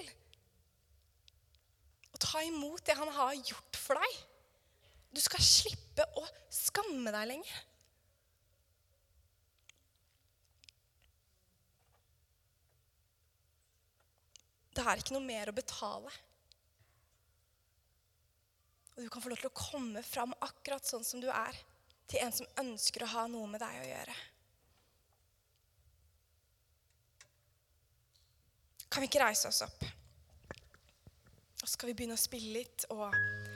å 2.14 2.22
ta 2.22 2.44
imot 2.46 2.86
det 2.86 2.96
han 2.98 3.10
har 3.18 3.34
gjort 3.36 3.80
for 3.82 4.00
deg. 4.00 4.20
Du 5.14 5.20
skal 5.24 5.42
slippe 5.44 6.06
å 6.20 6.24
skamme 6.54 7.12
deg 7.14 7.28
lenger. 7.34 7.58
Det 14.78 14.86
er 14.86 15.02
ikke 15.02 15.16
noe 15.18 15.26
mer 15.26 15.50
å 15.50 15.58
betale. 15.58 16.14
Og 18.94 19.04
du 19.06 19.10
kan 19.14 19.22
få 19.22 19.30
lov 19.34 19.42
til 19.42 19.50
å 19.50 19.58
komme 19.58 20.02
fram 20.06 20.34
akkurat 20.46 20.86
sånn 20.86 21.06
som 21.06 21.22
du 21.22 21.30
er, 21.34 21.58
til 22.10 22.22
en 22.22 22.34
som 22.34 22.50
ønsker 22.62 23.04
å 23.06 23.14
ha 23.16 23.26
noe 23.30 23.50
med 23.50 23.62
deg 23.62 23.82
å 23.82 23.88
gjøre. 23.90 24.18
Kan 28.92 29.04
vi 29.04 29.10
ikke 29.10 29.24
reise 29.24 29.50
oss 29.50 29.62
opp? 29.66 29.86
Og 31.62 31.66
så 31.66 31.74
skal 31.74 31.90
vi 31.90 31.96
begynne 32.00 32.16
å 32.16 32.22
spille 32.22 32.60
litt 32.62 32.86
og 32.94 33.10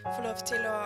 få 0.03 0.23
lov 0.25 0.41
til 0.47 0.65
å 0.67 0.77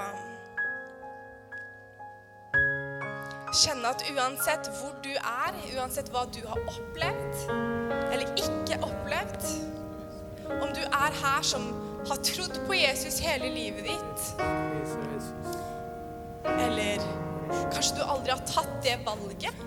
kjenne 3.55 3.89
at 3.89 4.03
uansett 4.11 4.67
hvor 4.77 4.93
du 5.03 5.13
er, 5.15 5.57
uansett 5.77 6.11
hva 6.13 6.25
du 6.35 6.41
har 6.45 6.59
opplevd 6.69 7.45
eller 8.11 8.27
ikke 8.35 8.79
opplevd 8.83 9.45
Om 10.55 10.73
du 10.75 10.81
er 10.83 11.15
her 11.21 11.45
som 11.47 11.69
har 12.09 12.19
trodd 12.27 12.59
på 12.67 12.75
Jesus 12.77 13.17
hele 13.23 13.47
livet 13.49 13.87
ditt, 13.87 14.25
eller 16.45 17.01
kanskje 17.73 17.97
du 17.97 18.03
aldri 18.03 18.35
har 18.35 18.43
tatt 18.45 18.75
det 18.85 18.99
valget 19.07 19.63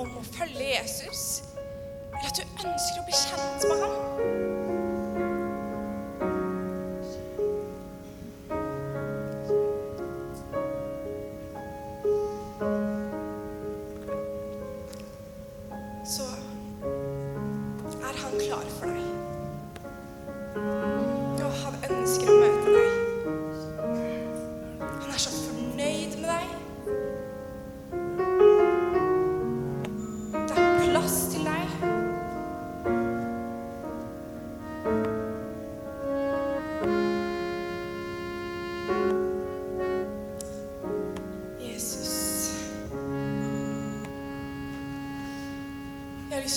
om 0.00 0.16
å 0.16 0.22
følge 0.24 0.70
Jesus, 0.70 1.42
at 2.22 2.36
du 2.36 2.68
ønsker 2.68 3.00
å 3.00 3.06
bli 3.08 3.22
kjent 3.24 3.70
med 3.70 3.82
ham 3.82 4.53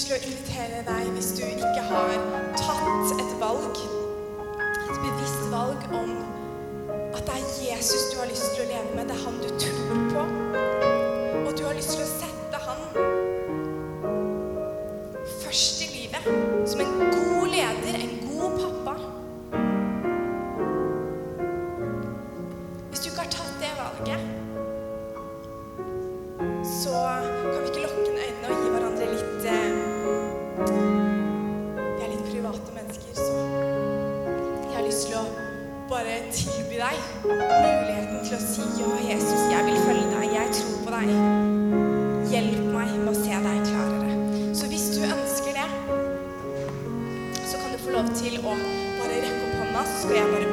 til 0.07 0.15
å 0.15 0.23
invitere 0.23 0.77
deg, 0.87 1.07
hvis 1.17 1.33
du 1.35 1.41
ikke 1.43 1.81
har 1.83 2.11
tatt 2.55 3.09
et 3.11 3.31
valg, 3.41 3.79
et 4.63 4.99
bevisst 5.03 5.41
valg 5.51 5.83
om 5.91 6.13
at 7.17 7.25
det 7.27 7.33
er 7.33 7.49
Jesus 7.65 8.05
du 8.13 8.21
har 8.21 8.29
lyst 8.29 8.53
til 8.53 8.63
å 8.63 8.67
leve 8.69 8.89
med, 8.95 9.09
det 9.09 9.17
er 9.17 9.23
han 9.25 9.35
du 9.41 9.49
tror 9.59 9.99
på, 10.13 10.23
og 11.41 11.51
du 11.59 11.63
har 11.67 11.75
lyst 11.75 11.91
til 11.91 12.05
å 12.05 12.07
sette 12.07 12.57
han 12.63 12.81
først 15.41 15.83
i 15.83 15.89
livet, 15.91 16.23
som 16.71 16.85
en 16.85 16.93
god 17.03 17.51
leder, 17.51 17.99
en 17.99 18.15
god 18.29 18.51
pappa. 18.63 18.95
Hvis 22.93 23.03
du 23.03 23.11
ikke 23.11 23.25
har 23.25 23.33
tatt 23.35 23.55
det 23.59 23.73
valget, 23.81 24.21
så 26.79 26.95
muligheten 37.23 38.19
til 38.25 38.35
å 38.37 38.41
si 38.41 38.65
ja, 38.81 38.89
Jesus, 39.09 39.43
jeg 39.51 39.65
vil 39.67 39.79
følge 39.85 40.07
deg, 40.13 40.25
jeg 40.35 40.47
tror 40.57 40.77
på 40.85 40.89
deg. 40.95 41.07
Hjelp 42.31 42.63
meg 42.73 42.93
med 42.95 43.11
å 43.11 43.15
se 43.17 43.41
deg 43.45 43.57
klarere. 43.69 44.11
Så 44.57 44.69
hvis 44.71 44.87
du 44.95 45.01
ønsker 45.07 45.57
det, 45.57 45.67
så 47.43 47.55
kan 47.61 47.73
du 47.73 47.79
få 47.85 47.95
lov 47.95 48.11
til 48.17 48.39
å 48.41 48.51
bare 48.51 49.21
rekke 49.23 49.41
opp 49.47 49.57
hånda, 49.61 49.85
så 49.87 49.95
skal 50.03 50.19
jeg 50.21 50.33
bare 50.33 50.46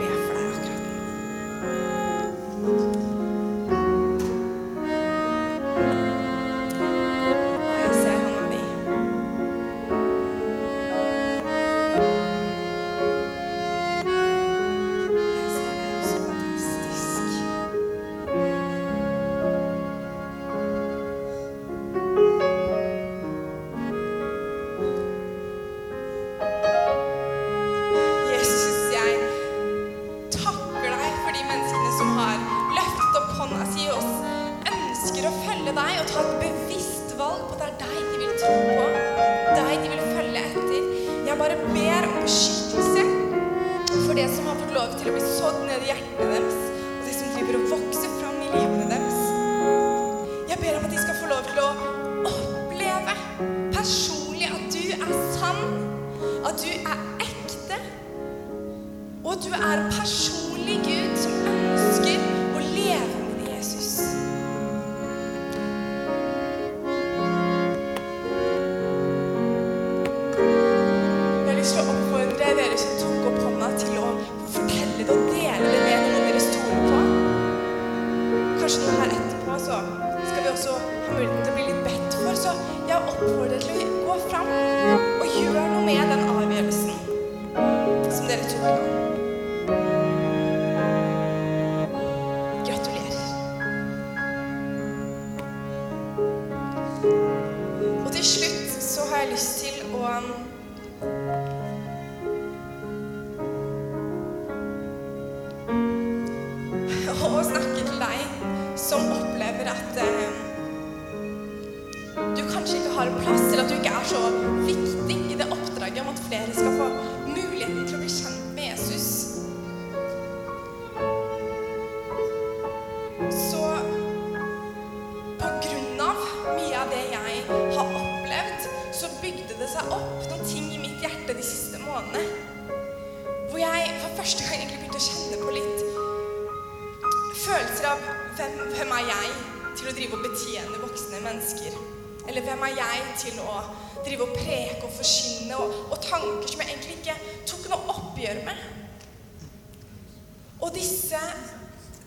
disse 151.04 151.20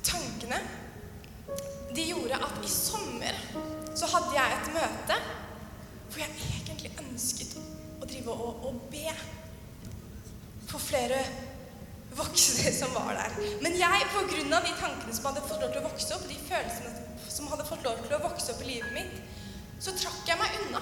tankene 0.01 0.57
de 1.93 2.03
gjorde 2.09 2.37
at 2.47 2.63
i 2.65 2.69
sommer 2.71 3.35
så 3.97 4.09
hadde 4.09 4.33
jeg 4.33 4.55
et 4.55 4.69
møte 4.73 5.17
hvor 6.07 6.23
jeg 6.23 6.47
egentlig 6.63 6.93
ønsket 7.03 7.53
å 8.01 8.09
drive 8.09 8.33
og, 8.33 8.65
og 8.65 8.81
be 8.89 9.13
for 10.67 10.81
flere 10.81 11.19
voksne 12.17 12.73
som 12.73 12.95
var 12.95 13.13
der. 13.13 13.35
Men 13.61 13.77
jeg, 13.77 14.05
av 14.17 14.31
de 14.65 14.73
tankene 14.79 15.13
som 15.13 15.29
hadde 15.29 15.45
fått 15.45 15.61
lov 15.61 15.73
til 15.75 15.83
å 15.83 15.89
vokse 15.91 16.15
opp, 16.15 16.25
de 16.25 16.37
følelsene 16.47 17.29
som 17.29 17.49
hadde 17.51 17.67
fått 17.67 17.85
lov 17.85 18.01
til 18.01 18.17
å 18.17 18.23
vokse 18.23 18.53
opp 18.53 18.63
i 18.65 18.71
livet 18.71 18.95
mitt, 18.97 19.19
så 19.77 19.93
trakk 19.93 20.23
jeg 20.25 20.41
meg 20.41 20.57
unna. 20.63 20.81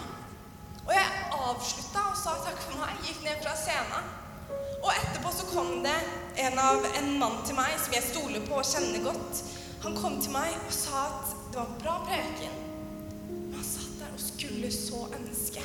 Og 0.85 0.93
jeg 0.95 1.25
avslutta 1.35 2.05
og 2.13 2.21
sa 2.21 2.37
takk 2.45 2.61
for 2.63 2.79
meg, 2.79 3.01
gikk 3.09 3.25
ned 3.27 3.43
fra 3.43 3.57
scenen. 3.59 4.13
Og 4.85 4.91
etterpå 4.93 5.31
så 5.33 5.47
kom 5.49 5.71
det 5.83 5.95
en, 6.45 6.59
av, 6.61 6.83
en 6.99 7.07
mann 7.17 7.39
til 7.47 7.57
meg 7.57 7.73
som 7.81 7.95
jeg 7.95 8.05
stoler 8.05 8.43
på 8.45 8.59
og 8.59 8.67
kjenner 8.69 9.01
godt. 9.07 9.41
Han 9.85 9.97
kom 9.97 10.19
til 10.21 10.33
meg 10.35 10.53
og 10.59 10.73
sa 10.73 11.07
at 11.07 11.33
det 11.49 11.57
var 11.57 11.71
bra 11.81 11.95
preken, 12.05 12.59
men 13.31 13.55
han 13.55 13.65
satt 13.65 13.95
der 14.01 14.13
og 14.13 14.21
skulle 14.21 14.69
så 14.73 15.07
ønske 15.17 15.63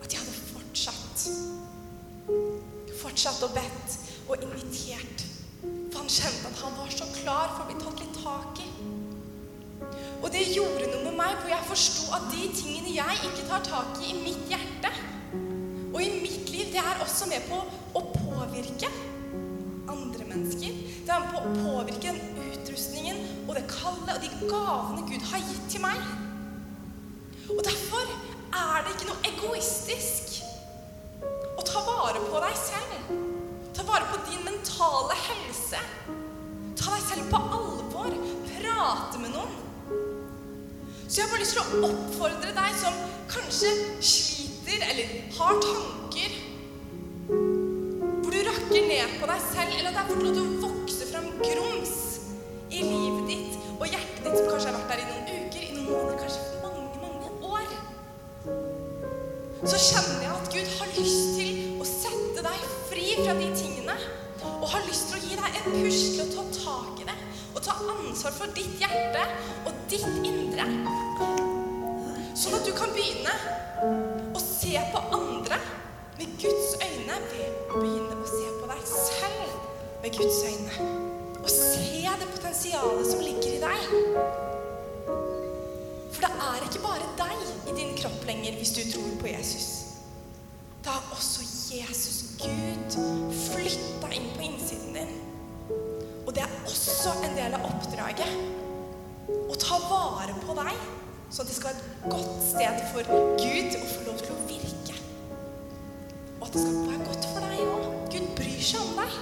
at 0.00 0.14
jeg 0.14 0.22
hadde 0.22 0.38
fortsatt. 0.54 1.26
Fortsatt 3.02 3.44
og 3.44 3.52
bedt 3.58 3.98
og 4.30 4.48
invitert. 4.48 5.26
For 5.60 6.00
han 6.00 6.08
kjente 6.08 6.48
at 6.48 6.64
han 6.64 6.80
var 6.80 6.96
så 6.96 7.12
klar 7.20 7.52
for 7.52 7.66
å 7.66 7.68
bli 7.68 7.78
tatt 7.82 8.00
litt 8.00 8.20
tak 8.22 8.64
i. 8.64 8.68
Og 10.20 10.28
det 10.32 10.46
gjorde 10.54 10.88
noe 10.88 11.04
med 11.10 11.16
meg, 11.20 11.36
for 11.42 11.52
jeg 11.52 11.68
forsto 11.68 12.08
at 12.16 12.28
de 12.32 12.48
tingene 12.56 12.96
jeg 12.96 13.22
ikke 13.28 13.48
tar 13.48 13.64
tak 13.68 14.00
i 14.00 14.14
i 14.14 14.20
mitt 14.24 14.48
hjerte, 14.48 14.92
og 16.00 16.06
i 16.06 16.20
mitt 16.22 16.48
liv, 16.48 16.70
det 16.72 16.80
er 16.80 17.02
også 17.04 17.26
med 17.28 17.44
på 17.44 17.58
å 17.98 18.02
påvirke 18.14 18.88
andre 19.90 20.24
mennesker. 20.30 20.76
Det 21.04 21.12
er 21.12 21.24
med 21.24 21.34
på 21.34 21.42
å 21.42 21.50
påvirke 21.58 22.14
den 22.14 22.46
utrustningen 22.54 23.20
og 23.44 23.52
det 23.58 23.66
kallet 23.68 24.14
og 24.14 24.22
de 24.24 24.48
gavene 24.48 25.04
Gud 25.10 25.26
har 25.28 25.44
gitt 25.44 25.66
til 25.74 25.84
meg. 25.84 26.00
Og 27.50 27.60
derfor 27.66 28.08
er 28.08 28.86
det 28.86 28.94
ikke 28.94 29.10
noe 29.10 29.32
egoistisk 29.32 30.38
å 31.60 31.66
ta 31.68 31.82
vare 31.84 32.22
på 32.30 32.44
deg 32.46 32.56
selv. 32.62 33.12
Ta 33.76 33.84
vare 33.88 34.08
på 34.08 34.22
din 34.30 34.44
mentale 34.46 35.18
helse. 35.26 35.82
Ta 36.80 36.94
deg 36.94 37.08
selv 37.10 37.28
på 37.34 37.42
alvor. 37.58 38.16
Prate 38.54 39.20
med 39.20 39.34
noen. 39.34 39.52
Så 41.10 41.18
jeg 41.18 41.26
har 41.26 41.32
bare 41.34 41.42
lyst 41.42 41.58
til 41.58 41.64
å 41.64 41.90
oppfordre 41.90 42.54
deg 42.56 42.80
som 42.80 42.96
kanskje 43.28 43.74
sliter 43.98 44.49
eller 44.78 45.06
har 45.36 45.60
tanker 45.64 46.38
hvor 47.30 48.30
du 48.30 48.40
rakker 48.46 48.86
ned 48.86 49.16
på 49.20 49.28
deg 49.30 49.40
selv, 49.50 49.74
eller 49.78 49.90
at 49.90 49.96
det 49.96 50.02
er 50.02 50.08
fort 50.10 50.22
lov 50.24 50.34
til 50.36 50.44
å 50.44 50.60
vokse 50.64 51.08
fram 51.10 51.28
grums 51.40 51.96
i 52.70 52.82
livet 52.84 53.24
ditt 53.30 53.58
og 53.80 53.86
hjertet 53.88 54.22
ditt 54.26 54.36
som 54.36 54.48
kanskje 54.50 54.70
har 54.70 54.76
vært 54.76 54.90
der 54.92 55.02
i 55.02 55.08
noen 55.08 55.26
uker, 55.30 55.62
i 55.64 55.72
noen 55.74 55.88
måneder, 55.88 56.18
kanskje 56.20 56.40
mange, 56.62 57.00
mange 57.00 57.28
år. 57.48 57.66
Så 59.64 59.80
kjenner 59.88 60.24
jeg 60.24 60.32
at 60.34 60.50
Gud 60.54 60.74
har 60.78 60.92
lyst 60.98 61.30
til 61.38 61.80
å 61.80 61.88
sette 61.88 62.44
deg 62.46 62.66
fri 62.90 63.06
fra 63.22 63.36
de 63.38 63.48
tingene. 63.56 63.96
Og 64.60 64.68
har 64.72 64.84
lyst 64.86 65.10
til 65.10 65.18
å 65.18 65.22
gi 65.24 65.36
deg 65.40 65.56
en 65.60 65.74
push 65.74 66.02
til 66.14 66.22
å 66.24 66.28
ta 66.34 66.44
tak 66.58 67.00
i 67.02 67.08
det. 67.08 67.16
Og 67.54 67.60
ta 67.64 67.76
ansvar 67.80 68.36
for 68.36 68.52
ditt 68.56 68.76
hjerte 68.80 69.24
og 69.64 69.82
ditt 69.90 70.06
indre. 70.28 70.68
Sånn 72.36 72.56
at 72.56 72.64
du 72.68 72.72
kan 72.76 72.92
begynne 72.96 73.34
se 74.70 74.80
på 74.92 74.98
andre 75.16 75.56
med 76.18 76.26
Guds 76.42 76.74
øyne 76.86 77.14
begynne 77.70 78.18
å 78.22 78.26
se 78.28 78.50
på 78.60 78.68
deg 78.70 78.82
selv 78.86 79.54
med 80.02 80.14
Guds 80.14 80.36
øyne. 80.46 80.84
Og 81.40 81.48
se 81.50 82.12
det 82.20 82.28
potensialet 82.36 83.08
som 83.08 83.24
ligger 83.24 83.56
i 83.56 83.62
deg. 83.64 83.80
For 86.12 86.22
det 86.22 86.30
er 86.50 86.68
ikke 86.68 86.84
bare 86.84 87.08
deg 87.18 87.42
i 87.72 87.74
din 87.80 87.96
kropp 87.98 88.22
lenger 88.28 88.60
hvis 88.60 88.74
du 88.76 88.82
tror 88.92 89.10
på 89.24 89.32
Jesus. 89.32 89.66
Da 90.84 90.94
har 91.00 91.18
også 91.18 91.48
Jesus, 91.74 92.20
Gud, 92.38 93.00
flytta 93.48 94.14
inn 94.14 94.30
på 94.36 94.46
innsiden 94.52 95.00
din. 95.00 95.12
Og 96.28 96.34
det 96.36 96.46
er 96.46 96.58
også 96.62 97.16
en 97.26 97.34
del 97.40 97.58
av 97.58 97.66
oppdraget 97.72 98.38
å 99.50 99.58
ta 99.58 99.82
vare 99.90 100.38
på 100.46 100.54
deg, 100.62 100.90
sånn 101.30 101.46
at 101.46 101.50
det 101.50 101.56
skal 101.56 101.70
være 101.70 101.82
et 101.86 102.06
godt 102.10 102.40
sted 102.42 102.80
for 102.90 103.02
Gud 103.38 103.76
å 103.78 103.84
få 103.86 104.00
lov 104.08 104.18
til 104.18 104.32
å 104.34 104.38
virke. 104.48 104.96
Og 106.40 106.46
at 106.48 106.56
det 106.56 106.62
skal 106.64 106.78
være 106.88 107.04
godt 107.06 107.28
for 107.30 107.40
deg 107.44 107.60
òg. 107.66 107.84
Gud 108.10 108.26
bryr 108.38 108.64
seg 108.66 108.80
om 108.82 108.92
deg. 108.98 109.12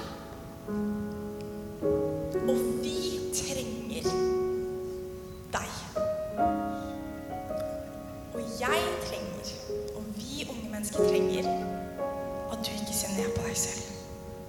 Og 2.49 2.63
vi 2.81 3.01
trenger 3.37 4.09
deg. 5.53 5.71
Og 8.33 8.41
jeg 8.63 8.81
trenger, 9.05 9.53
og 9.93 10.09
vi 10.17 10.47
unge 10.49 10.69
mennesker 10.73 11.11
trenger, 11.11 11.51
at 12.49 12.65
du 12.65 12.73
ikke 12.73 12.97
ser 12.97 13.13
ned 13.19 13.37
på 13.37 13.45
deg 13.51 13.61
selv, 13.67 13.93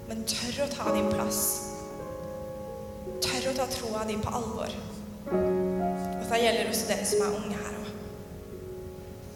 men 0.07 0.23
tør 0.31 0.63
å 0.63 0.71
ta 0.77 0.95
din 0.95 1.11
plass. 1.11 1.43
Tør 3.19 3.51
å 3.51 3.57
ta 3.59 3.67
troa 3.75 4.07
di 4.07 4.15
på 4.23 4.31
alvor. 4.39 5.78
Og 6.29 6.35
det 6.35 6.43
gjelder 6.43 6.67
også 6.69 6.85
dere 6.85 7.05
som 7.09 7.21
er 7.25 7.35
unge 7.39 7.55
her 7.57 7.77
òg. 7.79 7.85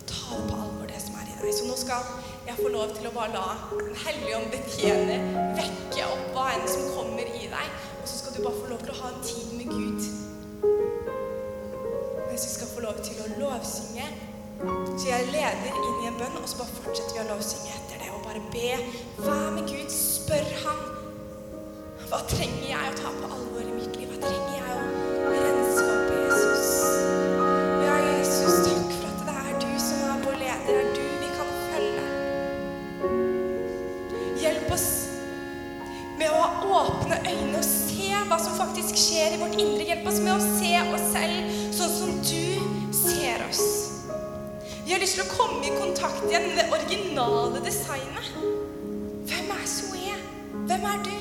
Ta 0.09 0.35
det 0.37 0.43
på 0.49 0.57
alvor, 0.61 0.83
det 0.91 0.99
som 1.01 1.15
er 1.17 1.31
i 1.31 1.37
deg. 1.39 1.55
Så 1.57 1.65
nå 1.65 1.77
skal 1.79 2.03
jeg 2.45 2.59
få 2.59 2.69
lov 2.69 2.93
til 2.93 3.07
å 3.09 3.13
bare 3.15 3.33
la 3.33 3.45
Den 3.71 3.95
hellige 4.03 4.35
ånd 4.37 4.53
betjene, 4.53 5.15
vekke 5.57 6.05
opp 6.05 6.27
hva 6.35 6.43
enn 6.53 6.69
som 6.69 6.85
kommer 6.93 7.25
i 7.25 7.49
deg. 7.49 7.73
Og 7.97 8.05
så 8.11 8.19
skal 8.19 8.37
du 8.37 8.43
bare 8.45 8.59
få 8.59 8.69
lov 8.75 8.85
til 8.85 8.93
å 8.93 8.99
ha 8.99 9.09
en 9.09 9.25
tid 9.25 9.57
med 9.57 9.73
Gud. 9.73 10.05
Mens 12.27 12.45
vi 12.45 12.53
skal 12.53 12.71
få 12.75 12.85
lov 12.85 13.01
til 13.09 13.25
å 13.25 13.29
lovsynge. 13.41 14.07
Så 14.61 15.09
jeg 15.09 15.33
leder 15.33 15.73
inn 15.73 15.99
i 16.03 16.11
en 16.11 16.21
bønn, 16.21 16.39
og 16.43 16.45
så 16.45 16.61
bare 16.61 16.77
fortsetter 16.77 17.17
vi 17.17 17.23
å 17.25 17.29
lovsynge 17.33 17.73
etter 17.73 18.05
det. 18.05 18.13
Og 18.13 18.21
bare 18.29 18.45
be. 18.53 18.69
Vær 19.17 19.49
med 19.57 19.65
Gud. 19.65 19.89
Spør 19.97 20.45
Han. 20.67 20.85
Hva 22.05 22.21
trenger 22.29 22.67
jeg 22.69 22.93
å 22.93 22.97
ta 23.01 23.17
på 23.17 23.33
alvor 23.33 23.65
i 23.65 23.79
mitt 23.81 23.97
liv? 23.97 24.13
Hva 24.13 24.27
trenger 24.29 24.52
originale 46.93 47.65
designet. 47.65 48.27
Hvem 49.25 49.49
er 49.49 49.65
Zoe? 49.67 50.13
Hvem 50.53 50.83
er 50.83 51.03
du? 51.03 51.17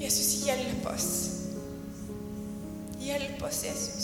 Jesus, 0.00 0.44
hjelp 0.44 0.86
oss. 0.94 1.08
Hjelp 3.00 3.42
oss, 3.42 3.64
Jesus. 3.64 3.99